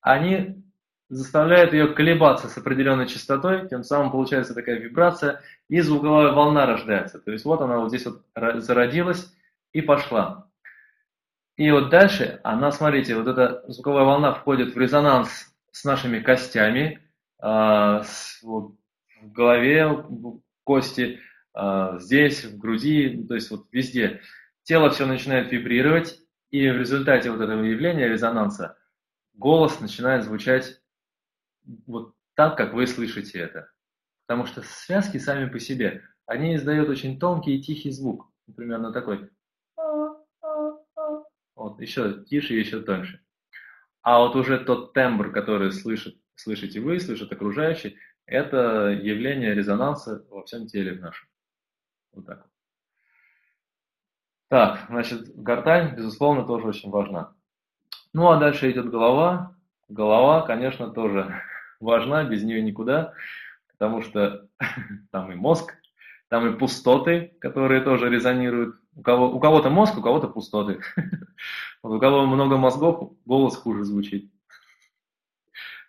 они 0.00 0.62
заставляют 1.08 1.72
ее 1.72 1.88
колебаться 1.88 2.48
с 2.48 2.58
определенной 2.58 3.06
частотой, 3.06 3.68
тем 3.68 3.84
самым 3.84 4.10
получается 4.10 4.54
такая 4.54 4.78
вибрация, 4.78 5.40
и 5.68 5.80
звуковая 5.80 6.32
волна 6.32 6.66
рождается. 6.66 7.18
То 7.18 7.30
есть 7.30 7.44
вот 7.44 7.60
она 7.60 7.78
вот 7.78 7.88
здесь 7.88 8.06
вот 8.06 8.22
зародилась 8.62 9.32
и 9.72 9.80
пошла. 9.80 10.48
И 11.56 11.70
вот 11.70 11.90
дальше 11.90 12.40
она, 12.42 12.72
смотрите, 12.72 13.14
вот 13.14 13.28
эта 13.28 13.64
звуковая 13.68 14.04
волна 14.04 14.34
входит 14.34 14.74
в 14.74 14.78
резонанс 14.78 15.54
с 15.70 15.84
нашими 15.84 16.18
костями, 16.18 17.03
вот, 18.42 18.76
в 19.20 19.32
голове 19.32 20.06
кости, 20.64 21.20
а, 21.52 21.98
здесь, 21.98 22.44
в 22.44 22.58
груди, 22.58 23.24
то 23.28 23.34
есть 23.34 23.50
вот 23.50 23.66
везде. 23.70 24.22
Тело 24.62 24.90
все 24.90 25.06
начинает 25.06 25.52
вибрировать, 25.52 26.18
И 26.50 26.70
в 26.70 26.76
результате 26.76 27.30
вот 27.30 27.40
этого 27.40 27.62
явления 27.62 28.08
резонанса 28.08 28.78
голос 29.34 29.80
начинает 29.80 30.24
звучать 30.24 30.80
вот 31.86 32.14
так, 32.34 32.56
как 32.56 32.72
вы 32.72 32.86
слышите 32.86 33.40
это. 33.40 33.70
Потому 34.26 34.46
что 34.46 34.62
связки 34.62 35.18
сами 35.18 35.50
по 35.50 35.58
себе, 35.58 36.02
они 36.26 36.56
издают 36.56 36.88
очень 36.88 37.18
тонкий 37.18 37.56
и 37.56 37.62
тихий 37.62 37.90
звук. 37.90 38.30
Примерно 38.56 38.92
такой. 38.92 39.30
Вот, 41.56 41.80
еще 41.80 42.24
тише, 42.24 42.54
еще 42.54 42.80
тоньше. 42.80 43.20
А 44.02 44.18
вот 44.20 44.34
уже 44.36 44.58
тот 44.58 44.92
тембр, 44.92 45.30
который 45.32 45.72
слышит, 45.72 46.16
слышите 46.36 46.80
вы, 46.80 47.00
слышит 47.00 47.32
окружающий, 47.32 47.96
это 48.26 48.88
явление 48.88 49.54
резонанса 49.54 50.24
во 50.30 50.44
всем 50.44 50.66
теле 50.66 50.94
в 50.94 51.00
нашем. 51.00 51.28
Вот 52.12 52.26
так. 52.26 52.46
Так, 54.48 54.86
значит, 54.88 55.34
гортань, 55.34 55.96
безусловно, 55.96 56.44
тоже 56.44 56.68
очень 56.68 56.90
важна. 56.90 57.34
Ну, 58.12 58.30
а 58.30 58.38
дальше 58.38 58.70
идет 58.70 58.88
голова. 58.90 59.56
Голова, 59.88 60.42
конечно, 60.42 60.90
тоже 60.90 61.42
важна, 61.80 62.24
без 62.24 62.42
нее 62.42 62.62
никуда, 62.62 63.14
потому 63.72 64.02
что 64.02 64.48
там 65.10 65.32
и 65.32 65.34
мозг, 65.34 65.74
там 66.28 66.46
и 66.46 66.58
пустоты, 66.58 67.36
которые 67.40 67.82
тоже 67.82 68.08
резонируют. 68.08 68.76
У 68.96 69.02
кого-то 69.02 69.70
мозг, 69.70 69.98
у 69.98 70.02
кого-то 70.02 70.28
пустоты. 70.28 70.80
Вот 71.82 71.96
у 71.96 72.00
кого 72.00 72.24
много 72.24 72.56
мозгов, 72.56 73.12
голос 73.26 73.56
хуже 73.56 73.84
звучит. 73.84 74.32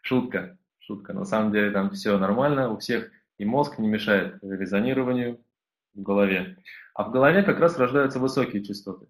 Шутка, 0.05 0.55
шутка. 0.77 1.13
На 1.13 1.25
самом 1.25 1.51
деле 1.51 1.71
там 1.71 1.89
все 1.89 2.19
нормально, 2.19 2.69
у 2.69 2.77
всех 2.77 3.09
и 3.39 3.45
мозг 3.45 3.79
не 3.79 3.87
мешает 3.87 4.37
резонированию 4.43 5.43
в 5.95 6.03
голове. 6.03 6.57
А 6.93 7.05
в 7.05 7.11
голове 7.11 7.41
как 7.41 7.59
раз 7.59 7.75
рождаются 7.79 8.19
высокие 8.19 8.63
частоты. 8.63 9.07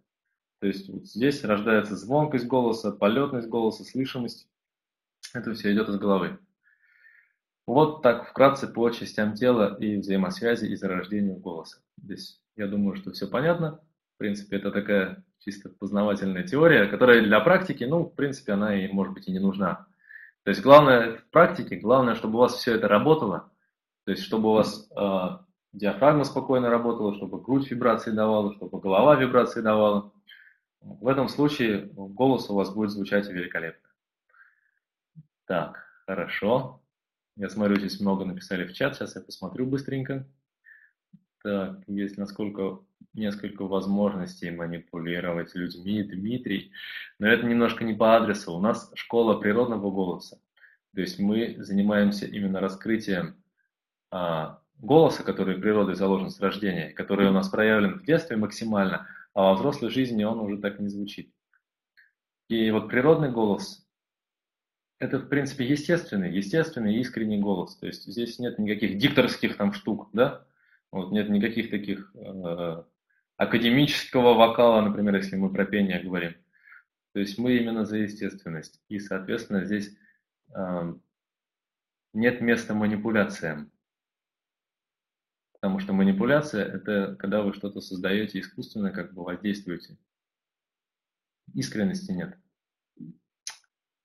То 0.61 0.67
есть 0.67 0.87
вот 0.87 1.05
здесь 1.05 1.43
рождается 1.43 1.97
звонкость 1.97 2.47
голоса, 2.47 2.93
полетность 2.93 3.49
голоса, 3.49 3.83
слышимость. 3.83 4.47
Это 5.33 5.53
все 5.53 5.73
идет 5.73 5.89
из 5.89 5.97
головы. 5.97 6.39
Вот 7.67 8.01
так 8.01 8.29
вкратце 8.29 8.65
по 8.65 8.89
частям 8.89 9.33
тела 9.33 9.75
и 9.77 9.97
взаимосвязи 9.97 10.65
и 10.67 10.75
зарождению 10.75 11.35
голоса. 11.35 11.81
Здесь 12.01 12.39
я 12.55 12.67
думаю, 12.67 12.95
что 12.95 13.11
все 13.11 13.27
понятно. 13.27 13.81
В 14.15 14.19
принципе, 14.19 14.55
это 14.55 14.71
такая 14.71 15.25
чисто 15.39 15.67
познавательная 15.67 16.43
теория, 16.43 16.85
которая 16.85 17.21
для 17.21 17.41
практики, 17.41 17.83
ну, 17.83 18.05
в 18.05 18.15
принципе, 18.15 18.53
она 18.53 18.73
и, 18.79 18.87
может 18.87 19.13
быть, 19.13 19.27
и 19.27 19.33
не 19.33 19.39
нужна. 19.39 19.87
То 20.45 20.51
есть 20.51 20.61
главное 20.61 21.17
в 21.17 21.23
практике, 21.31 21.75
главное, 21.75 22.13
чтобы 22.13 22.35
у 22.35 22.41
вас 22.41 22.53
все 22.53 22.75
это 22.75 22.87
работало, 22.87 23.51
то 24.05 24.11
есть 24.11 24.23
чтобы 24.23 24.49
у 24.49 24.53
вас 24.53 24.87
э, 24.95 25.29
диафрагма 25.73 26.23
спокойно 26.23 26.69
работала, 26.69 27.15
чтобы 27.15 27.41
грудь 27.41 27.71
вибрации 27.71 28.11
давала, 28.11 28.53
чтобы 28.53 28.79
голова 28.79 29.15
вибрации 29.15 29.61
давала. 29.61 30.13
В 30.81 31.07
этом 31.07 31.29
случае 31.29 31.89
голос 31.93 32.47
у 32.51 32.53
вас 32.53 32.71
будет 32.71 32.91
звучать 32.91 33.27
великолепно. 33.27 33.89
Так, 35.47 35.83
хорошо. 36.05 36.79
Я 37.35 37.49
смотрю, 37.49 37.77
здесь 37.77 37.99
много 37.99 38.23
написали 38.23 38.67
в 38.67 38.73
чат, 38.73 38.95
сейчас 38.95 39.15
я 39.15 39.23
посмотрю 39.23 39.65
быстренько. 39.65 40.27
Так, 41.45 41.83
есть 41.85 42.17
насколько 42.17 42.79
несколько 43.13 43.65
возможностей 43.65 44.49
манипулировать 44.49 45.53
людьми, 45.53 46.01
Дмитрий. 46.01 46.71
Но 47.19 47.27
это 47.27 47.45
немножко 47.45 47.83
не 47.83 47.93
по 47.93 48.15
адресу. 48.15 48.51
У 48.51 48.59
нас 48.59 48.91
школа 48.95 49.39
природного 49.39 49.91
голоса. 49.91 50.39
То 50.95 51.01
есть 51.01 51.19
мы 51.19 51.53
занимаемся 51.59 52.25
именно 52.25 52.59
раскрытием 52.59 53.35
а, 54.09 54.59
голоса, 54.79 55.21
который 55.21 55.59
природой 55.59 55.93
заложен 55.93 56.31
с 56.31 56.39
рождения, 56.39 56.89
который 56.89 57.27
у 57.27 57.31
нас 57.31 57.47
проявлен 57.47 57.99
в 57.99 58.05
детстве 58.05 58.37
максимально, 58.37 59.07
а 59.35 59.43
во 59.43 59.53
взрослой 59.53 59.91
жизни 59.91 60.23
он 60.23 60.39
уже 60.39 60.57
так 60.57 60.79
не 60.79 60.87
звучит. 60.87 61.31
И 62.49 62.71
вот 62.71 62.89
природный 62.89 63.29
голос 63.29 63.85
это, 64.97 65.19
в 65.19 65.29
принципе, 65.29 65.63
естественный, 65.63 66.35
естественный 66.35 66.95
искренний 66.95 67.37
голос. 67.37 67.75
То 67.75 67.85
есть 67.85 68.05
здесь 68.05 68.39
нет 68.39 68.57
никаких 68.57 68.97
дикторских 68.97 69.57
там 69.57 69.73
штук, 69.73 70.09
да? 70.11 70.43
Вот 70.95 71.11
нет 71.11 71.27
никаких 71.29 71.71
таких 71.71 72.15
э, 72.15 72.83
академического 73.35 74.33
вокала, 74.33 74.79
например, 74.79 75.15
если 75.15 75.35
мы 75.35 75.51
про 75.51 75.65
пение 75.65 76.01
говорим. 76.01 76.35
То 77.11 77.19
есть 77.19 77.37
мы 77.37 77.57
именно 77.57 77.83
за 77.83 77.97
естественность. 77.97 78.81
И, 78.87 78.99
соответственно, 78.99 79.65
здесь 79.65 79.93
э, 80.55 80.93
нет 82.13 82.39
места 82.39 82.73
манипуляциям. 82.73 83.73
Потому 85.51 85.79
что 85.79 85.91
манипуляция– 85.91 86.63
это 86.73 87.17
когда 87.17 87.41
вы 87.41 87.53
что-то 87.53 87.81
создаете 87.81 88.39
искусственно, 88.39 88.91
как 88.91 89.13
бы 89.13 89.25
воздействуете. 89.25 89.97
Искренности 91.53 92.13
нет. 92.13 92.37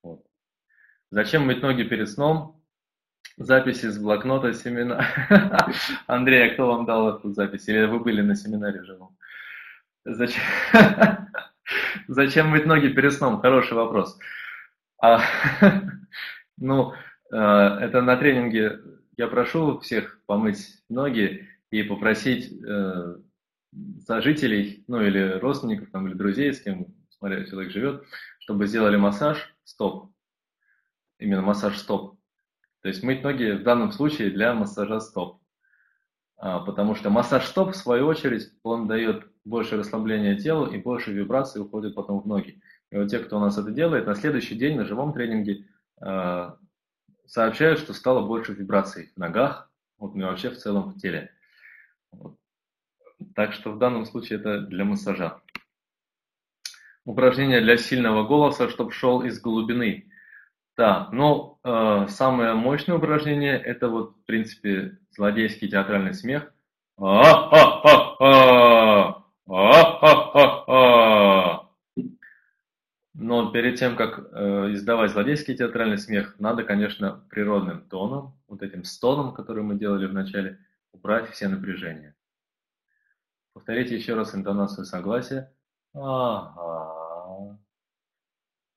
Вот. 0.02 0.26
Зачем 1.12 1.46
мыть 1.46 1.62
ноги 1.62 1.84
перед 1.84 2.10
сном? 2.10 2.59
Записи 3.40 3.86
с 3.86 3.98
блокнота 3.98 4.52
семинар. 4.52 5.02
Андрей, 6.06 6.50
а 6.50 6.52
кто 6.52 6.66
вам 6.66 6.84
дал 6.84 7.16
эту 7.16 7.32
запись? 7.32 7.66
Или 7.68 7.86
вы 7.86 7.98
были 7.98 8.20
на 8.20 8.36
семинаре 8.36 8.84
живом? 8.84 9.16
Зачем? 10.04 10.42
Зачем 12.08 12.48
мыть 12.48 12.66
ноги 12.66 12.88
перед 12.88 13.14
сном? 13.14 13.40
Хороший 13.40 13.72
вопрос. 13.72 14.18
А, 15.00 15.22
ну, 16.58 16.92
э, 17.32 17.36
это 17.36 18.02
на 18.02 18.18
тренинге 18.18 18.78
я 19.16 19.26
прошу 19.26 19.80
всех 19.80 20.20
помыть 20.26 20.82
ноги 20.90 21.48
и 21.70 21.82
попросить 21.82 22.52
э, 22.62 23.16
сожителей, 24.06 24.84
ну 24.86 25.00
или 25.00 25.38
родственников, 25.38 25.90
там, 25.90 26.06
или 26.08 26.14
друзей, 26.14 26.52
с 26.52 26.60
кем, 26.60 26.88
смотря, 27.08 27.46
человек 27.46 27.72
живет, 27.72 28.04
чтобы 28.38 28.66
сделали 28.66 28.96
массаж 28.96 29.54
стоп 29.64 30.10
именно 31.20 31.42
массаж 31.42 31.78
стоп. 31.78 32.19
То 32.82 32.88
есть 32.88 33.02
мыть 33.02 33.22
ноги 33.22 33.52
в 33.52 33.62
данном 33.62 33.92
случае 33.92 34.30
для 34.30 34.54
массажа 34.54 35.00
стоп. 35.00 35.40
А, 36.36 36.60
потому 36.60 36.94
что 36.94 37.10
массаж 37.10 37.46
стоп, 37.46 37.72
в 37.72 37.76
свою 37.76 38.06
очередь, 38.06 38.50
он 38.62 38.88
дает 38.88 39.26
больше 39.44 39.76
расслабления 39.76 40.36
телу 40.38 40.66
и 40.66 40.78
больше 40.78 41.12
вибраций 41.12 41.60
уходит 41.60 41.94
потом 41.94 42.20
в 42.20 42.26
ноги. 42.26 42.62
И 42.90 42.96
вот 42.96 43.08
те, 43.08 43.18
кто 43.18 43.36
у 43.36 43.40
нас 43.40 43.58
это 43.58 43.70
делает, 43.70 44.06
на 44.06 44.14
следующий 44.14 44.54
день 44.54 44.76
на 44.76 44.84
живом 44.84 45.12
тренинге 45.12 45.66
э, 46.00 46.50
сообщают, 47.26 47.78
что 47.78 47.92
стало 47.92 48.26
больше 48.26 48.54
вибраций 48.54 49.12
в 49.14 49.18
ногах, 49.18 49.70
вот, 49.98 50.14
ну 50.14 50.22
и 50.22 50.24
вообще 50.24 50.48
в 50.48 50.56
целом 50.56 50.90
в 50.90 50.98
теле. 50.98 51.30
Вот. 52.10 52.36
Так 53.34 53.52
что 53.52 53.70
в 53.72 53.78
данном 53.78 54.06
случае 54.06 54.40
это 54.40 54.60
для 54.62 54.84
массажа. 54.84 55.40
Упражнение 57.04 57.60
для 57.60 57.76
сильного 57.76 58.26
голоса, 58.26 58.68
чтобы 58.68 58.92
шел 58.92 59.22
из 59.22 59.40
глубины. 59.40 60.09
Да, 60.80 61.10
но 61.12 61.58
э, 61.62 62.06
самое 62.08 62.54
мощное 62.54 62.96
упражнение 62.96 63.58
это 63.60 63.90
вот, 63.90 64.16
в 64.16 64.24
принципе, 64.24 64.96
злодейский 65.10 65.68
театральный 65.68 66.14
смех. 66.14 66.54
Но 73.12 73.50
перед 73.52 73.78
тем, 73.78 73.94
как 73.94 74.20
э, 74.32 74.72
издавать 74.72 75.10
злодейский 75.10 75.54
театральный 75.54 75.98
смех, 75.98 76.36
надо, 76.38 76.64
конечно, 76.64 77.26
природным 77.28 77.82
тоном, 77.82 78.40
вот 78.48 78.62
этим 78.62 78.84
стоном, 78.84 79.34
который 79.34 79.62
мы 79.62 79.78
делали 79.78 80.06
в 80.06 80.14
начале, 80.14 80.60
убрать 80.92 81.28
все 81.28 81.48
напряжения. 81.48 82.16
Повторите 83.52 83.96
еще 83.96 84.14
раз 84.14 84.34
интонацию 84.34 84.86
согласия. 84.86 85.52
Ага. 85.92 87.59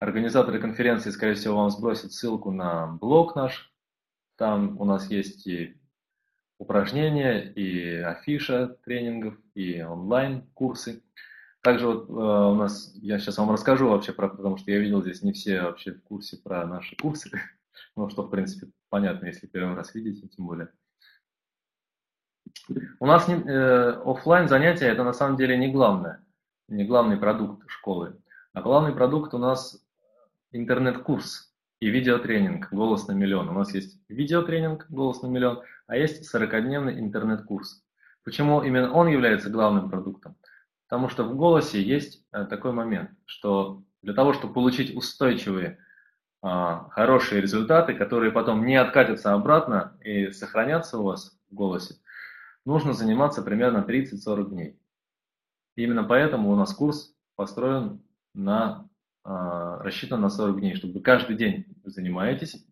Организаторы 0.00 0.60
конференции, 0.60 1.08
скорее 1.08 1.32
всего, 1.32 1.56
вам 1.56 1.70
сбросят 1.70 2.12
ссылку 2.12 2.50
на 2.50 2.86
блог 2.86 3.36
наш. 3.36 3.72
Там 4.36 4.78
у 4.78 4.84
нас 4.84 5.10
есть 5.10 5.46
и 5.46 5.80
упражнения, 6.58 7.40
и 7.40 7.94
афиша 7.94 8.76
тренингов, 8.84 9.34
и 9.54 9.80
онлайн-курсы. 9.80 11.02
Также 11.62 11.86
вот 11.86 12.10
э, 12.10 12.12
у 12.12 12.54
нас, 12.54 12.92
я 12.96 13.18
сейчас 13.18 13.38
вам 13.38 13.50
расскажу 13.50 13.88
вообще 13.88 14.12
про, 14.12 14.28
потому 14.28 14.58
что 14.58 14.70
я 14.70 14.78
видел 14.78 15.00
здесь 15.00 15.22
не 15.22 15.32
все 15.32 15.62
вообще 15.62 15.94
в 15.94 16.02
курсе 16.02 16.36
про 16.36 16.66
наши 16.66 16.96
курсы. 16.96 17.30
ну, 17.96 18.10
что, 18.10 18.24
в 18.24 18.28
принципе, 18.28 18.70
понятно, 18.90 19.24
если 19.24 19.46
первый 19.46 19.74
раз 19.74 19.94
видите, 19.94 20.28
тем 20.28 20.46
более. 20.46 20.68
У 23.00 23.06
нас 23.06 23.28
э, 23.28 24.00
офлайн 24.04 24.48
занятия 24.48 24.86
это 24.86 25.04
на 25.04 25.12
самом 25.12 25.36
деле 25.36 25.56
не 25.56 25.70
главное, 25.70 26.24
не 26.68 26.84
главный 26.84 27.16
продукт 27.16 27.68
школы, 27.68 28.16
а 28.52 28.62
главный 28.62 28.92
продукт 28.92 29.34
у 29.34 29.38
нас 29.38 29.82
интернет-курс 30.52 31.52
и 31.80 31.90
видеотренинг 31.90 32.72
«Голос 32.72 33.06
на 33.06 33.12
миллион». 33.12 33.48
У 33.48 33.52
нас 33.52 33.72
есть 33.74 34.00
видеотренинг 34.08 34.86
«Голос 34.88 35.22
на 35.22 35.28
миллион», 35.28 35.60
а 35.86 35.96
есть 35.96 36.34
40-дневный 36.34 36.98
интернет-курс. 36.98 37.84
Почему 38.24 38.62
именно 38.62 38.92
он 38.92 39.08
является 39.08 39.48
главным 39.48 39.88
продуктом? 39.88 40.36
Потому 40.88 41.08
что 41.08 41.24
в 41.24 41.36
голосе 41.36 41.82
есть 41.82 42.24
э, 42.32 42.44
такой 42.46 42.72
момент, 42.72 43.10
что 43.26 43.82
для 44.02 44.14
того, 44.14 44.32
чтобы 44.32 44.54
получить 44.54 44.96
устойчивые, 44.96 45.78
а, 46.40 46.88
хорошие 46.90 47.40
результаты, 47.40 47.94
которые 47.94 48.30
потом 48.30 48.64
не 48.64 48.76
откатятся 48.76 49.32
обратно 49.34 49.98
и 50.02 50.30
сохранятся 50.30 50.98
у 50.98 51.04
вас 51.04 51.36
в 51.50 51.54
голосе, 51.54 51.96
нужно 52.68 52.92
заниматься 52.92 53.42
примерно 53.42 53.78
30-40 53.78 54.50
дней. 54.50 54.78
Именно 55.74 56.04
поэтому 56.04 56.52
у 56.52 56.56
нас 56.56 56.74
курс 56.74 57.14
построен 57.34 58.02
на, 58.34 58.88
а, 59.24 59.78
рассчитан 59.82 60.20
на 60.20 60.28
40 60.28 60.60
дней, 60.60 60.74
чтобы 60.74 61.00
каждый 61.00 61.36
день 61.36 61.64
занимаетесь. 61.84 62.66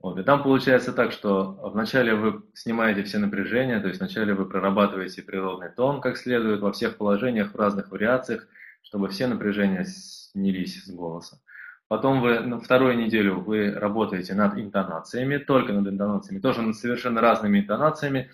Вот, 0.00 0.18
и 0.18 0.24
там 0.24 0.42
получается 0.42 0.92
так, 0.92 1.12
что 1.12 1.52
вначале 1.72 2.14
вы 2.14 2.42
снимаете 2.54 3.04
все 3.04 3.18
напряжения, 3.18 3.78
то 3.80 3.88
есть 3.88 4.00
вначале 4.00 4.34
вы 4.34 4.46
прорабатываете 4.46 5.22
природный 5.22 5.68
тон 5.68 6.00
как 6.00 6.16
следует 6.16 6.60
во 6.60 6.72
всех 6.72 6.96
положениях, 6.96 7.52
в 7.52 7.56
разных 7.56 7.90
вариациях, 7.92 8.48
чтобы 8.82 9.10
все 9.10 9.26
напряжения 9.26 9.84
снялись 9.84 10.82
с 10.82 10.90
голоса. 10.90 11.38
Потом 11.86 12.20
вы 12.20 12.40
на 12.40 12.58
вторую 12.58 12.96
неделю 12.96 13.40
вы 13.40 13.72
работаете 13.72 14.34
над 14.34 14.56
интонациями, 14.58 15.38
только 15.38 15.72
над 15.72 15.86
интонациями, 15.86 16.40
тоже 16.40 16.62
над 16.62 16.76
совершенно 16.76 17.20
разными 17.20 17.60
интонациями, 17.60 18.30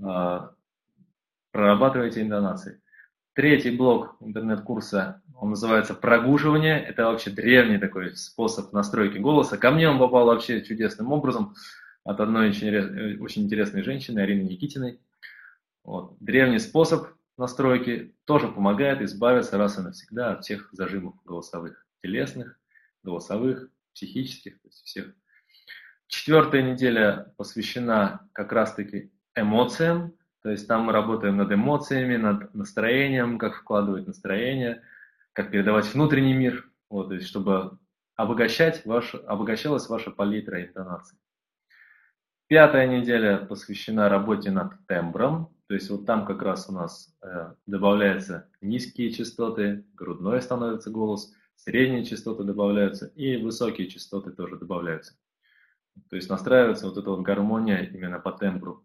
э, 0.00 0.40
прорабатываете 1.50 2.22
интонации. 2.22 2.80
Третий 3.34 3.70
блок 3.70 4.16
интернет-курса, 4.20 5.22
он 5.36 5.50
называется 5.50 5.94
прогуживание. 5.94 6.80
Это 6.80 7.06
вообще 7.06 7.30
древний 7.30 7.78
такой 7.78 8.14
способ 8.16 8.72
настройки 8.72 9.18
голоса. 9.18 9.58
Ко 9.58 9.70
мне 9.70 9.88
он 9.88 9.98
попал 9.98 10.26
вообще 10.26 10.62
чудесным 10.62 11.12
образом 11.12 11.54
от 12.04 12.20
одной 12.20 12.50
очень, 12.50 13.20
очень 13.20 13.42
интересной 13.42 13.82
женщины, 13.82 14.20
Арины 14.20 14.42
Никитиной. 14.42 15.00
Вот. 15.82 16.16
Древний 16.20 16.58
способ 16.58 17.08
настройки 17.36 18.14
тоже 18.24 18.48
помогает 18.48 19.02
избавиться 19.02 19.58
раз 19.58 19.78
и 19.78 19.82
навсегда 19.82 20.32
от 20.32 20.44
всех 20.44 20.68
зажимов 20.72 21.14
голосовых, 21.24 21.86
телесных, 22.02 22.58
голосовых, 23.02 23.68
психических, 23.94 24.60
то 24.60 24.68
есть 24.68 24.84
всех. 24.84 25.14
Четвертая 26.06 26.62
неделя 26.62 27.32
посвящена 27.36 28.28
как 28.32 28.52
раз-таки 28.52 29.10
эмоциям, 29.34 30.14
то 30.42 30.50
есть 30.50 30.68
там 30.68 30.82
мы 30.82 30.92
работаем 30.92 31.36
над 31.36 31.52
эмоциями, 31.52 32.16
над 32.16 32.54
настроением, 32.54 33.38
как 33.38 33.56
вкладывать 33.56 34.06
настроение, 34.06 34.82
как 35.32 35.50
передавать 35.50 35.92
внутренний 35.92 36.34
мир, 36.34 36.68
вот, 36.90 37.08
то 37.08 37.14
есть 37.14 37.26
чтобы 37.26 37.78
обогащать 38.16 38.84
ваш, 38.84 39.14
обогащалась 39.14 39.88
ваша 39.88 40.10
палитра 40.10 40.62
интонаций. 40.62 41.18
Пятая 42.46 42.86
неделя 42.86 43.38
посвящена 43.38 44.08
работе 44.08 44.50
над 44.50 44.86
тембром, 44.86 45.54
то 45.66 45.74
есть 45.74 45.88
вот 45.90 46.04
там 46.04 46.26
как 46.26 46.42
раз 46.42 46.68
у 46.68 46.72
нас 46.72 47.16
э, 47.22 47.54
добавляются 47.66 48.48
низкие 48.60 49.10
частоты, 49.12 49.84
грудной 49.94 50.42
становится 50.42 50.90
голос, 50.90 51.32
средние 51.56 52.04
частоты 52.04 52.44
добавляются 52.44 53.06
и 53.06 53.38
высокие 53.38 53.88
частоты 53.88 54.30
тоже 54.30 54.58
добавляются. 54.58 55.14
То 56.10 56.16
есть 56.16 56.28
настраивается 56.28 56.86
вот 56.86 56.98
эта 56.98 57.10
вот 57.10 57.22
гармония 57.22 57.78
именно 57.78 58.18
по 58.18 58.32
тембру. 58.32 58.84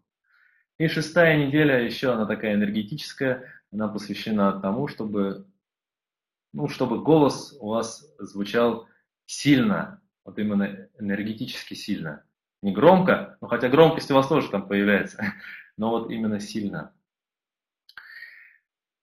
И 0.80 0.88
шестая 0.88 1.36
неделя 1.36 1.84
еще 1.84 2.10
она 2.10 2.24
такая 2.24 2.54
энергетическая, 2.54 3.44
она 3.70 3.86
посвящена 3.86 4.58
тому, 4.62 4.88
чтобы, 4.88 5.46
ну, 6.54 6.68
чтобы 6.68 7.02
голос 7.02 7.54
у 7.60 7.68
вас 7.68 8.10
звучал 8.18 8.88
сильно, 9.26 10.00
вот 10.24 10.38
именно 10.38 10.88
энергетически 10.98 11.74
сильно. 11.74 12.24
Не 12.62 12.72
громко, 12.72 13.36
но 13.42 13.48
хотя 13.48 13.68
громкость 13.68 14.10
у 14.10 14.14
вас 14.14 14.26
тоже 14.26 14.48
там 14.48 14.66
появляется, 14.66 15.22
но 15.76 15.90
вот 15.90 16.10
именно 16.10 16.40
сильно. 16.40 16.94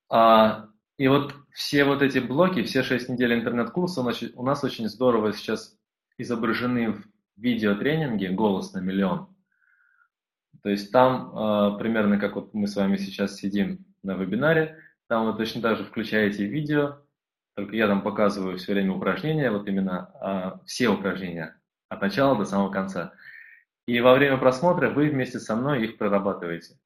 А, 0.09 0.69
и 0.97 1.07
вот 1.07 1.35
все 1.53 1.83
вот 1.83 2.01
эти 2.01 2.17
блоки, 2.17 2.63
все 2.63 2.81
шесть 2.81 3.07
недель 3.07 3.35
интернет-курса 3.35 4.01
у 4.01 4.43
нас 4.43 4.63
очень 4.63 4.89
здорово 4.89 5.31
сейчас 5.31 5.77
изображены 6.17 6.93
в 6.93 7.05
видеотренинге 7.35 8.31
«Голос 8.31 8.73
на 8.73 8.79
миллион». 8.79 9.36
То 10.67 10.71
есть 10.71 10.91
там 10.91 11.31
э, 11.33 11.79
примерно 11.79 12.19
как 12.19 12.35
вот 12.35 12.53
мы 12.53 12.67
с 12.67 12.75
вами 12.75 12.97
сейчас 12.97 13.37
сидим 13.37 13.85
на 14.03 14.15
вебинаре, 14.15 14.77
там 15.07 15.25
вы 15.25 15.37
точно 15.37 15.61
так 15.61 15.77
же 15.77 15.85
включаете 15.85 16.45
видео, 16.45 16.97
только 17.55 17.73
я 17.73 17.87
там 17.87 18.01
показываю 18.01 18.57
все 18.57 18.73
время 18.73 18.91
упражнения, 18.91 19.49
вот 19.49 19.65
именно 19.65 20.11
э, 20.21 20.65
все 20.65 20.89
упражнения 20.89 21.55
от 21.87 22.01
начала 22.01 22.37
до 22.37 22.43
самого 22.43 22.69
конца. 22.69 23.13
И 23.85 24.01
во 24.01 24.13
время 24.13 24.37
просмотра 24.37 24.89
вы 24.89 25.09
вместе 25.09 25.39
со 25.39 25.55
мной 25.55 25.85
их 25.85 25.97
прорабатываете. 25.97 26.77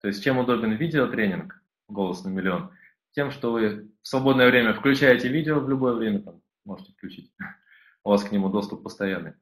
То 0.00 0.08
есть 0.08 0.24
чем 0.24 0.38
удобен 0.38 0.72
видеотренинг 0.72 1.62
«Голос 1.86 2.24
на 2.24 2.30
миллион», 2.30 2.72
тем, 3.12 3.30
что 3.30 3.52
вы 3.52 3.92
в 4.02 4.08
свободное 4.08 4.50
время 4.50 4.74
включаете 4.74 5.28
видео 5.28 5.60
в 5.60 5.70
любое 5.70 5.94
время, 5.94 6.22
там, 6.22 6.42
можете 6.64 6.94
включить, 6.94 7.32
у 8.02 8.10
вас 8.10 8.24
к 8.24 8.32
нему 8.32 8.48
доступ 8.48 8.82
постоянный. 8.82 9.34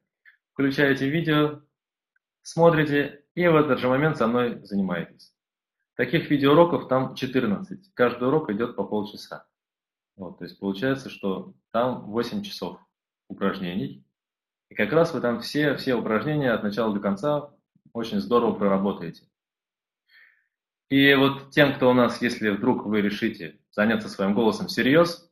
Включаете 0.53 1.09
видео, 1.09 1.63
смотрите 2.43 3.23
и 3.39 3.47
в 3.47 3.55
этот 3.55 3.79
же 3.79 3.87
момент 3.87 4.17
со 4.17 4.27
мной 4.27 4.59
занимаетесь. 4.65 5.33
Таких 5.95 6.29
видеоуроков 6.29 6.89
там 6.89 7.15
14. 7.15 7.93
Каждый 7.93 8.27
урок 8.27 8.49
идет 8.49 8.75
по 8.75 8.83
полчаса. 8.83 9.45
Вот, 10.17 10.39
то 10.39 10.43
есть 10.43 10.59
получается, 10.59 11.09
что 11.09 11.53
там 11.71 12.11
8 12.11 12.43
часов 12.43 12.81
упражнений. 13.29 14.05
И 14.67 14.75
как 14.75 14.91
раз 14.91 15.13
вы 15.13 15.21
там 15.21 15.39
все, 15.39 15.77
все 15.77 15.95
упражнения 15.95 16.51
от 16.51 16.63
начала 16.63 16.93
до 16.93 16.99
конца 16.99 17.49
очень 17.93 18.19
здорово 18.19 18.55
проработаете. 18.55 19.23
И 20.89 21.13
вот 21.13 21.51
тем, 21.51 21.73
кто 21.75 21.91
у 21.91 21.93
нас, 21.93 22.21
если 22.21 22.49
вдруг 22.49 22.85
вы 22.85 22.99
решите 22.99 23.61
заняться 23.71 24.09
своим 24.09 24.33
голосом 24.33 24.67
всерьез, 24.67 25.31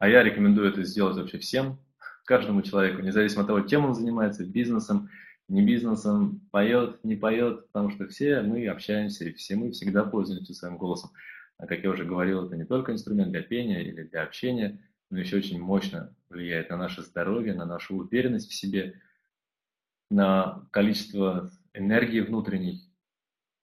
а 0.00 0.08
я 0.08 0.24
рекомендую 0.24 0.70
это 0.70 0.82
сделать 0.82 1.16
вообще 1.16 1.38
всем, 1.38 1.78
каждому 2.24 2.62
человеку, 2.62 3.00
независимо 3.00 3.42
от 3.42 3.46
того, 3.46 3.60
чем 3.60 3.84
он 3.84 3.94
занимается, 3.94 4.44
бизнесом, 4.44 5.08
не 5.48 5.62
бизнесом, 5.64 6.46
поет, 6.50 7.02
не 7.04 7.16
поет, 7.16 7.66
потому 7.68 7.90
что 7.90 8.06
все 8.06 8.42
мы 8.42 8.66
общаемся, 8.68 9.24
и 9.24 9.32
все 9.32 9.56
мы 9.56 9.70
всегда 9.72 10.04
пользуемся 10.04 10.54
своим 10.54 10.76
голосом. 10.76 11.10
А 11.56 11.66
как 11.66 11.82
я 11.82 11.90
уже 11.90 12.04
говорил, 12.04 12.44
это 12.44 12.56
не 12.56 12.64
только 12.64 12.92
инструмент 12.92 13.32
для 13.32 13.42
пения 13.42 13.82
или 13.82 14.02
для 14.02 14.22
общения, 14.22 14.80
но 15.10 15.18
еще 15.18 15.38
очень 15.38 15.60
мощно 15.60 16.14
влияет 16.28 16.70
на 16.70 16.76
наше 16.76 17.02
здоровье, 17.02 17.54
на 17.54 17.64
нашу 17.64 17.96
уверенность 17.96 18.50
в 18.50 18.54
себе, 18.54 19.00
на 20.10 20.66
количество 20.70 21.50
энергии 21.72 22.20
внутренней. 22.20 22.82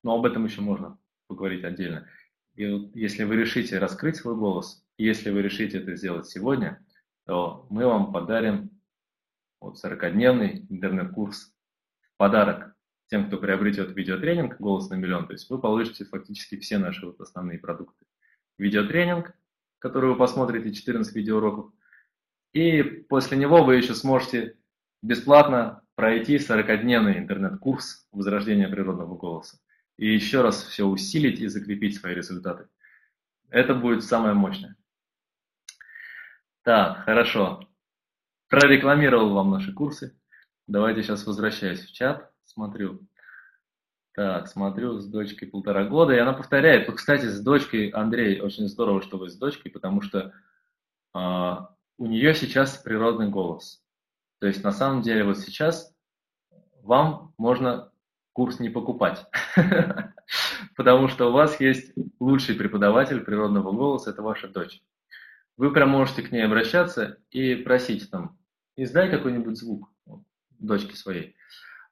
Но 0.03 0.15
об 0.15 0.25
этом 0.25 0.45
еще 0.45 0.61
можно 0.61 0.97
поговорить 1.27 1.63
отдельно. 1.63 2.07
И 2.55 2.67
вот 2.67 2.95
если 2.95 3.23
вы 3.23 3.36
решите 3.36 3.77
раскрыть 3.77 4.15
свой 4.15 4.36
голос, 4.36 4.83
если 4.97 5.29
вы 5.29 5.41
решите 5.41 5.79
это 5.79 5.95
сделать 5.95 6.27
сегодня, 6.27 6.83
то 7.25 7.67
мы 7.69 7.86
вам 7.86 8.11
подарим 8.11 8.71
вот 9.59 9.83
40-дневный 9.83 10.65
интернет-курс 10.69 11.54
подарок 12.18 12.76
тем, 13.07 13.28
кто 13.28 13.38
приобретет 13.38 13.95
видеотренинг 13.95 14.57
«Голос 14.59 14.89
на 14.89 14.95
миллион». 14.95 15.28
То 15.28 15.34
есть 15.34 15.49
вы 15.49 15.59
получите 15.59 16.05
фактически 16.05 16.59
все 16.59 16.78
наши 16.78 17.05
вот 17.05 17.20
основные 17.22 17.59
продукты. 17.59 18.05
Видеотренинг, 18.57 19.34
который 19.80 20.11
вы 20.11 20.16
посмотрите, 20.16 20.74
14 20.74 21.16
видеоуроков. 21.16 21.72
И 22.53 22.82
после 22.82 23.38
него 23.38 23.63
вы 23.63 23.76
еще 23.76 23.93
сможете 23.93 24.57
бесплатно 25.01 25.84
пройти 25.95 26.38
40-дневный 26.38 27.18
интернет-курс 27.18 28.07
возрождения 28.11 28.68
природного 28.68 29.16
голоса 29.18 29.59
и 29.97 30.13
еще 30.13 30.41
раз 30.41 30.63
все 30.63 30.86
усилить 30.86 31.39
и 31.39 31.47
закрепить 31.47 31.97
свои 31.97 32.13
результаты. 32.13 32.68
Это 33.49 33.74
будет 33.74 34.03
самое 34.03 34.34
мощное. 34.34 34.76
Так, 36.63 37.05
хорошо. 37.05 37.68
Прорекламировал 38.49 39.34
вам 39.34 39.51
наши 39.51 39.72
курсы. 39.74 40.20
Давайте 40.68 41.03
сейчас 41.03 41.28
возвращаюсь 41.28 41.82
в 41.82 41.93
чат, 41.93 42.32
смотрю. 42.45 43.07
Так, 44.16 44.47
смотрю 44.47 44.97
с 44.97 45.05
дочкой 45.07 45.47
полтора 45.47 45.84
года, 45.84 46.13
и 46.13 46.18
она 46.18 46.34
повторяет. 46.34 46.91
Кстати, 46.95 47.26
с 47.26 47.39
дочкой, 47.41 47.89
Андрей, 47.89 48.39
очень 48.41 48.68
здорово, 48.68 49.01
что 49.01 49.18
вы 49.18 49.30
с 49.30 49.38
дочкой, 49.38 49.72
потому 49.72 50.01
что 50.01 50.34
э, 51.13 51.20
у 51.97 52.05
нее 52.07 52.34
сейчас 52.34 52.78
природный 52.78 53.30
голос. 53.30 53.84
То 54.39 54.47
есть 54.47 54.63
на 54.63 54.72
самом 54.72 55.03
деле 55.03 55.24
вот 55.24 55.38
сейчас 55.38 55.93
вам 56.82 57.34
можно 57.38 57.91
курс 58.34 58.59
не 58.59 58.70
покупать, 58.70 59.26
потому 60.76 61.09
что 61.09 61.30
у 61.30 61.32
вас 61.32 61.59
есть 61.59 61.93
лучший 62.20 62.55
преподаватель 62.55 63.20
природного 63.20 63.72
голоса, 63.72 64.09
это 64.09 64.24
ваша 64.24 64.47
дочь. 64.47 64.82
Вы 65.57 65.72
прям 65.72 65.89
можете 65.89 66.24
к 66.24 66.32
ней 66.32 66.43
обращаться 66.43 67.18
и 67.30 67.55
просить 67.55 68.09
там, 68.09 68.39
издай 68.76 69.11
какой-нибудь 69.11 69.57
звук 69.57 69.89
дочке 70.66 70.95
своей. 70.95 71.36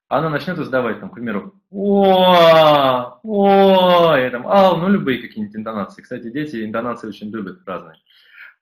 она 0.07 0.29
начнет 0.29 0.59
издавать, 0.59 0.99
там, 0.99 1.09
к 1.09 1.15
примеру, 1.15 1.59
о, 1.71 3.19
о, 3.23 4.17
и 4.17 4.29
там, 4.29 4.47
ау, 4.47 4.77
ну, 4.77 4.89
любые 4.89 5.21
какие-нибудь 5.21 5.55
интонации. 5.55 6.01
Кстати, 6.01 6.29
дети 6.29 6.63
интонации 6.63 7.07
очень 7.07 7.29
любят 7.31 7.61
разные. 7.65 7.97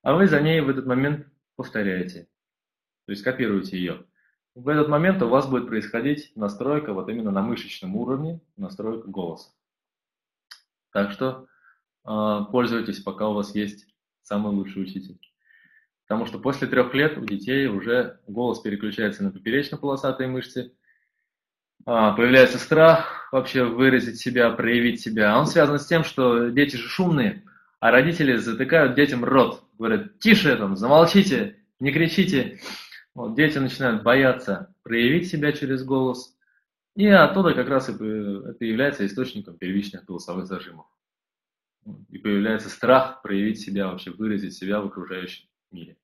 А 0.03 0.13
вы 0.13 0.27
за 0.27 0.41
ней 0.41 0.61
в 0.61 0.69
этот 0.69 0.85
момент 0.85 1.27
повторяете, 1.55 2.27
то 3.05 3.11
есть 3.11 3.23
копируете 3.23 3.77
ее. 3.77 4.05
В 4.55 4.67
этот 4.67 4.89
момент 4.89 5.21
у 5.21 5.29
вас 5.29 5.47
будет 5.47 5.67
происходить 5.67 6.31
настройка 6.35 6.93
вот 6.93 7.07
именно 7.09 7.31
на 7.31 7.41
мышечном 7.41 7.95
уровне, 7.95 8.41
настройка 8.57 9.07
голоса. 9.07 9.51
Так 10.91 11.11
что 11.11 11.47
э, 12.05 12.39
пользуйтесь, 12.51 13.01
пока 13.01 13.29
у 13.29 13.33
вас 13.33 13.55
есть 13.55 13.87
самый 14.23 14.53
лучший 14.53 14.83
учитель. 14.83 15.19
Потому 16.11 16.25
что 16.25 16.39
после 16.39 16.67
трех 16.67 16.93
лет 16.93 17.17
у 17.17 17.23
детей 17.23 17.67
уже 17.67 18.19
голос 18.27 18.59
переключается 18.59 19.23
на 19.23 19.31
поперечно-полосатые 19.31 20.27
мышцы, 20.27 20.73
а, 21.85 22.11
появляется 22.11 22.59
страх 22.59 23.29
вообще 23.31 23.63
выразить 23.63 24.19
себя, 24.19 24.49
проявить 24.49 24.99
себя. 24.99 25.39
Он 25.39 25.47
связан 25.47 25.79
с 25.79 25.85
тем, 25.85 26.03
что 26.03 26.49
дети 26.49 26.75
же 26.75 26.89
шумные, 26.89 27.45
а 27.79 27.91
родители 27.91 28.35
затыкают 28.35 28.93
детям 28.93 29.23
рот, 29.23 29.63
говорят, 29.77 30.19
тише 30.19 30.57
там, 30.57 30.75
замолчите, 30.75 31.55
не 31.79 31.93
кричите. 31.93 32.59
Вот, 33.15 33.33
дети 33.37 33.59
начинают 33.59 34.03
бояться 34.03 34.75
проявить 34.83 35.29
себя 35.29 35.53
через 35.53 35.85
голос, 35.85 36.35
и 36.97 37.07
оттуда 37.07 37.53
как 37.53 37.69
раз 37.69 37.87
и 37.87 37.93
это 37.93 38.65
является 38.65 39.05
источником 39.05 39.57
первичных 39.57 40.03
голосовых 40.03 40.45
зажимов. 40.45 40.87
И 42.09 42.17
появляется 42.17 42.67
страх 42.67 43.21
проявить 43.21 43.61
себя, 43.61 43.87
вообще 43.87 44.11
выразить 44.11 44.55
себя 44.55 44.81
в 44.81 44.87
окружающем 44.87 45.47
мире. 45.71 45.97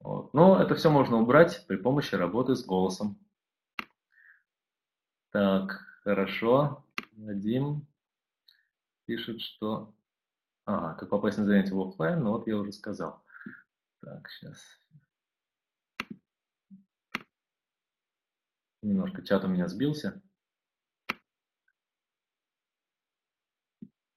Вот. 0.00 0.32
Но 0.32 0.60
это 0.60 0.74
все 0.74 0.90
можно 0.90 1.16
убрать 1.16 1.64
при 1.66 1.76
помощи 1.76 2.14
работы 2.14 2.54
с 2.54 2.64
голосом. 2.64 3.18
Так, 5.30 5.86
хорошо. 6.02 6.84
Вадим 7.12 7.86
пишет, 9.04 9.40
что... 9.40 9.94
Ага, 10.64 10.94
как 10.94 11.08
попасть 11.08 11.38
на 11.38 11.44
занятие 11.44 11.74
в 11.74 11.80
офлайн, 11.80 12.22
ну 12.22 12.30
вот 12.30 12.46
я 12.46 12.56
уже 12.56 12.72
сказал. 12.72 13.24
Так, 14.00 14.28
сейчас. 14.30 14.80
Немножко 18.82 19.22
чат 19.22 19.44
у 19.44 19.48
меня 19.48 19.68
сбился. 19.68 20.22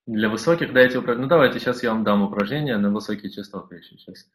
Для 0.05 0.29
высоких 0.29 0.73
дайте 0.73 0.97
упражнение. 0.97 1.23
Ну, 1.23 1.29
давайте 1.29 1.59
сейчас 1.59 1.81
я 1.81 1.93
вам 1.93 2.03
дам 2.03 2.23
упражнение 2.23 2.77
на 2.77 2.91
высокие 2.91 3.31
частоты 3.31 3.75
еще 3.75 3.97
сейчас. 3.97 4.29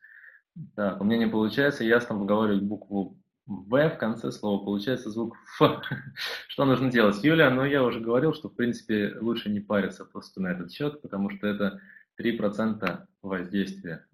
Так, 0.74 1.00
у 1.00 1.04
меня 1.04 1.18
не 1.18 1.26
получается 1.26 1.84
ясно 1.84 2.16
выговаривать 2.16 2.62
букву 2.62 3.18
В 3.46 3.88
в 3.90 3.98
конце 3.98 4.32
слова. 4.32 4.64
Получается 4.64 5.10
звук 5.10 5.36
Ф. 5.60 5.82
Что 6.48 6.64
нужно 6.64 6.90
делать? 6.90 7.22
Юля, 7.22 7.50
ну 7.50 7.64
я 7.64 7.84
уже 7.84 8.00
говорил, 8.00 8.32
что 8.32 8.48
в 8.48 8.56
принципе 8.56 9.14
лучше 9.20 9.50
не 9.50 9.60
париться 9.60 10.06
просто 10.06 10.40
на 10.40 10.48
этот 10.48 10.72
счет, 10.72 11.02
потому 11.02 11.28
что 11.28 11.46
это 11.46 11.80
3% 12.18 13.06
воздействия 13.20 14.06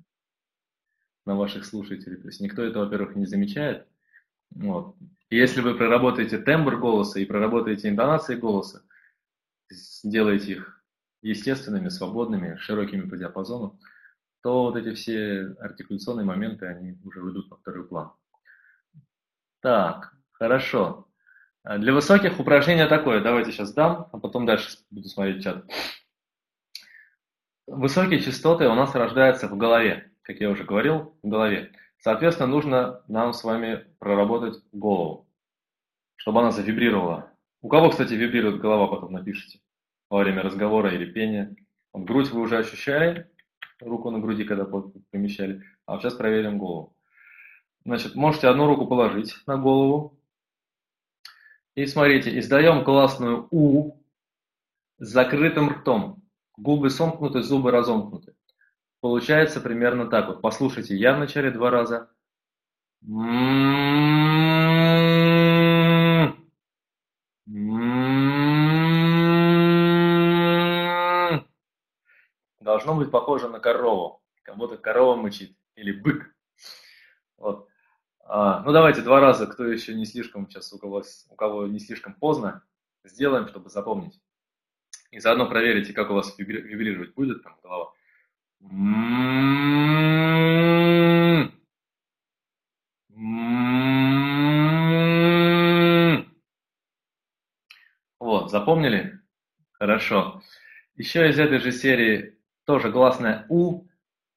на 1.25 1.37
ваших 1.37 1.65
слушателей. 1.65 2.17
То 2.17 2.29
есть 2.29 2.41
никто 2.41 2.63
это, 2.63 2.81
во-первых, 2.81 3.15
не 3.15 3.27
замечает. 3.27 3.87
Вот. 4.51 4.97
Если 5.31 5.61
вы 5.61 5.77
проработаете 5.77 6.39
тембр 6.39 6.79
голоса 6.79 7.21
и 7.21 7.25
проработаете 7.25 7.89
интонации 7.89 8.35
голоса, 8.35 8.83
сделаете 9.71 10.53
их 10.53 10.74
естественными, 11.25 11.89
свободными, 11.89 12.57
широкими 12.57 13.09
по 13.09 13.17
диапазону, 13.17 13.81
то 14.43 14.65
вот 14.65 14.77
эти 14.77 14.95
все 14.95 15.55
артикуляционные 15.59 16.27
моменты, 16.27 16.67
они 16.67 16.99
уже 17.03 17.21
выйдут 17.21 17.51
на 17.51 17.57
второй 17.57 17.89
план. 17.89 18.13
Так, 19.61 20.15
хорошо. 20.33 21.09
Для 21.65 21.95
высоких 21.95 22.39
упражнение 22.39 22.87
такое, 22.87 23.23
давайте 23.23 23.53
сейчас 23.53 23.73
дам, 23.73 24.09
а 24.13 24.19
потом 24.19 24.45
дальше 24.45 24.77
буду 24.91 25.09
смотреть 25.09 25.43
чат. 25.43 25.65
Высокие 27.67 28.21
частоты 28.21 28.69
у 28.69 28.75
нас 28.75 28.95
рождаются 28.95 29.49
в 29.49 29.57
голове, 29.57 30.13
как 30.21 30.41
я 30.41 30.51
уже 30.51 30.65
говорил, 30.65 31.19
в 31.23 31.29
голове. 31.29 31.73
Соответственно, 31.97 32.49
нужно 32.49 33.03
нам 33.09 33.33
с 33.33 33.43
вами 33.43 33.87
проработать 33.99 34.63
голову, 34.73 35.27
чтобы 36.17 36.41
она 36.41 36.51
завибрировала. 36.51 37.31
У 37.63 37.69
кого, 37.69 37.89
кстати, 37.89 38.13
вибрирует 38.13 38.61
голова, 38.61 38.89
потом 38.89 39.15
напишите 39.15 39.64
во 40.15 40.21
время 40.21 40.43
разговора 40.43 40.95
или 40.95 41.07
пения. 41.07 41.57
Вот 41.93 42.05
грудь 42.05 42.31
вы 42.31 42.41
уже 42.43 42.57
ощущали, 42.57 43.29
руку 43.81 44.11
на 44.11 44.21
груди, 44.21 44.45
когда 44.45 44.65
помещали. 45.11 45.65
А 45.87 45.95
вот 45.95 46.03
сейчас 46.03 46.15
проверим 46.15 46.57
голову. 46.57 46.97
Значит, 47.85 48.15
можете 48.15 48.47
одну 48.47 48.69
руку 48.69 48.87
положить 48.87 49.35
на 49.49 49.57
голову. 49.57 50.17
И 51.75 51.85
смотрите, 51.87 52.39
издаем 52.39 52.85
классную 52.85 53.49
У 53.51 54.05
с 54.99 55.09
закрытым 55.09 55.71
ртом. 55.71 56.23
Губы 56.57 56.91
сомкнуты, 56.91 57.43
зубы 57.43 57.73
разомкнуты. 57.73 58.37
Получается 59.01 59.61
примерно 59.61 60.07
так 60.07 60.29
вот. 60.29 60.43
Послушайте, 60.43 60.95
я 60.95 61.17
вначале 61.17 61.51
два 61.51 61.71
раза. 61.71 62.09
Должно 72.85 73.03
быть 73.03 73.11
похоже 73.11 73.49
на 73.49 73.61
корову. 73.61 74.23
Как 74.43 74.59
будто 74.59 74.77
корова 74.77 75.17
мычит. 75.17 75.57
Или 75.75 75.91
бык. 75.91 76.37
Вот. 77.39 77.67
А, 78.21 78.61
ну 78.61 78.73
давайте 78.73 79.01
два 79.01 79.21
раза, 79.21 79.47
кто 79.47 79.65
еще 79.65 79.95
не 79.95 80.05
слишком 80.05 80.47
сейчас, 80.47 80.71
у 80.75 80.79
кого, 80.79 81.03
у 81.31 81.35
кого 81.35 81.67
не 81.67 81.79
слишком 81.79 82.13
поздно, 82.13 82.63
сделаем, 83.03 83.49
чтобы 83.49 83.71
запомнить. 83.71 84.21
И 85.11 85.19
заодно 85.19 85.49
проверите, 85.49 85.95
как 85.95 86.11
у 86.11 86.15
вас 86.15 86.39
вибрировать 86.39 87.15
будет 87.15 87.43
там 87.43 87.59
голова. 87.63 87.95
Вот, 98.21 98.51
запомнили? 98.51 99.21
Хорошо. 99.73 100.43
Еще 100.97 101.31
из 101.31 101.39
этой 101.39 101.61
же 101.61 101.73
серии 101.73 102.35
тоже 102.65 102.91
гласная 102.91 103.47
У, 103.49 103.87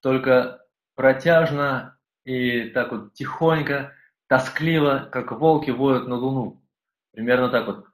только 0.02 0.62
протяжно 0.96 1.98
и 2.26 2.70
так 2.70 2.92
вот 2.92 3.14
тихонько, 3.14 3.94
тоскливо, 4.28 5.10
как 5.12 5.32
волки 5.32 5.72
воют 5.72 6.08
на 6.08 6.16
луну. 6.16 6.62
Примерно 7.14 7.50
так 7.50 7.68
вот. 7.68 7.86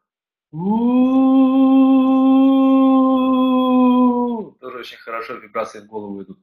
Тоже 4.59 4.77
очень 4.79 4.97
хорошо 4.97 5.35
вибрации 5.35 5.79
в 5.81 5.87
голову 5.87 6.23
идут. 6.23 6.39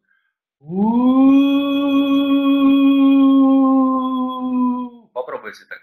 Попробуйте 5.13 5.65
так. 5.69 5.81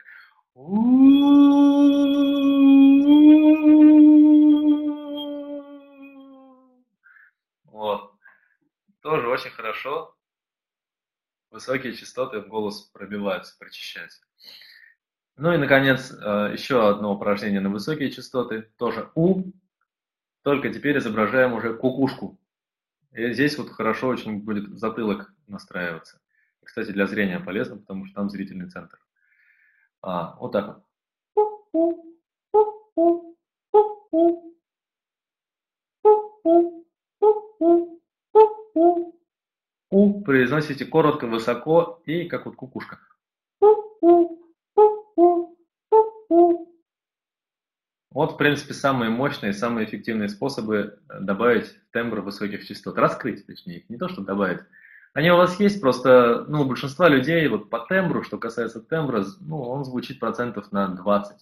Очень 9.38 9.52
хорошо 9.52 10.16
высокие 11.52 11.94
частоты 11.94 12.42
в 12.42 12.48
голос 12.48 12.82
пробиваются, 12.92 13.56
прочищаются. 13.60 14.22
Ну 15.36 15.54
и, 15.54 15.58
наконец, 15.58 16.12
э, 16.12 16.50
еще 16.54 16.90
одно 16.90 17.14
упражнение 17.14 17.60
на 17.60 17.70
высокие 17.70 18.10
частоты, 18.10 18.72
тоже 18.78 19.12
У, 19.14 19.52
только 20.42 20.74
теперь 20.74 20.98
изображаем 20.98 21.54
уже 21.54 21.76
кукушку. 21.76 22.40
И 23.12 23.32
здесь 23.34 23.58
вот 23.58 23.70
хорошо 23.70 24.08
очень 24.08 24.40
будет 24.40 24.78
затылок 24.78 25.32
настраиваться. 25.46 26.20
Кстати, 26.64 26.92
для 26.92 27.06
зрения 27.06 27.40
полезно, 27.40 27.78
потому 27.78 28.06
что 28.06 28.16
там 28.16 28.30
зрительный 28.30 28.70
центр. 28.70 29.00
А, 30.02 30.36
вот 30.38 30.52
так 30.52 30.84
вот. 31.74 32.07
Произносите 40.38 40.86
коротко, 40.86 41.26
высоко 41.26 42.00
и 42.06 42.26
как 42.26 42.46
вот 42.46 42.56
кукушка. 42.56 43.00
Вот, 48.12 48.34
в 48.34 48.38
принципе, 48.38 48.76
самые 48.76 49.10
мощные, 49.10 49.54
самые 49.54 49.88
эффективные 49.88 50.30
способы 50.30 51.00
добавить 51.20 51.76
тембр 51.92 52.22
высоких 52.22 52.68
частот. 52.68 53.00
Раскрыть, 53.00 53.48
точнее. 53.48 53.84
Не 53.90 53.98
то, 53.98 54.10
что 54.10 54.22
добавить. 54.22 54.60
Они 55.14 55.32
у 55.32 55.38
вас 55.38 55.60
есть, 55.60 55.82
просто, 55.82 56.46
ну, 56.48 56.62
у 56.62 56.66
большинства 56.66 57.10
людей 57.10 57.48
вот 57.48 57.72
по 57.72 57.80
тембру, 57.80 58.22
что 58.22 58.38
касается 58.38 58.80
тембра, 58.80 59.26
ну, 59.40 59.60
он 59.64 59.86
звучит 59.86 60.20
процентов 60.20 60.72
на 60.72 60.88
20 60.88 61.36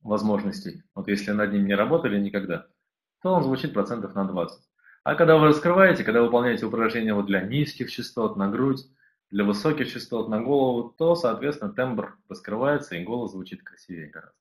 возможностей. 0.00 0.82
Вот 0.96 1.06
если 1.06 1.30
над 1.30 1.52
ним 1.52 1.66
не 1.66 1.76
работали 1.76 2.18
никогда, 2.18 2.66
то 3.22 3.32
он 3.32 3.44
звучит 3.44 3.72
процентов 3.72 4.16
на 4.16 4.24
20. 4.24 4.60
А 5.04 5.16
когда 5.16 5.36
вы 5.36 5.48
раскрываете, 5.48 6.04
когда 6.04 6.22
выполняете 6.22 6.66
упражнения 6.66 7.12
вот 7.12 7.26
для 7.26 7.40
низких 7.40 7.90
частот 7.90 8.36
на 8.36 8.48
грудь, 8.48 8.86
для 9.30 9.44
высоких 9.44 9.90
частот 9.92 10.28
на 10.28 10.40
голову, 10.40 10.94
то, 10.96 11.16
соответственно, 11.16 11.72
тембр 11.72 12.16
раскрывается 12.28 12.94
и 12.94 13.02
голос 13.02 13.32
звучит 13.32 13.64
красивее 13.64 14.08
гораздо. 14.08 14.36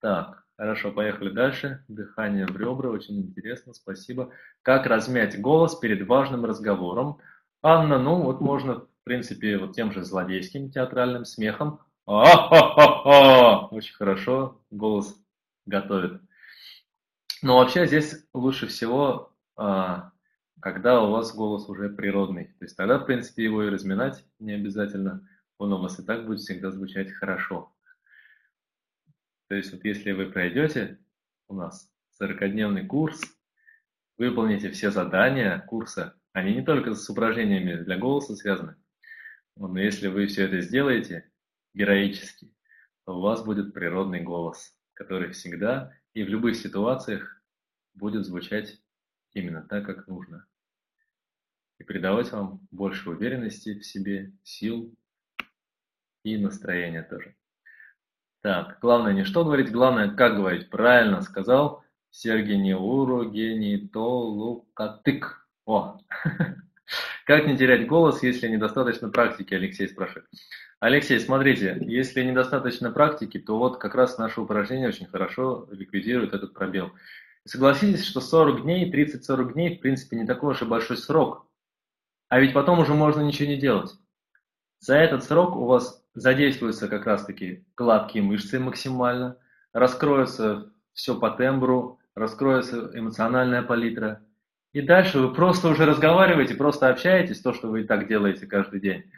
Так, 0.00 0.44
хорошо, 0.56 0.92
поехали 0.92 1.30
дальше. 1.30 1.84
Дыхание 1.88 2.46
в 2.46 2.56
ребра, 2.56 2.90
очень 2.90 3.18
интересно, 3.18 3.74
спасибо. 3.74 4.30
Как 4.62 4.86
размять 4.86 5.40
голос 5.40 5.74
перед 5.74 6.06
важным 6.06 6.44
разговором? 6.44 7.18
Анна, 7.60 7.98
ну 7.98 8.22
вот 8.22 8.40
можно, 8.40 8.80
в 8.80 8.88
принципе, 9.02 9.58
вот 9.58 9.74
тем 9.74 9.90
же 9.92 10.04
злодейским 10.04 10.70
театральным 10.70 11.24
смехом. 11.24 11.80
Очень 12.06 13.94
хорошо, 13.94 14.60
голос 14.70 15.16
готовит. 15.66 16.20
Но 17.42 17.58
вообще 17.58 17.86
здесь 17.86 18.24
лучше 18.32 18.68
всего, 18.68 19.32
когда 19.58 21.02
у 21.02 21.10
вас 21.10 21.34
голос 21.34 21.68
уже 21.68 21.88
природный. 21.88 22.46
То 22.58 22.64
есть 22.64 22.76
тогда, 22.76 22.98
в 22.98 23.06
принципе, 23.06 23.44
его 23.44 23.64
и 23.64 23.70
разминать 23.70 24.24
не 24.38 24.52
обязательно. 24.52 25.28
Он 25.58 25.72
у 25.72 25.78
вас 25.78 25.98
и 25.98 26.04
так 26.04 26.26
будет 26.26 26.40
всегда 26.40 26.70
звучать 26.70 27.10
хорошо. 27.10 27.72
То 29.48 29.56
есть 29.56 29.72
вот 29.72 29.84
если 29.84 30.12
вы 30.12 30.26
пройдете 30.26 30.98
у 31.48 31.54
нас 31.54 31.90
40-дневный 32.20 32.86
курс, 32.86 33.20
выполните 34.16 34.70
все 34.70 34.90
задания 34.90 35.58
курса, 35.60 36.14
они 36.32 36.54
не 36.54 36.62
только 36.62 36.94
с 36.94 37.10
упражнениями 37.10 37.82
для 37.82 37.96
голоса 37.96 38.36
связаны, 38.36 38.76
но 39.56 39.76
если 39.78 40.06
вы 40.06 40.26
все 40.26 40.44
это 40.44 40.60
сделаете 40.60 41.28
героически, 41.74 42.54
то 43.04 43.16
у 43.16 43.20
вас 43.20 43.44
будет 43.44 43.74
природный 43.74 44.20
голос, 44.20 44.76
который 44.94 45.32
всегда 45.32 45.92
и 46.14 46.22
в 46.22 46.28
любых 46.28 46.54
ситуациях 46.54 47.42
будет 47.94 48.24
звучать 48.24 48.80
именно 49.32 49.62
так, 49.62 49.86
как 49.86 50.06
нужно. 50.06 50.46
И 51.78 51.84
придавать 51.84 52.30
вам 52.32 52.60
больше 52.70 53.08
уверенности 53.10 53.78
в 53.78 53.86
себе, 53.86 54.32
сил 54.42 54.94
и 56.24 56.36
настроения 56.36 57.02
тоже. 57.02 57.34
Так, 58.40 58.78
главное 58.80 59.12
не 59.12 59.24
что 59.24 59.44
говорить, 59.44 59.72
главное 59.72 60.10
как 60.10 60.36
говорить. 60.36 60.70
Правильно 60.70 61.20
сказал 61.22 61.84
Сергей 62.10 62.58
Неурогенитолукатык. 62.58 65.46
О! 65.66 65.98
Как 67.26 67.46
не 67.46 67.58
терять 67.58 67.86
голос, 67.86 68.22
если 68.22 68.48
недостаточно 68.48 69.10
практики, 69.10 69.52
Алексей 69.52 69.86
спрашивает. 69.88 70.26
Алексей, 70.80 71.20
смотрите, 71.20 71.76
если 71.82 72.22
недостаточно 72.22 72.90
практики, 72.90 73.38
то 73.38 73.58
вот 73.58 73.76
как 73.78 73.94
раз 73.94 74.16
наше 74.16 74.40
упражнение 74.40 74.88
очень 74.88 75.04
хорошо 75.06 75.68
ликвидирует 75.70 76.32
этот 76.32 76.54
пробел. 76.54 76.92
Согласитесь, 77.48 78.04
что 78.04 78.20
40 78.20 78.62
дней, 78.64 78.92
30-40 78.92 79.54
дней, 79.54 79.78
в 79.78 79.80
принципе, 79.80 80.18
не 80.18 80.26
такой 80.26 80.52
уж 80.52 80.60
и 80.60 80.66
большой 80.66 80.98
срок. 80.98 81.46
А 82.28 82.40
ведь 82.40 82.52
потом 82.52 82.78
уже 82.78 82.92
можно 82.92 83.22
ничего 83.22 83.48
не 83.48 83.56
делать. 83.56 83.96
За 84.80 84.96
этот 84.96 85.24
срок 85.24 85.56
у 85.56 85.64
вас 85.64 86.04
задействуются 86.12 86.88
как 86.88 87.06
раз-таки 87.06 87.64
гладкие 87.74 88.22
мышцы 88.22 88.60
максимально, 88.60 89.38
раскроется 89.72 90.70
все 90.92 91.18
по 91.18 91.30
тембру, 91.30 91.98
раскроется 92.14 92.90
эмоциональная 92.92 93.62
палитра. 93.62 94.22
И 94.74 94.82
дальше 94.82 95.18
вы 95.18 95.32
просто 95.32 95.68
уже 95.68 95.86
разговариваете, 95.86 96.54
просто 96.54 96.90
общаетесь, 96.90 97.40
то, 97.40 97.54
что 97.54 97.68
вы 97.68 97.80
и 97.80 97.86
так 97.86 98.08
делаете 98.08 98.46
каждый 98.46 98.80
день. 98.80 99.10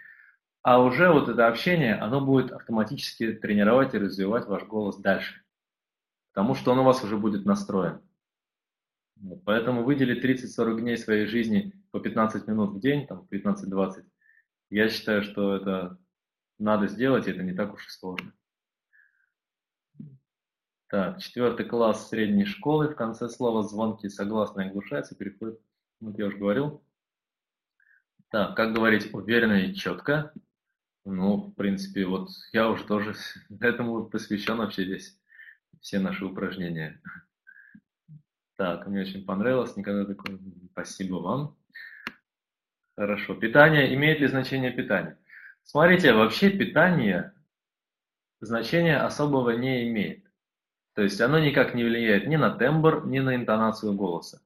А 0.63 0.81
уже 0.81 1.11
вот 1.11 1.29
это 1.29 1.49
общение, 1.49 1.97
оно 1.97 2.21
будет 2.21 2.53
автоматически 2.53 3.33
тренировать 3.33 3.93
и 3.95 3.99
развивать 3.99 4.47
ваш 4.47 4.63
голос 4.63 4.99
дальше. 4.99 5.43
Потому 6.33 6.55
что 6.55 6.71
он 6.71 6.79
у 6.79 6.85
вас 6.85 7.03
уже 7.03 7.17
будет 7.17 7.45
настроен. 7.45 8.01
Поэтому 9.45 9.85
выделить 9.85 10.25
30-40 10.25 10.81
дней 10.81 10.97
своей 10.97 11.27
жизни 11.27 11.73
по 11.91 12.01
15 12.01 12.47
минут 12.47 12.71
в 12.71 12.81
день, 12.81 13.07
там 13.07 13.27
15-20, 13.31 14.05
я 14.71 14.89
считаю, 14.89 15.23
что 15.23 15.57
это 15.57 15.99
надо 16.59 16.87
сделать, 16.87 17.27
это 17.27 17.43
не 17.43 17.53
так 17.53 17.75
уж 17.75 17.87
и 17.87 17.91
сложно. 17.91 18.33
Так, 20.89 21.21
четвертый 21.21 21.67
класс 21.67 22.09
средней 22.09 22.45
школы. 22.45 22.89
В 22.89 22.97
конце 22.97 23.29
слова 23.29 23.63
звонки 23.63 24.09
согласно 24.09 24.65
оглушается, 24.65 25.15
переходит. 25.15 25.61
Вот 26.01 26.19
я 26.19 26.27
уже 26.27 26.37
говорил. 26.37 26.83
Так, 28.31 28.57
как 28.57 28.73
говорить 28.73 29.13
уверенно 29.13 29.61
и 29.65 29.75
четко? 29.75 30.33
Ну, 31.05 31.49
в 31.49 31.55
принципе, 31.55 32.07
вот 32.07 32.31
я 32.53 32.69
уже 32.69 32.85
тоже 32.85 33.15
этому 33.61 34.05
посвящен 34.05 34.57
вообще 34.57 34.85
весь 34.85 35.19
все 35.81 35.99
наши 35.99 36.25
упражнения. 36.25 37.01
Так, 38.61 38.87
мне 38.87 39.01
очень 39.01 39.25
понравилось, 39.25 39.75
никогда 39.79 40.05
такое. 40.05 40.39
Спасибо 40.73 41.15
вам. 41.15 41.57
Хорошо. 42.95 43.35
Питание. 43.35 43.95
Имеет 43.95 44.21
ли 44.21 44.27
значение 44.27 44.71
питание? 44.71 45.17
Смотрите, 45.63 46.13
вообще 46.13 46.51
питание 46.51 47.33
значения 48.43 48.99
особого 48.99 49.53
не 49.53 49.89
имеет. 49.89 50.27
То 50.95 51.01
есть 51.01 51.19
оно 51.23 51.39
никак 51.39 51.75
не 51.75 51.85
влияет 51.85 52.27
ни 52.27 52.37
на 52.37 52.51
тембр, 52.51 53.07
ни 53.07 53.21
на 53.21 53.35
интонацию 53.35 53.95
голоса. 53.95 54.43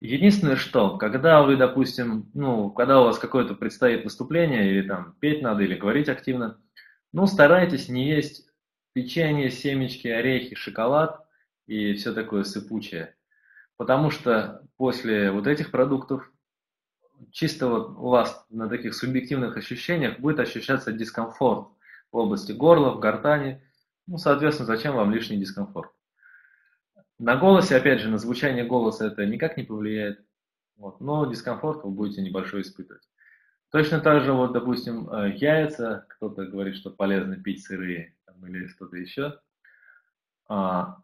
Единственное, 0.00 0.56
что, 0.56 0.96
когда 0.96 1.42
вы, 1.42 1.58
допустим, 1.58 2.30
ну, 2.32 2.70
когда 2.70 3.02
у 3.02 3.04
вас 3.04 3.18
какое-то 3.18 3.54
предстоит 3.54 4.02
выступление, 4.02 4.70
или 4.70 4.88
там 4.88 5.14
петь 5.20 5.42
надо, 5.42 5.62
или 5.62 5.74
говорить 5.74 6.08
активно, 6.08 6.58
ну, 7.12 7.26
старайтесь 7.26 7.90
не 7.90 8.08
есть 8.08 8.48
печенье, 8.94 9.50
семечки, 9.50 10.08
орехи, 10.08 10.54
шоколад 10.54 11.19
и 11.70 11.94
все 11.94 12.12
такое 12.12 12.42
сыпучее. 12.42 13.14
Потому 13.76 14.10
что 14.10 14.66
после 14.76 15.30
вот 15.30 15.46
этих 15.46 15.70
продуктов 15.70 16.28
чисто 17.30 17.68
вот 17.68 17.90
у 17.90 18.08
вас 18.08 18.44
на 18.50 18.68
таких 18.68 18.92
субъективных 18.92 19.56
ощущениях 19.56 20.18
будет 20.18 20.40
ощущаться 20.40 20.90
дискомфорт 20.92 21.68
в 22.10 22.16
области 22.16 22.50
горла, 22.50 22.90
в 22.90 22.98
гортани. 22.98 23.62
Ну, 24.08 24.18
соответственно, 24.18 24.66
зачем 24.66 24.96
вам 24.96 25.12
лишний 25.12 25.38
дискомфорт? 25.38 25.92
На 27.20 27.36
голосе, 27.36 27.76
опять 27.76 28.00
же, 28.00 28.08
на 28.08 28.18
звучание 28.18 28.64
голоса 28.64 29.06
это 29.06 29.24
никак 29.24 29.56
не 29.56 29.62
повлияет, 29.62 30.26
вот, 30.76 31.00
но 31.00 31.24
дискомфорт 31.26 31.84
вы 31.84 31.90
будете 31.92 32.20
небольшой 32.20 32.62
испытывать. 32.62 33.08
Точно 33.70 34.00
так 34.00 34.24
же, 34.24 34.32
вот, 34.32 34.52
допустим, 34.52 35.08
э, 35.08 35.36
яйца, 35.36 36.04
кто-то 36.08 36.46
говорит, 36.46 36.74
что 36.74 36.90
полезно 36.90 37.36
пить 37.36 37.64
сырые 37.64 38.16
там, 38.24 38.44
или 38.44 38.66
что-то 38.66 38.96
еще. 38.96 39.38
А, 40.48 40.96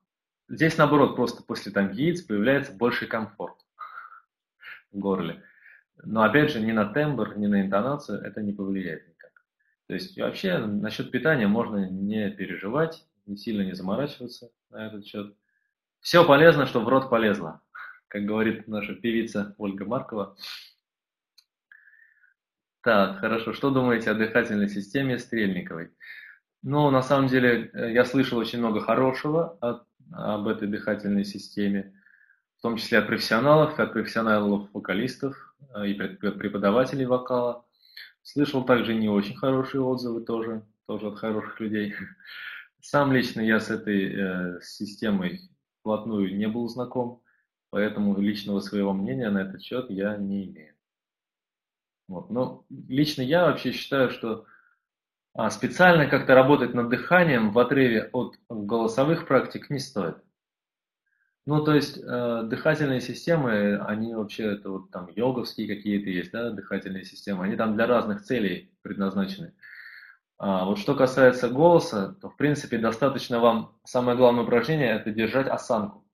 здесь, 0.49 0.77
наоборот, 0.77 1.17
просто 1.17 1.43
после 1.43 1.73
там 1.73 1.93
яиц 1.93 2.23
появляется 2.23 2.73
больший 2.73 3.09
комфорт 3.09 3.57
в 4.93 4.99
горле. 4.99 5.43
Но 6.05 6.23
опять 6.23 6.51
же, 6.51 6.61
ни 6.61 6.73
на 6.73 6.87
тембр, 6.87 7.37
ни 7.37 7.47
на 7.47 7.63
интонацию 7.63 8.21
это 8.21 8.43
не 8.43 8.53
повлияет 8.53 9.09
никак. 9.09 9.33
То 9.87 9.95
есть 9.95 10.19
вообще 10.19 10.59
насчет 10.59 11.11
питания 11.11 11.47
можно 11.47 11.89
не 11.89 12.31
переживать, 12.31 13.07
не 13.27 13.37
сильно 13.37 13.63
не 13.63 13.73
заморачиваться 13.73 14.51
на 14.71 14.87
этот 14.87 15.07
счет. 15.07 15.35
Все 16.01 16.25
полезно, 16.25 16.67
что 16.67 16.81
в 16.81 16.89
рот 16.89 17.09
полезно, 17.11 17.63
как 18.09 18.25
говорит 18.25 18.69
наша 18.69 18.95
певица 18.95 19.55
Ольга 19.59 19.85
Маркова. 19.85 20.37
Так, 22.83 23.19
хорошо. 23.19 23.53
Что 23.53 23.71
думаете 23.71 24.11
о 24.11 24.15
дыхательной 24.15 24.69
системе 24.69 25.19
Стрельниковой? 25.19 25.91
Ну, 26.63 26.91
на 26.91 27.03
самом 27.03 27.29
деле, 27.29 27.71
э, 27.73 27.93
я 27.93 28.05
слышал 28.05 28.39
очень 28.39 28.61
много 28.61 28.81
хорошего 28.81 29.59
от, 29.61 29.85
об 30.13 30.49
этой 30.49 30.69
дыхательной 30.69 31.25
системе 31.25 31.93
в 32.59 32.63
том 32.63 32.77
числе 32.77 32.99
от 32.99 33.07
профессионалов, 33.07 33.79
от 33.79 33.93
профессионалов-вокалистов 33.93 35.55
э, 35.75 35.89
и 35.89 35.95
преподавателей 35.95 37.07
вокала. 37.07 37.65
Слышал 38.23 38.65
также 38.65 38.95
не 38.95 39.09
очень 39.09 39.37
хорошие 39.37 39.83
отзывы 39.83 40.25
тоже, 40.25 40.65
тоже 40.87 41.09
от 41.09 41.19
хороших 41.19 41.61
людей. 41.61 41.95
Сам 42.81 43.13
лично 43.13 43.41
я 43.41 43.61
с 43.61 43.71
этой 43.71 44.13
э, 44.13 44.61
системой 44.63 45.41
вплотную 45.81 46.35
не 46.37 46.49
был 46.49 46.69
знаком, 46.69 47.23
поэтому 47.71 48.19
личного 48.19 48.61
своего 48.61 48.93
мнения 48.93 49.31
на 49.31 49.43
этот 49.43 49.63
счет 49.63 49.91
я 49.91 50.17
не 50.17 50.47
имею. 50.47 50.75
Вот. 52.09 52.31
Но 52.31 52.65
лично 52.69 53.23
я 53.23 53.47
вообще 53.47 53.73
считаю, 53.73 54.11
что 54.11 54.47
специально 55.51 56.07
как-то 56.07 56.35
работать 56.35 56.73
над 56.75 56.89
дыханием 56.89 57.51
в 57.51 57.59
отрыве 57.59 58.09
от 58.13 58.37
голосовых 58.49 59.27
практик 59.27 59.69
не 59.71 59.79
стоит. 59.79 60.17
Ну, 61.47 61.63
то 61.63 61.75
есть 61.75 61.97
э, 61.99 62.43
дыхательные 62.45 63.01
системы, 63.01 63.79
они 63.79 64.15
вообще, 64.15 64.55
это 64.55 64.71
вот 64.71 64.91
там 64.91 65.09
йоговские 65.15 65.69
какие-то 65.69 66.11
есть, 66.11 66.33
да, 66.33 66.51
дыхательные 66.51 67.05
системы, 67.05 67.45
они 67.45 67.55
там 67.55 67.77
для 67.77 67.87
разных 67.87 68.23
целей 68.23 68.73
предназначены. 68.83 69.53
А 70.39 70.65
вот 70.65 70.79
что 70.79 70.97
касается 70.97 71.49
голоса, 71.49 72.17
то 72.21 72.29
в 72.29 72.37
принципе 72.37 72.79
достаточно 72.79 73.39
вам, 73.39 73.79
самое 73.85 74.17
главное 74.17 74.43
упражнение, 74.43 74.91
это 74.91 75.11
держать 75.11 75.47
осанку. 75.47 76.05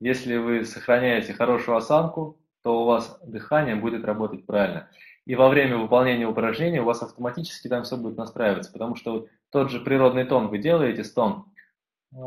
Если 0.00 0.36
вы 0.36 0.64
сохраняете 0.64 1.32
хорошую 1.32 1.76
осанку, 1.76 2.40
то 2.62 2.82
у 2.82 2.86
вас 2.86 3.20
дыхание 3.24 3.76
будет 3.76 4.04
работать 4.04 4.46
правильно. 4.46 4.90
И 5.26 5.34
во 5.36 5.48
время 5.48 5.78
выполнения 5.78 6.26
упражнения 6.26 6.82
у 6.82 6.84
вас 6.84 7.02
автоматически 7.02 7.68
там 7.68 7.84
все 7.84 7.96
будет 7.96 8.18
настраиваться, 8.18 8.70
потому 8.72 8.94
что 8.94 9.26
тот 9.50 9.70
же 9.70 9.80
природный 9.80 10.26
тон 10.26 10.48
вы 10.48 10.58
делаете, 10.58 11.02
стон, 11.02 11.46
а, 12.16 12.20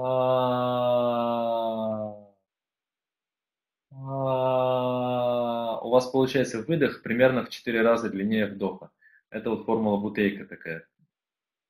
а, 3.91 5.79
у 5.81 5.89
вас 5.89 6.07
получается 6.07 6.63
выдох 6.63 7.03
примерно 7.03 7.45
в 7.45 7.49
4 7.49 7.81
раза 7.81 8.09
длиннее 8.09 8.47
вдоха. 8.47 8.91
Это 9.29 9.49
вот 9.51 9.65
формула 9.65 9.97
бутейка 9.97 10.45
такая, 10.45 10.87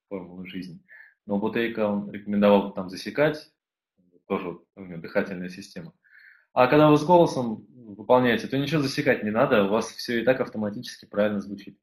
формула 0.10 0.46
жизни. 0.46 0.80
но 1.26 1.40
Бутейко 1.40 1.88
он 1.88 2.12
рекомендовал 2.12 2.74
там 2.74 2.90
засекать, 2.90 3.52
тоже 4.28 4.60
у 4.76 4.82
него 4.82 5.02
дыхательная 5.02 5.50
система. 5.50 5.94
А 6.58 6.66
когда 6.66 6.90
вы 6.90 6.98
с 6.98 7.04
голосом 7.04 7.68
выполняете, 7.70 8.48
то 8.48 8.58
ничего 8.58 8.82
засекать 8.82 9.24
не 9.24 9.30
надо, 9.30 9.66
у 9.66 9.68
вас 9.68 9.92
все 9.92 10.22
и 10.22 10.26
так 10.26 10.42
автоматически 10.42 11.06
правильно 11.06 11.40
звучит. 11.40 11.78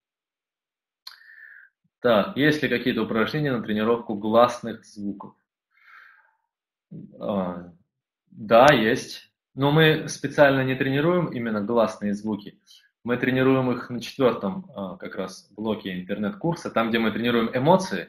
Так, 2.01 2.37
есть 2.37 2.61
ли 2.61 2.69
какие-то 2.69 3.05
упражнения 3.05 3.53
на 3.53 3.63
тренировку 3.63 4.17
гласных 4.17 4.85
звуков? 4.85 5.37
А, 7.21 7.73
да, 8.33 8.67
есть. 8.75 9.33
Но 9.55 9.71
мы 9.71 10.09
специально 10.09 10.65
не 10.65 10.75
тренируем 10.75 11.27
именно 11.27 11.61
гласные 11.61 12.13
звуки. 12.13 12.61
Мы 13.05 13.17
тренируем 13.17 13.71
их 13.71 13.91
на 13.91 14.01
четвертом 14.01 14.69
а, 14.75 14.97
как 14.97 15.15
раз 15.15 15.49
блоке 15.53 15.95
интернет-курса, 15.95 16.69
там, 16.73 16.89
где 16.89 16.99
мы 16.99 17.13
тренируем 17.13 17.49
эмоции. 17.57 18.09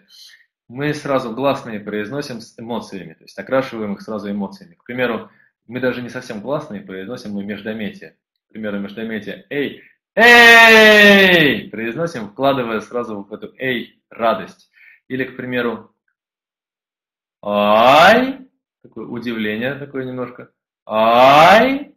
Мы 0.67 0.95
сразу 0.95 1.31
гласные 1.31 1.79
произносим 1.79 2.41
с 2.41 2.59
эмоциями, 2.59 3.13
то 3.13 3.23
есть 3.23 3.37
окрашиваем 3.37 3.93
их 3.93 4.01
сразу 4.01 4.31
эмоциями. 4.31 4.73
К 4.73 4.83
примеру, 4.83 5.29
мы 5.67 5.79
даже 5.79 6.01
не 6.01 6.09
совсем 6.09 6.41
гласные 6.41 6.81
произносим 6.81 7.31
мы 7.31 7.43
междометие. 7.43 8.17
К 8.47 8.53
примеру, 8.53 8.79
междометие 8.79 9.45
«эй», 9.49 9.83
«эй» 10.15 11.69
произносим, 11.69 12.29
вкладывая 12.29 12.79
сразу 12.81 13.23
в 13.23 13.33
эту 13.33 13.53
«эй» 13.57 14.01
радость. 14.09 14.71
Или, 15.07 15.25
к 15.25 15.35
примеру, 15.35 15.93
«ай», 17.43 18.47
такое 18.81 19.07
удивление 19.07 19.75
такое 19.75 20.05
немножко, 20.05 20.51
«ай», 20.85 21.95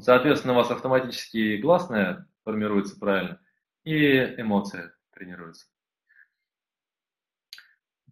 соответственно, 0.00 0.52
у 0.52 0.56
вас 0.56 0.70
автоматически 0.70 1.56
гласная 1.56 2.26
формируется 2.44 2.98
правильно, 2.98 3.40
и 3.84 4.18
эмоция 4.36 4.94
тренируется. 5.12 5.66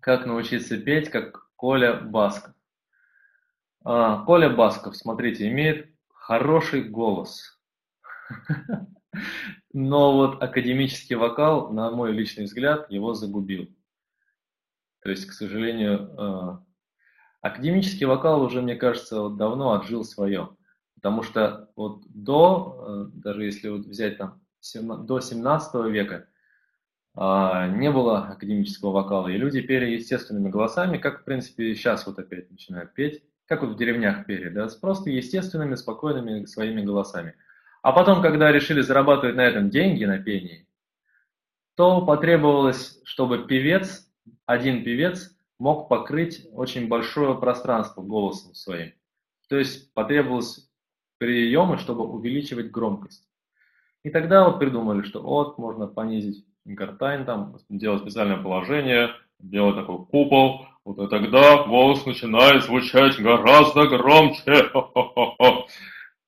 Как 0.00 0.24
научиться 0.24 0.78
петь, 0.78 1.10
как 1.10 1.50
Коля 1.56 1.94
Басков. 1.94 2.55
А, 3.88 4.24
Коля 4.24 4.50
Басков, 4.50 4.96
смотрите, 4.96 5.46
имеет 5.46 5.88
хороший 6.12 6.82
голос. 6.82 7.56
Но 9.72 10.12
вот 10.12 10.42
академический 10.42 11.14
вокал, 11.14 11.70
на 11.72 11.92
мой 11.92 12.10
личный 12.10 12.46
взгляд, 12.46 12.90
его 12.90 13.14
загубил. 13.14 13.68
То 15.04 15.10
есть, 15.10 15.26
к 15.26 15.32
сожалению, 15.32 16.10
а, 16.18 16.64
академический 17.42 18.06
вокал 18.06 18.42
уже, 18.42 18.60
мне 18.60 18.74
кажется, 18.74 19.28
давно 19.28 19.74
отжил 19.74 20.02
свое. 20.02 20.56
Потому 20.96 21.22
что 21.22 21.70
вот 21.76 22.02
до, 22.08 22.80
а, 22.80 23.04
даже 23.14 23.44
если 23.44 23.68
вот 23.68 23.86
взять 23.86 24.18
там 24.18 24.40
до 24.74 25.20
17 25.20 25.86
века, 25.86 26.26
не 27.14 27.90
было 27.90 28.26
академического 28.26 28.90
вокала, 28.90 29.28
и 29.28 29.38
люди 29.38 29.62
пели 29.62 29.92
естественными 29.92 30.50
голосами, 30.50 30.98
как, 30.98 31.20
в 31.20 31.24
принципе, 31.24 31.74
сейчас 31.74 32.04
вот 32.06 32.18
опять 32.18 32.50
начинают 32.50 32.92
петь 32.92 33.22
как 33.46 33.62
вот 33.62 33.72
в 33.72 33.76
деревнях 33.76 34.26
пели, 34.26 34.48
да, 34.48 34.68
с 34.68 34.76
просто 34.76 35.10
естественными, 35.10 35.74
спокойными 35.74 36.44
своими 36.44 36.82
голосами. 36.82 37.34
А 37.82 37.92
потом, 37.92 38.20
когда 38.20 38.50
решили 38.50 38.80
зарабатывать 38.80 39.36
на 39.36 39.44
этом 39.46 39.70
деньги, 39.70 40.04
на 40.04 40.18
пении, 40.18 40.66
то 41.76 42.04
потребовалось, 42.04 43.00
чтобы 43.04 43.46
певец, 43.46 44.10
один 44.46 44.82
певец, 44.82 45.36
мог 45.58 45.88
покрыть 45.88 46.46
очень 46.52 46.88
большое 46.88 47.38
пространство 47.38 48.02
голосом 48.02 48.54
своим. 48.54 48.92
То 49.48 49.56
есть 49.56 49.92
потребовалось 49.94 50.68
приемы, 51.18 51.78
чтобы 51.78 52.04
увеличивать 52.04 52.70
громкость. 52.70 53.28
И 54.02 54.10
тогда 54.10 54.48
вот 54.48 54.58
придумали, 54.58 55.02
что 55.02 55.22
вот 55.22 55.58
можно 55.58 55.86
понизить 55.86 56.44
гортань, 56.64 57.24
там, 57.24 57.56
делать 57.68 58.02
специальное 58.02 58.42
положение, 58.42 59.10
делать 59.38 59.76
такой 59.76 60.04
купол, 60.06 60.66
вот 60.84 60.98
и 61.00 61.08
тогда 61.08 61.64
голос 61.64 62.06
начинает 62.06 62.64
звучать 62.64 63.20
гораздо 63.20 63.88
громче. 63.88 64.70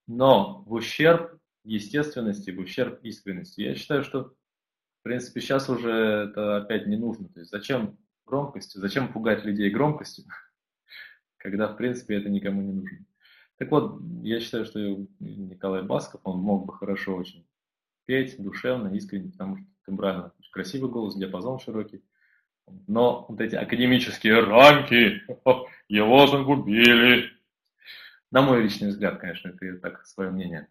Но 0.06 0.62
в 0.66 0.72
ущерб 0.72 1.38
естественности, 1.64 2.50
в 2.50 2.58
ущерб 2.58 2.98
искренности. 3.04 3.60
Я 3.60 3.74
считаю, 3.74 4.02
что, 4.02 4.24
в 4.24 5.02
принципе, 5.02 5.40
сейчас 5.40 5.68
уже 5.68 5.90
это 5.90 6.56
опять 6.56 6.86
не 6.86 6.96
нужно. 6.96 7.28
То 7.28 7.40
есть 7.40 7.50
зачем 7.50 7.98
громкость, 8.26 8.74
зачем 8.74 9.12
пугать 9.12 9.44
людей 9.44 9.70
громкостью, 9.70 10.24
когда, 11.36 11.68
в 11.68 11.76
принципе, 11.76 12.16
это 12.16 12.28
никому 12.28 12.62
не 12.62 12.72
нужно. 12.72 12.98
Так 13.58 13.70
вот, 13.70 14.00
я 14.22 14.40
считаю, 14.40 14.64
что 14.64 14.78
Николай 15.18 15.82
Басков, 15.82 16.20
он 16.24 16.38
мог 16.38 16.66
бы 16.66 16.72
хорошо 16.72 17.16
очень 17.16 17.46
петь, 18.06 18.40
душевно, 18.42 18.94
искренне, 18.94 19.30
потому 19.30 19.56
что 19.56 19.66
тембрально 19.84 20.32
красивый 20.50 20.90
голос, 20.90 21.16
диапазон 21.16 21.58
широкий. 21.58 22.02
Но 22.86 23.26
вот 23.28 23.40
эти 23.40 23.54
академические 23.54 24.40
рамки 24.40 25.22
его 25.88 26.26
загубили. 26.26 27.30
На 28.30 28.42
мой 28.42 28.62
личный 28.62 28.88
взгляд, 28.88 29.18
конечно, 29.18 29.48
это 29.48 29.78
так 29.78 30.04
свое 30.06 30.30
мнение. 30.30 30.68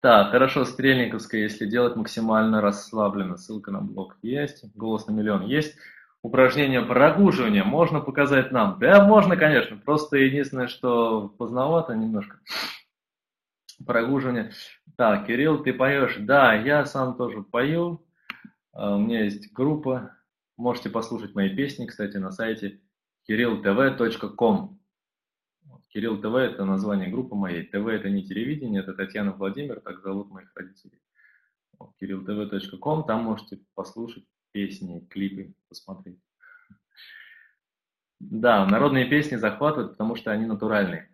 Так, 0.00 0.30
хорошо, 0.30 0.64
Стрельниковская, 0.64 1.40
если 1.40 1.66
делать 1.66 1.96
максимально 1.96 2.60
расслабленно. 2.60 3.36
Ссылка 3.36 3.70
на 3.70 3.80
блог 3.80 4.16
есть, 4.22 4.64
голос 4.76 5.06
на 5.06 5.12
миллион 5.12 5.46
есть. 5.46 5.76
Упражнение 6.22 6.82
прогуживания 6.82 7.64
можно 7.64 8.00
показать 8.00 8.52
нам? 8.52 8.78
Да, 8.78 9.04
можно, 9.04 9.36
конечно. 9.36 9.76
Просто 9.78 10.18
единственное, 10.18 10.66
что 10.66 11.28
поздновато 11.28 11.94
немножко. 11.94 12.40
Прогуживание. 13.84 14.52
Так, 14.96 15.26
Кирилл, 15.26 15.62
ты 15.62 15.72
поешь? 15.72 16.16
Да, 16.18 16.54
я 16.54 16.84
сам 16.84 17.16
тоже 17.16 17.42
пою. 17.42 18.04
А, 18.72 18.96
у 18.96 18.98
меня 18.98 19.24
есть 19.24 19.52
группа 19.52 20.16
Можете 20.56 20.90
послушать 20.90 21.34
мои 21.34 21.54
песни, 21.54 21.86
кстати, 21.86 22.16
на 22.16 22.32
сайте 22.32 22.80
kirilltv.com. 23.28 24.80
Кирилл 25.88 26.20
ТВ– 26.20 26.34
это 26.34 26.64
название 26.64 27.08
группы 27.08 27.34
моей. 27.34 27.62
ТВ– 27.64 27.86
это 27.86 28.10
не 28.10 28.26
телевидение, 28.26 28.82
это 28.82 28.94
Татьяна 28.94 29.32
Владимир, 29.32 29.80
так 29.80 30.00
зовут 30.00 30.30
моих 30.30 30.50
родителей. 30.54 31.00
kirilltv.com, 32.00 33.06
там 33.06 33.24
можете 33.24 33.60
послушать 33.74 34.24
песни, 34.52 35.00
клипы, 35.10 35.54
посмотреть. 35.68 36.20
Да, 38.20 38.66
народные 38.66 39.06
песни 39.06 39.36
захватывают, 39.36 39.92
потому 39.92 40.16
что 40.16 40.30
они 40.30 40.46
натуральные. 40.46 41.10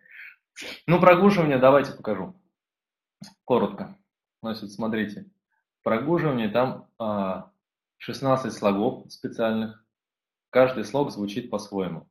Ну, 0.86 1.00
прогуживание 1.00 1.58
давайте 1.58 1.92
покажу. 1.92 2.34
Коротко. 3.44 3.98
Значит, 4.42 4.70
смотрите. 4.72 5.30
Прогуживание 5.82 6.48
там 6.48 6.88
а, 6.98 7.51
16 8.02 8.52
слогов 8.52 9.04
специальных. 9.12 9.84
Каждый 10.50 10.84
слог 10.84 11.12
звучит 11.12 11.50
по-своему. 11.50 12.08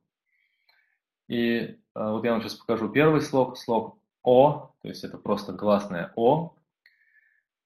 И 1.28 1.58
э, 1.58 1.76
вот 1.94 2.24
я 2.24 2.32
вам 2.32 2.40
сейчас 2.40 2.54
покажу 2.54 2.88
первый 2.88 3.20
слог, 3.20 3.58
слог 3.58 3.98
О, 4.22 4.74
то 4.80 4.88
есть 4.88 5.04
это 5.04 5.18
просто 5.18 5.52
гласное 5.52 6.10
О. 6.16 6.56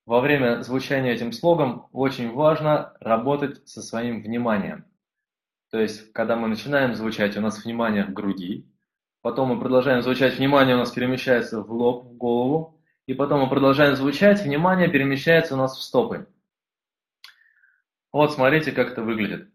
Во 0.06 0.20
время 0.20 0.62
звучания 0.62 1.12
этим 1.12 1.30
слогом 1.30 1.86
очень 1.92 2.32
важно 2.32 2.96
работать 2.98 3.66
со 3.68 3.80
своим 3.80 4.20
вниманием. 4.24 4.86
То 5.70 5.78
есть, 5.78 6.12
когда 6.12 6.34
мы 6.34 6.48
начинаем 6.48 6.96
звучать, 6.96 7.36
у 7.36 7.40
нас 7.40 7.64
внимание 7.64 8.04
в 8.06 8.12
груди, 8.12 8.68
потом 9.22 9.50
мы 9.50 9.60
продолжаем 9.60 10.02
звучать, 10.02 10.36
внимание 10.36 10.74
у 10.74 10.80
нас 10.80 10.90
перемещается 10.90 11.62
в 11.62 11.70
лоб, 11.70 12.06
в 12.06 12.16
голову, 12.16 12.80
и 13.06 13.14
потом 13.14 13.42
мы 13.42 13.48
продолжаем 13.48 13.94
звучать, 13.94 14.42
внимание 14.42 14.88
перемещается 14.88 15.54
у 15.54 15.58
нас 15.58 15.76
в 15.76 15.82
стопы. 15.82 16.26
Вот 18.16 18.32
смотрите, 18.32 18.72
как 18.72 18.92
это 18.92 19.02
выглядит. 19.02 19.50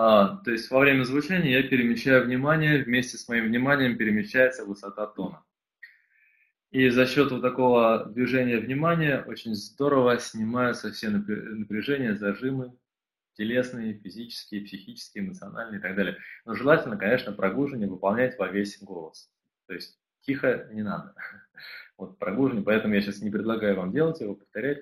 То 0.00 0.50
есть 0.50 0.70
во 0.70 0.78
время 0.78 1.04
звучания 1.04 1.60
я 1.60 1.68
перемещаю 1.68 2.24
внимание, 2.24 2.82
вместе 2.82 3.18
с 3.18 3.28
моим 3.28 3.46
вниманием 3.46 3.98
перемещается 3.98 4.64
высота 4.64 5.06
тона. 5.06 5.44
И 6.70 6.88
за 6.88 7.06
счет 7.06 7.32
вот 7.32 7.42
такого 7.42 8.06
движения 8.06 8.58
внимания 8.58 9.24
очень 9.26 9.54
здорово 9.54 10.18
снимаются 10.18 10.92
все 10.92 11.10
напряжения, 11.10 12.14
зажимы, 12.14 12.76
телесные, 13.34 13.94
физические, 13.94 14.62
психические, 14.62 15.24
эмоциональные 15.24 15.80
и 15.80 15.82
так 15.82 15.96
далее. 15.96 16.16
Но 16.44 16.54
желательно, 16.54 16.96
конечно, 16.96 17.32
прогуживание 17.32 17.88
выполнять 17.88 18.38
во 18.38 18.48
весь 18.48 18.80
голос. 18.80 19.30
То 19.66 19.74
есть 19.74 19.98
тихо 20.22 20.68
не 20.72 20.82
надо. 20.82 21.14
Вот 21.98 22.18
прогуживание, 22.18 22.64
поэтому 22.64 22.94
я 22.94 23.02
сейчас 23.02 23.20
не 23.20 23.30
предлагаю 23.30 23.76
вам 23.76 23.92
делать 23.92 24.22
его, 24.22 24.34
повторять. 24.34 24.78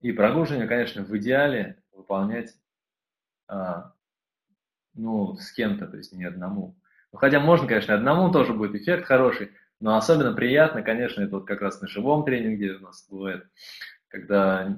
И 0.00 0.10
прогуживание, 0.10 0.66
конечно, 0.66 1.04
в 1.04 1.16
идеале 1.16 1.80
выполнять 1.92 2.56
а, 3.46 3.92
ну, 4.98 5.36
с 5.36 5.52
кем-то, 5.52 5.86
то 5.86 5.96
есть 5.96 6.12
не 6.12 6.24
одному. 6.24 6.76
Ну, 7.12 7.18
хотя 7.18 7.40
можно, 7.40 7.66
конечно, 7.66 7.94
одному 7.94 8.30
тоже 8.30 8.52
будет 8.52 8.74
эффект 8.74 9.06
хороший, 9.06 9.52
Но 9.80 9.96
особенно 9.96 10.32
приятно, 10.32 10.82
конечно, 10.82 11.22
это 11.22 11.36
вот 11.36 11.46
как 11.46 11.62
раз 11.62 11.80
на 11.80 11.88
живом 11.88 12.24
тренинге 12.24 12.72
у 12.72 12.80
нас 12.80 13.06
бывает, 13.08 13.48
когда 14.08 14.76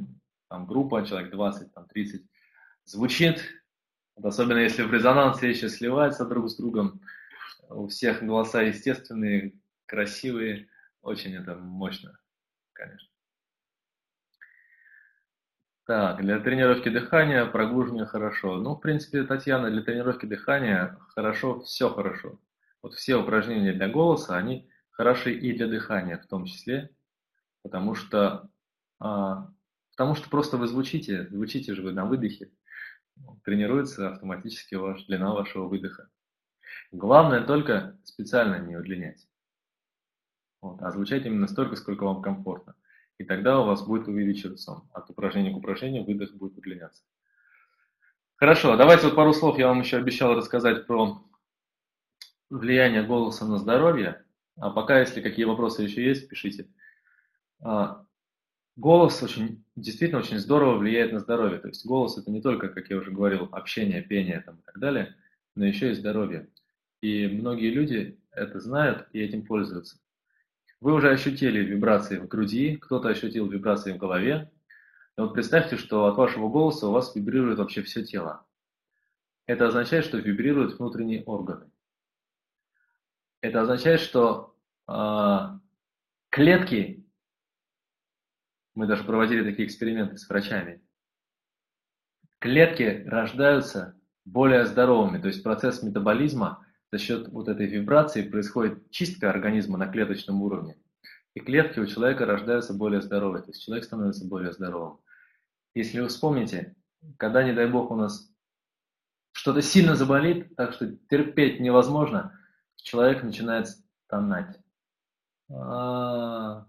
там 0.48 0.66
группа, 0.66 1.06
человек 1.06 1.30
20, 1.30 1.72
там 1.72 1.86
30, 1.86 2.22
звучит, 2.84 3.42
вот 4.16 4.26
особенно 4.26 4.58
если 4.58 4.82
в 4.82 4.92
резонансе 4.92 5.48
еще 5.48 5.68
сливаются 5.68 6.26
друг 6.26 6.50
с 6.50 6.56
другом, 6.56 7.00
у 7.70 7.88
всех 7.88 8.22
голоса 8.22 8.62
естественные, 8.62 9.54
красивые, 9.86 10.68
очень 11.02 11.34
это 11.34 11.56
мощно, 11.56 12.18
конечно. 12.74 13.09
Так, 15.90 16.20
для 16.20 16.38
тренировки 16.38 16.88
дыхания 16.88 17.44
прогуживание 17.46 18.06
хорошо. 18.06 18.58
Ну, 18.58 18.76
в 18.76 18.80
принципе, 18.80 19.24
Татьяна, 19.24 19.72
для 19.72 19.82
тренировки 19.82 20.24
дыхания 20.24 20.96
хорошо, 21.16 21.62
все 21.62 21.92
хорошо. 21.92 22.38
Вот 22.80 22.94
все 22.94 23.16
упражнения 23.16 23.72
для 23.72 23.88
голоса, 23.88 24.36
они 24.36 24.70
хороши 24.90 25.34
и 25.34 25.52
для 25.52 25.66
дыхания 25.66 26.16
в 26.16 26.28
том 26.28 26.44
числе, 26.44 26.94
потому 27.64 27.96
что, 27.96 28.48
а, 29.00 29.50
потому 29.90 30.14
что 30.14 30.30
просто 30.30 30.58
вы 30.58 30.68
звучите, 30.68 31.26
звучите 31.26 31.74
же 31.74 31.82
вы 31.82 31.90
на 31.90 32.04
выдохе, 32.04 32.52
тренируется 33.42 34.10
автоматически 34.10 34.76
ваш, 34.76 35.06
длина 35.06 35.34
вашего 35.34 35.66
выдоха. 35.66 36.08
Главное 36.92 37.42
только 37.42 37.98
специально 38.04 38.64
не 38.64 38.76
удлинять, 38.76 39.26
вот, 40.60 40.80
а 40.82 40.92
звучать 40.92 41.26
именно 41.26 41.48
столько, 41.48 41.74
сколько 41.74 42.04
вам 42.04 42.22
комфортно. 42.22 42.76
И 43.20 43.24
тогда 43.24 43.60
у 43.60 43.66
вас 43.66 43.82
будет 43.82 44.08
увеличиваться 44.08 44.80
от 44.94 45.10
упражнения 45.10 45.52
к 45.52 45.56
упражнению, 45.58 46.06
выдох 46.06 46.32
будет 46.32 46.56
удлиняться. 46.56 47.02
Хорошо, 48.36 48.78
давайте 48.78 49.04
вот 49.04 49.14
пару 49.14 49.34
слов 49.34 49.58
я 49.58 49.68
вам 49.68 49.80
еще 49.80 49.98
обещал 49.98 50.34
рассказать 50.34 50.86
про 50.86 51.22
влияние 52.48 53.02
голоса 53.02 53.44
на 53.44 53.58
здоровье. 53.58 54.24
А 54.56 54.70
пока, 54.70 55.00
если 55.00 55.20
какие 55.20 55.44
вопросы 55.44 55.82
еще 55.82 56.02
есть, 56.02 56.30
пишите. 56.30 56.68
А, 57.60 58.06
голос 58.76 59.22
очень, 59.22 59.66
действительно 59.76 60.20
очень 60.20 60.38
здорово 60.38 60.78
влияет 60.78 61.12
на 61.12 61.20
здоровье. 61.20 61.58
То 61.58 61.68
есть 61.68 61.84
голос 61.84 62.16
это 62.16 62.30
не 62.30 62.40
только, 62.40 62.70
как 62.70 62.88
я 62.88 62.96
уже 62.96 63.10
говорил, 63.10 63.50
общение, 63.52 64.00
пение 64.00 64.40
там, 64.40 64.60
и 64.60 64.62
так 64.62 64.78
далее, 64.78 65.14
но 65.54 65.66
еще 65.66 65.90
и 65.90 65.94
здоровье. 65.94 66.48
И 67.02 67.26
многие 67.26 67.68
люди 67.68 68.18
это 68.30 68.60
знают 68.60 69.08
и 69.12 69.20
этим 69.20 69.44
пользуются. 69.44 69.98
Вы 70.80 70.94
уже 70.94 71.10
ощутили 71.10 71.60
вибрации 71.60 72.18
в 72.18 72.26
груди, 72.26 72.76
кто-то 72.76 73.08
ощутил 73.08 73.46
вибрации 73.48 73.92
в 73.92 73.98
голове. 73.98 74.50
И 75.18 75.20
вот 75.20 75.34
представьте, 75.34 75.76
что 75.76 76.06
от 76.06 76.16
вашего 76.16 76.48
голоса 76.48 76.88
у 76.88 76.92
вас 76.92 77.14
вибрирует 77.14 77.58
вообще 77.58 77.82
все 77.82 78.02
тело. 78.02 78.46
Это 79.46 79.66
означает, 79.66 80.04
что 80.04 80.16
вибрируют 80.16 80.78
внутренние 80.78 81.22
органы. 81.24 81.70
Это 83.42 83.60
означает, 83.62 84.00
что 84.00 84.54
э, 84.88 85.58
клетки, 86.30 87.06
мы 88.74 88.86
даже 88.86 89.04
проводили 89.04 89.44
такие 89.44 89.66
эксперименты 89.66 90.16
с 90.16 90.28
врачами, 90.28 90.82
клетки 92.38 93.04
рождаются 93.06 94.00
более 94.24 94.64
здоровыми, 94.66 95.20
то 95.20 95.28
есть 95.28 95.42
процесс 95.42 95.82
метаболизма 95.82 96.66
за 96.92 96.98
счет 96.98 97.28
вот 97.28 97.48
этой 97.48 97.66
вибрации 97.66 98.28
происходит 98.28 98.90
чистка 98.90 99.30
организма 99.30 99.78
на 99.78 99.86
клеточном 99.86 100.42
уровне. 100.42 100.76
И 101.34 101.40
клетки 101.40 101.78
у 101.78 101.86
человека 101.86 102.26
рождаются 102.26 102.74
более 102.74 103.00
здоровые, 103.00 103.42
то 103.42 103.50
есть 103.50 103.62
человек 103.62 103.84
становится 103.84 104.26
более 104.26 104.52
здоровым. 104.52 104.98
Если 105.74 106.00
вы 106.00 106.08
вспомните, 106.08 106.74
когда, 107.16 107.44
не 107.44 107.52
дай 107.52 107.68
бог, 107.68 107.92
у 107.92 107.96
нас 107.96 108.32
что-то 109.32 109.62
сильно 109.62 109.94
заболит, 109.94 110.56
так 110.56 110.72
что 110.72 110.88
терпеть 111.08 111.60
невозможно, 111.60 112.36
человек 112.76 113.22
начинает 113.22 113.68
стонать. 114.06 114.58
А, 115.48 116.66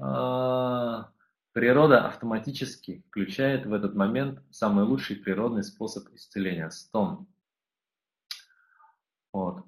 а, 0.00 1.10
природа 1.52 2.06
автоматически 2.06 3.04
включает 3.08 3.66
в 3.66 3.74
этот 3.74 3.94
момент 3.94 4.42
самый 4.50 4.84
лучший 4.84 5.16
природный 5.16 5.64
способ 5.64 6.08
исцеления– 6.14 6.70
стон. 6.70 7.26
Вот. 9.36 9.66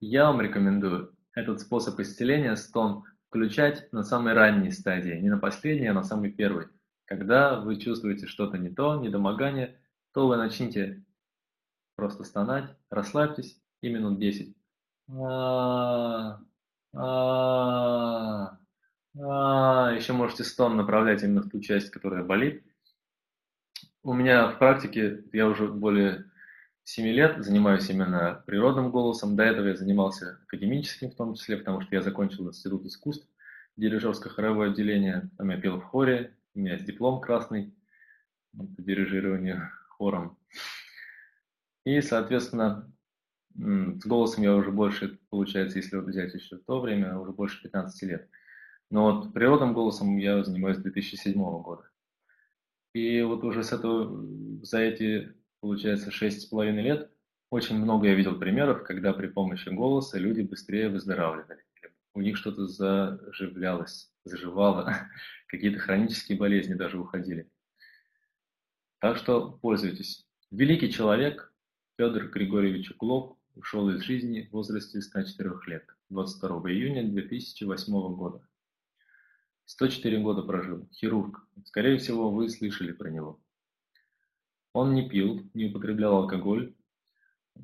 Я 0.00 0.28
вам 0.28 0.40
рекомендую 0.40 1.14
этот 1.34 1.60
способ 1.60 2.00
исцеления 2.00 2.56
стон 2.56 3.04
включать 3.28 3.92
на 3.92 4.02
самой 4.02 4.32
ранней 4.32 4.70
стадии, 4.70 5.20
не 5.20 5.28
на 5.28 5.36
последней, 5.36 5.88
а 5.88 5.92
на 5.92 6.02
самой 6.02 6.32
первой. 6.32 6.68
Когда 7.04 7.60
вы 7.60 7.76
чувствуете 7.76 8.26
что-то 8.26 8.56
не 8.56 8.70
то, 8.70 8.96
недомогание, 8.96 9.78
то 10.14 10.26
вы 10.26 10.38
начните 10.38 11.04
просто 11.96 12.24
стонать, 12.24 12.74
расслабьтесь 12.88 13.60
и 13.82 13.90
минут 13.90 14.18
10. 14.18 14.56
А, 15.10 16.40
а, 16.94 18.58
а, 19.20 19.92
еще 19.94 20.14
можете 20.14 20.44
стон 20.44 20.78
направлять 20.78 21.22
именно 21.22 21.42
в 21.42 21.50
ту 21.50 21.60
часть, 21.60 21.90
которая 21.90 22.24
болит. 22.24 22.64
У 24.02 24.14
меня 24.14 24.48
в 24.48 24.58
практике, 24.58 25.24
я 25.34 25.46
уже 25.46 25.68
более 25.68 26.25
7 26.86 27.04
лет 27.06 27.44
занимаюсь 27.44 27.90
именно 27.90 28.44
природным 28.46 28.92
голосом. 28.92 29.34
До 29.34 29.42
этого 29.42 29.66
я 29.66 29.76
занимался 29.76 30.38
академическим 30.44 31.10
в 31.10 31.16
том 31.16 31.34
числе, 31.34 31.56
потому 31.56 31.80
что 31.80 31.92
я 31.96 32.00
закончил 32.00 32.48
Институт 32.48 32.86
искусств, 32.86 33.28
дирижерско-хоровое 33.76 34.70
отделение. 34.70 35.28
Там 35.36 35.50
я 35.50 35.60
пел 35.60 35.80
в 35.80 35.82
хоре, 35.82 36.36
у 36.54 36.60
меня 36.60 36.74
есть 36.74 36.84
диплом 36.84 37.20
красный 37.20 37.74
по 38.56 38.82
дирижированию 38.82 39.68
хором. 39.88 40.38
И, 41.84 42.00
соответственно, 42.02 42.88
с 43.56 44.06
голосом 44.06 44.44
я 44.44 44.54
уже 44.54 44.70
больше, 44.70 45.18
получается, 45.28 45.78
если 45.78 45.96
взять 45.96 46.34
еще 46.34 46.56
то 46.56 46.80
время, 46.80 47.18
уже 47.18 47.32
больше 47.32 47.60
15 47.64 48.02
лет. 48.04 48.30
Но 48.92 49.10
вот 49.10 49.32
природным 49.32 49.74
голосом 49.74 50.16
я 50.18 50.44
занимаюсь 50.44 50.76
с 50.76 50.82
2007 50.82 51.34
года. 51.62 51.90
И 52.94 53.22
вот 53.22 53.42
уже 53.42 53.64
с 53.64 53.72
этого, 53.72 54.24
за 54.62 54.78
эти 54.78 55.34
получается, 55.66 56.12
шесть 56.12 56.42
с 56.42 56.46
половиной 56.46 56.82
лет, 56.82 57.10
очень 57.50 57.76
много 57.76 58.06
я 58.06 58.14
видел 58.14 58.38
примеров, 58.38 58.84
когда 58.84 59.12
при 59.12 59.26
помощи 59.26 59.68
голоса 59.68 60.16
люди 60.16 60.42
быстрее 60.42 60.88
выздоравливали. 60.88 61.64
У 62.14 62.20
них 62.20 62.36
что-то 62.36 62.68
заживлялось, 62.68 64.12
заживало, 64.22 65.08
какие-то 65.48 65.80
хронические 65.80 66.38
болезни 66.38 66.74
даже 66.74 67.00
уходили. 67.00 67.50
Так 69.00 69.16
что 69.16 69.58
пользуйтесь. 69.60 70.24
Великий 70.52 70.92
человек 70.92 71.52
Федор 71.98 72.28
Григорьевич 72.28 72.92
Уклов 72.92 73.36
ушел 73.56 73.90
из 73.90 74.02
жизни 74.02 74.46
в 74.48 74.52
возрасте 74.52 75.00
104 75.00 75.50
лет, 75.66 75.84
22 76.10 76.70
июня 76.70 77.02
2008 77.08 78.14
года. 78.14 78.48
104 79.64 80.18
года 80.20 80.42
прожил, 80.42 80.88
хирург. 80.92 81.44
Скорее 81.64 81.98
всего, 81.98 82.30
вы 82.30 82.48
слышали 82.50 82.92
про 82.92 83.10
него. 83.10 83.40
Он 84.76 84.92
не 84.92 85.08
пил, 85.08 85.40
не 85.54 85.70
употреблял 85.70 86.16
алкоголь, 86.16 86.74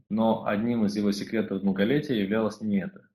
но 0.08 0.46
одним 0.46 0.86
из 0.86 0.96
его 0.96 1.12
секретов 1.12 1.60
долголетия 1.60 2.16
являлось 2.16 2.62
не 2.62 2.78
это. 2.78 3.06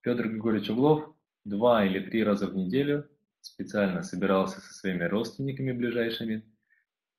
Петр 0.00 0.26
Григорьевич 0.26 0.70
Углов 0.70 1.14
два 1.44 1.84
или 1.84 2.00
три 2.00 2.24
раза 2.24 2.46
в 2.46 2.56
неделю 2.56 3.06
специально 3.42 4.02
собирался 4.02 4.62
со 4.62 4.72
своими 4.72 5.04
родственниками 5.04 5.72
ближайшими 5.72 6.50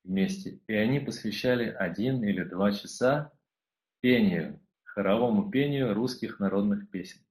вместе, 0.03 0.59
и 0.65 0.73
они 0.73 0.99
посвящали 0.99 1.65
один 1.65 2.23
или 2.23 2.43
два 2.43 2.71
часа 2.71 3.31
пению, 3.99 4.59
хоровому 4.85 5.51
пению 5.51 5.93
русских 5.93 6.39
народных 6.39 6.89
песен. 6.89 7.21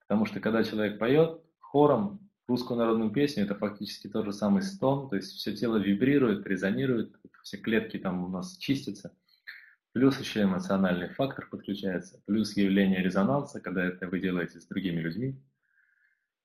Потому 0.00 0.26
что 0.26 0.40
когда 0.40 0.64
человек 0.64 0.98
поет 0.98 1.40
хором, 1.60 2.27
русскую 2.48 2.78
народную 2.78 3.10
песню, 3.10 3.44
это 3.44 3.54
фактически 3.54 4.08
тот 4.08 4.24
же 4.24 4.32
самый 4.32 4.62
стон, 4.62 5.08
то 5.08 5.16
есть 5.16 5.32
все 5.32 5.54
тело 5.54 5.76
вибрирует, 5.76 6.46
резонирует, 6.46 7.14
все 7.42 7.58
клетки 7.58 7.98
там 7.98 8.24
у 8.24 8.28
нас 8.28 8.56
чистятся. 8.56 9.14
Плюс 9.92 10.18
еще 10.18 10.42
эмоциональный 10.42 11.08
фактор 11.08 11.48
подключается, 11.50 12.22
плюс 12.26 12.56
явление 12.56 13.02
резонанса, 13.02 13.60
когда 13.60 13.84
это 13.84 14.08
вы 14.08 14.20
делаете 14.20 14.60
с 14.60 14.66
другими 14.66 15.00
людьми 15.00 15.40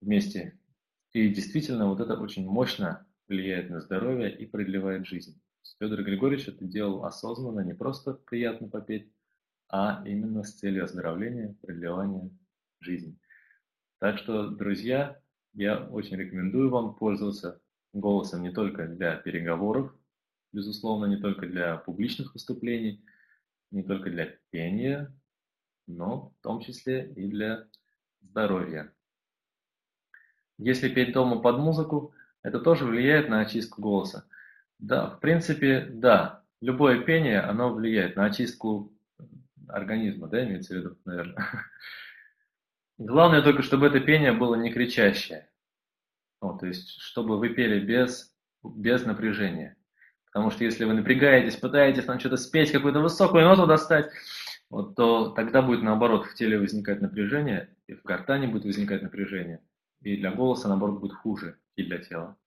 вместе. 0.02 0.60
И 1.14 1.30
действительно, 1.30 1.88
вот 1.88 2.00
это 2.00 2.20
очень 2.20 2.46
мощно 2.46 3.06
влияет 3.28 3.70
на 3.70 3.80
здоровье 3.80 4.36
и 4.36 4.46
продлевает 4.46 5.06
жизнь. 5.06 5.40
Федор 5.80 6.04
Григорьевич 6.04 6.48
это 6.48 6.66
делал 6.66 7.06
осознанно, 7.06 7.62
не 7.62 7.74
просто 7.74 8.14
приятно 8.14 8.68
попеть, 8.68 9.12
а 9.70 10.04
именно 10.06 10.44
с 10.44 10.54
целью 10.54 10.84
оздоровления, 10.84 11.56
продлевания 11.62 12.30
жизни. 12.80 13.18
Так 14.00 14.18
что, 14.18 14.50
друзья, 14.50 15.22
я 15.54 15.80
очень 15.80 16.18
рекомендую 16.18 16.70
вам 16.70 16.96
пользоваться 16.96 17.62
голосом 17.94 18.42
не 18.42 18.52
только 18.52 18.88
для 18.88 19.16
переговоров, 19.16 19.94
безусловно, 20.52 21.06
не 21.06 21.18
только 21.18 21.48
для 21.48 21.78
публичных 21.78 22.34
выступлений, 22.34 23.04
не 23.72 23.84
только 23.84 24.10
для 24.10 24.36
пения, 24.50 25.14
но 25.88 26.30
в 26.30 26.44
том 26.44 26.62
числе 26.62 27.12
и 27.16 27.28
для 27.28 27.68
здоровья. 28.22 28.92
Если 30.58 30.90
петь 30.90 31.14
дома 31.14 31.42
под 31.42 31.58
музыку, 31.58 32.14
это 32.42 32.60
тоже 32.60 32.86
влияет 32.86 33.30
на 33.30 33.42
очистку 33.42 33.82
голоса. 33.82 34.26
Да, 34.80 35.10
в 35.10 35.20
принципе, 35.20 35.88
да, 35.92 36.44
любое 36.62 37.04
пение, 37.04 37.40
оно 37.40 37.74
влияет 37.74 38.16
на 38.16 38.26
очистку 38.26 38.94
организма, 39.68 40.28
да, 40.28 40.44
имеется 40.46 40.74
в 40.74 40.78
виду, 40.78 40.98
наверное. 41.06 41.36
Главное 42.98 43.42
только, 43.42 43.64
чтобы 43.64 43.88
это 43.88 44.00
пение 44.00 44.34
было 44.34 44.56
не 44.56 44.72
кричащее. 44.72 45.50
Ну, 46.42 46.58
то 46.58 46.68
есть, 46.68 47.00
чтобы 47.00 47.38
вы 47.38 47.50
пели 47.50 47.80
без, 47.80 48.34
без 48.64 49.06
напряжения. 49.06 49.78
Потому 50.26 50.52
что 50.52 50.64
если 50.64 50.86
вы 50.86 50.94
напрягаетесь, 50.94 51.56
пытаетесь 51.56 52.06
там 52.06 52.20
что-то 52.20 52.38
спеть, 52.38 52.72
какую-то 52.72 53.00
высокую 53.00 53.44
ноту 53.46 53.66
достать, 53.66 54.12
вот, 54.70 54.96
то 54.96 55.30
тогда 55.30 55.62
будет 55.62 55.84
наоборот 55.84 56.26
в 56.26 56.34
теле 56.34 56.60
возникать 56.60 57.02
напряжение, 57.02 57.76
и 57.88 57.94
в 57.94 58.04
гортане 58.04 58.48
будет 58.48 58.66
возникать 58.66 59.04
напряжение. 59.04 59.62
И 60.02 60.18
для 60.18 60.32
голоса, 60.32 60.68
наоборот, 60.68 61.00
будет 61.00 61.14
хуже, 61.14 61.60
и 61.76 61.84
для 61.84 62.00
тела. 62.00 62.38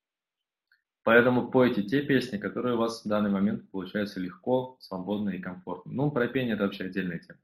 Поэтому 1.04 1.48
пойте 1.52 1.84
те 1.84 2.02
песни, 2.02 2.36
которые 2.36 2.74
у 2.74 2.78
вас 2.78 3.04
в 3.04 3.08
данный 3.08 3.30
момент 3.30 3.70
получаются 3.70 4.18
легко, 4.18 4.76
свободно 4.80 5.30
и 5.30 5.38
комфортно. 5.38 5.92
Ну, 5.92 6.10
про 6.10 6.26
пение 6.26 6.54
это 6.54 6.64
вообще 6.64 6.84
отдельная 6.84 7.20
тема. 7.20 7.38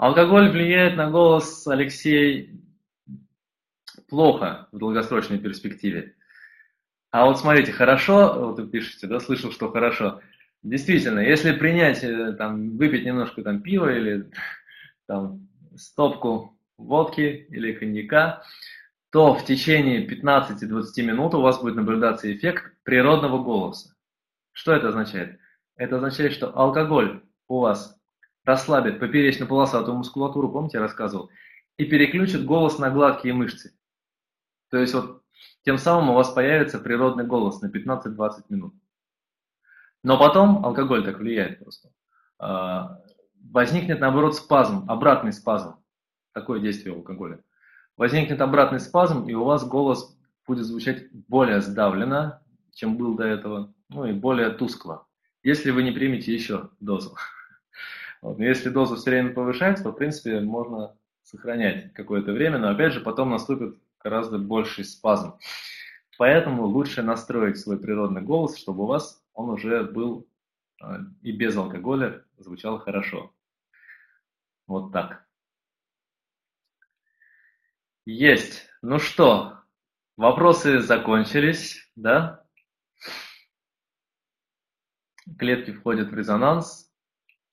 Алкоголь 0.00 0.48
влияет 0.48 0.96
на 0.96 1.10
голос, 1.10 1.66
Алексей, 1.66 2.58
плохо 4.08 4.66
в 4.72 4.78
долгосрочной 4.78 5.38
перспективе. 5.38 6.14
А 7.10 7.26
вот 7.26 7.38
смотрите, 7.38 7.72
хорошо, 7.72 8.46
вот 8.46 8.58
вы 8.58 8.66
пишете, 8.66 9.06
да, 9.08 9.20
слышал, 9.20 9.52
что 9.52 9.70
хорошо. 9.70 10.22
Действительно, 10.62 11.18
если 11.18 11.52
принять, 11.52 12.02
э, 12.02 12.32
там, 12.32 12.78
выпить 12.78 13.04
немножко 13.04 13.42
там 13.42 13.60
пива 13.60 13.94
или 13.94 14.30
там 15.06 15.46
стопку 15.76 16.58
водки 16.78 17.46
или 17.50 17.74
коньяка, 17.74 18.42
то 19.10 19.34
в 19.34 19.44
течение 19.44 20.06
15-20 20.06 21.02
минут 21.02 21.34
у 21.34 21.42
вас 21.42 21.60
будет 21.60 21.74
наблюдаться 21.74 22.34
эффект 22.34 22.72
природного 22.84 23.44
голоса. 23.44 23.94
Что 24.52 24.72
это 24.72 24.88
означает? 24.88 25.38
Это 25.76 25.96
означает, 25.96 26.32
что 26.32 26.56
алкоголь 26.58 27.22
у 27.48 27.60
вас 27.60 27.99
расслабит 28.44 28.98
поперечно-полосатую 29.00 29.96
мускулатуру, 29.96 30.50
помните, 30.50 30.78
я 30.78 30.82
рассказывал, 30.82 31.30
и 31.76 31.84
переключит 31.84 32.44
голос 32.44 32.78
на 32.78 32.90
гладкие 32.90 33.34
мышцы. 33.34 33.74
То 34.70 34.78
есть 34.78 34.94
вот 34.94 35.22
тем 35.64 35.78
самым 35.78 36.10
у 36.10 36.14
вас 36.14 36.30
появится 36.30 36.78
природный 36.78 37.24
голос 37.24 37.60
на 37.60 37.66
15-20 37.66 38.44
минут. 38.48 38.74
Но 40.02 40.18
потом 40.18 40.64
алкоголь 40.64 41.04
так 41.04 41.18
влияет 41.18 41.58
просто. 41.58 41.90
А, 42.38 43.02
возникнет 43.42 44.00
наоборот 44.00 44.36
спазм, 44.36 44.84
обратный 44.88 45.32
спазм. 45.32 45.76
Такое 46.32 46.60
действие 46.60 46.94
алкоголя. 46.94 47.42
Возникнет 47.96 48.40
обратный 48.40 48.80
спазм, 48.80 49.28
и 49.28 49.34
у 49.34 49.44
вас 49.44 49.66
голос 49.66 50.16
будет 50.46 50.64
звучать 50.64 51.12
более 51.12 51.60
сдавленно, 51.60 52.42
чем 52.72 52.96
был 52.96 53.14
до 53.14 53.24
этого, 53.24 53.74
ну 53.88 54.06
и 54.06 54.12
более 54.12 54.50
тускло, 54.50 55.06
если 55.42 55.70
вы 55.70 55.82
не 55.82 55.92
примете 55.92 56.32
еще 56.32 56.70
дозу. 56.80 57.16
Вот. 58.22 58.38
Но 58.38 58.44
если 58.44 58.68
дозу 58.68 58.96
все 58.96 59.10
время 59.10 59.32
повышать, 59.32 59.82
то 59.82 59.90
в 59.90 59.96
принципе 59.96 60.40
можно 60.40 60.96
сохранять 61.22 61.92
какое-то 61.92 62.32
время, 62.32 62.58
но 62.58 62.70
опять 62.70 62.92
же 62.92 63.00
потом 63.00 63.30
наступит 63.30 63.78
гораздо 64.02 64.38
больший 64.38 64.84
спазм. 64.84 65.38
Поэтому 66.18 66.66
лучше 66.66 67.02
настроить 67.02 67.58
свой 67.58 67.78
природный 67.78 68.22
голос, 68.22 68.58
чтобы 68.58 68.84
у 68.84 68.86
вас 68.86 69.24
он 69.32 69.50
уже 69.50 69.84
был 69.84 70.28
э, 70.82 70.86
и 71.22 71.32
без 71.32 71.56
алкоголя 71.56 72.24
звучал 72.36 72.78
хорошо. 72.78 73.32
Вот 74.66 74.92
так. 74.92 75.26
Есть. 78.04 78.68
Ну 78.82 78.98
что, 78.98 79.60
вопросы 80.16 80.80
закончились, 80.80 81.90
да? 81.96 82.44
Клетки 85.38 85.72
входят 85.72 86.10
в 86.10 86.14
резонанс. 86.14 86.89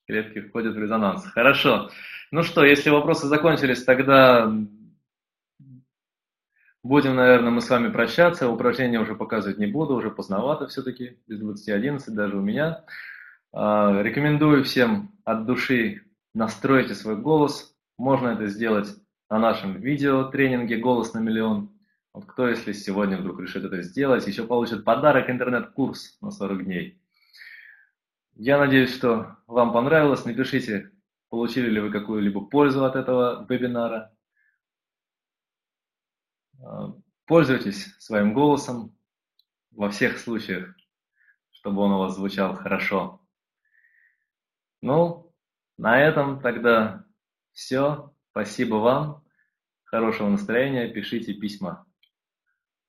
Клетки 0.08 0.40
входят 0.40 0.74
в 0.74 0.78
резонанс. 0.78 1.24
Хорошо. 1.26 1.90
Ну 2.30 2.42
что, 2.42 2.64
если 2.64 2.88
вопросы 2.90 3.26
закончились, 3.26 3.84
тогда 3.84 4.50
Будем, 6.84 7.16
наверное, 7.16 7.50
мы 7.50 7.60
с 7.60 7.68
вами 7.68 7.92
прощаться. 7.92 8.48
Упражнения 8.48 9.00
уже 9.00 9.14
показывать 9.14 9.58
не 9.58 9.66
буду, 9.66 9.94
уже 9.94 10.10
поздновато 10.10 10.68
все-таки, 10.68 11.18
без 11.26 11.42
20.11 11.42 12.00
даже 12.12 12.38
у 12.38 12.40
меня. 12.40 12.84
А, 13.52 14.00
рекомендую 14.00 14.64
всем 14.64 15.12
от 15.24 15.44
души 15.44 16.02
настройте 16.32 16.94
свой 16.94 17.16
голос. 17.16 17.76
Можно 17.98 18.28
это 18.28 18.46
сделать 18.46 18.88
на 19.28 19.38
нашем 19.38 19.80
видео 19.80 20.24
тренинге 20.24 20.78
«Голос 20.78 21.12
на 21.12 21.18
миллион». 21.18 21.70
Вот 22.14 22.24
кто, 22.24 22.48
если 22.48 22.72
сегодня 22.72 23.18
вдруг 23.18 23.40
решит 23.40 23.64
это 23.64 23.82
сделать, 23.82 24.26
еще 24.26 24.46
получит 24.46 24.84
подарок 24.84 25.28
интернет-курс 25.28 26.16
на 26.22 26.30
40 26.30 26.64
дней. 26.64 26.98
Я 28.40 28.56
надеюсь, 28.56 28.94
что 28.94 29.36
вам 29.48 29.72
понравилось. 29.72 30.24
Напишите, 30.24 30.92
получили 31.28 31.68
ли 31.70 31.80
вы 31.80 31.90
какую-либо 31.90 32.46
пользу 32.46 32.84
от 32.84 32.94
этого 32.94 33.44
вебинара. 33.48 34.16
Пользуйтесь 37.26 37.96
своим 37.98 38.32
голосом 38.32 38.96
во 39.72 39.90
всех 39.90 40.18
случаях, 40.18 40.72
чтобы 41.50 41.82
он 41.82 41.90
у 41.90 41.98
вас 41.98 42.14
звучал 42.14 42.54
хорошо. 42.54 43.20
Ну, 44.82 45.34
на 45.76 46.00
этом 46.00 46.40
тогда 46.40 47.04
все. 47.50 48.14
Спасибо 48.30 48.76
вам. 48.76 49.24
Хорошего 49.82 50.28
настроения. 50.28 50.88
Пишите 50.88 51.34
письма. 51.34 51.86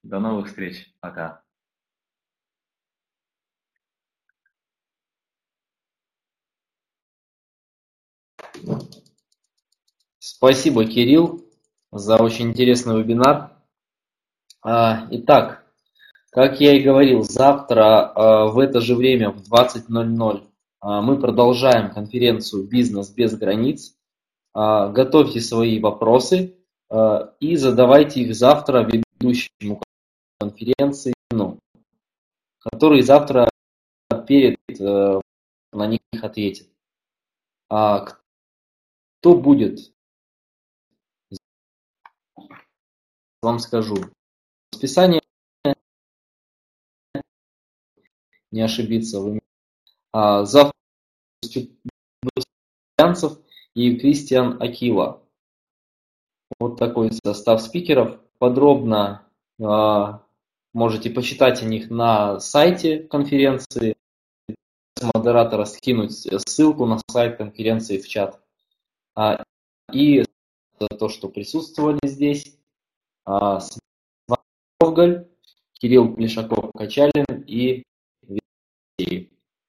До 0.04 0.20
новых 0.20 0.46
встреч. 0.46 0.94
Пока. 1.00 1.39
Спасибо, 10.32 10.86
Кирилл, 10.86 11.44
за 11.92 12.18
очень 12.18 12.50
интересный 12.50 13.02
вебинар. 13.02 13.52
А, 14.62 15.08
итак, 15.10 15.66
как 16.30 16.62
я 16.62 16.78
и 16.78 16.84
говорил, 16.84 17.24
завтра 17.24 18.12
а, 18.14 18.46
в 18.46 18.60
это 18.60 18.80
же 18.80 18.96
время, 18.96 19.32
в 19.32 19.42
20.00, 19.52 20.48
а, 20.82 21.02
мы 21.02 21.20
продолжаем 21.20 21.92
конференцию 21.92 22.68
«Бизнес 22.68 23.10
без 23.10 23.36
границ». 23.36 23.96
Готовьте 24.54 25.42
свои 25.42 25.80
вопросы 25.80 26.56
и 27.40 27.56
задавайте 27.56 28.22
их 28.22 28.36
завтра 28.36 28.84
ведущему 28.84 29.82
конференции, 30.40 31.14
ну, 31.32 31.60
который 32.60 33.02
завтра 33.04 33.48
перед 34.28 34.58
э, 34.80 35.22
на 35.72 35.88
них 35.88 36.00
ответит. 36.24 36.68
Кто 37.68 38.18
будет? 39.24 39.92
Вам 43.42 43.60
скажу 43.60 43.96
расписание 44.72 45.22
не 48.52 48.62
ошибиться. 48.62 49.22
А, 50.12 50.46
завтра 50.46 50.74
и 53.76 53.96
Кристиан 53.98 54.62
Акила. 54.62 55.22
Вот 56.60 56.78
такой 56.78 57.12
состав 57.12 57.62
спикеров. 57.62 58.20
Подробно 58.40 59.28
а, 59.62 60.24
можете 60.74 61.10
почитать 61.10 61.62
о 61.62 61.66
них 61.66 61.90
на 61.90 62.40
сайте 62.40 63.00
конференции. 63.00 63.96
Модератора 65.14 65.66
скинуть 65.66 66.14
ссылку 66.14 66.86
на 66.86 67.00
сайт 67.10 67.38
конференции 67.38 68.00
в 68.00 68.08
чат. 68.08 68.42
А, 69.16 69.44
и 69.94 70.26
за 70.80 70.88
то, 70.88 71.10
что 71.10 71.30
присутствовали 71.30 72.00
здесь. 72.04 72.59
А, 73.32 73.60
Ковгаль, 74.80 75.28
Кирилл 75.74 76.16
Плешаков-Качалин 76.16 77.44
и 77.46 77.84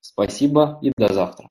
Спасибо 0.00 0.78
и 0.80 0.92
до 0.96 1.12
завтра. 1.12 1.50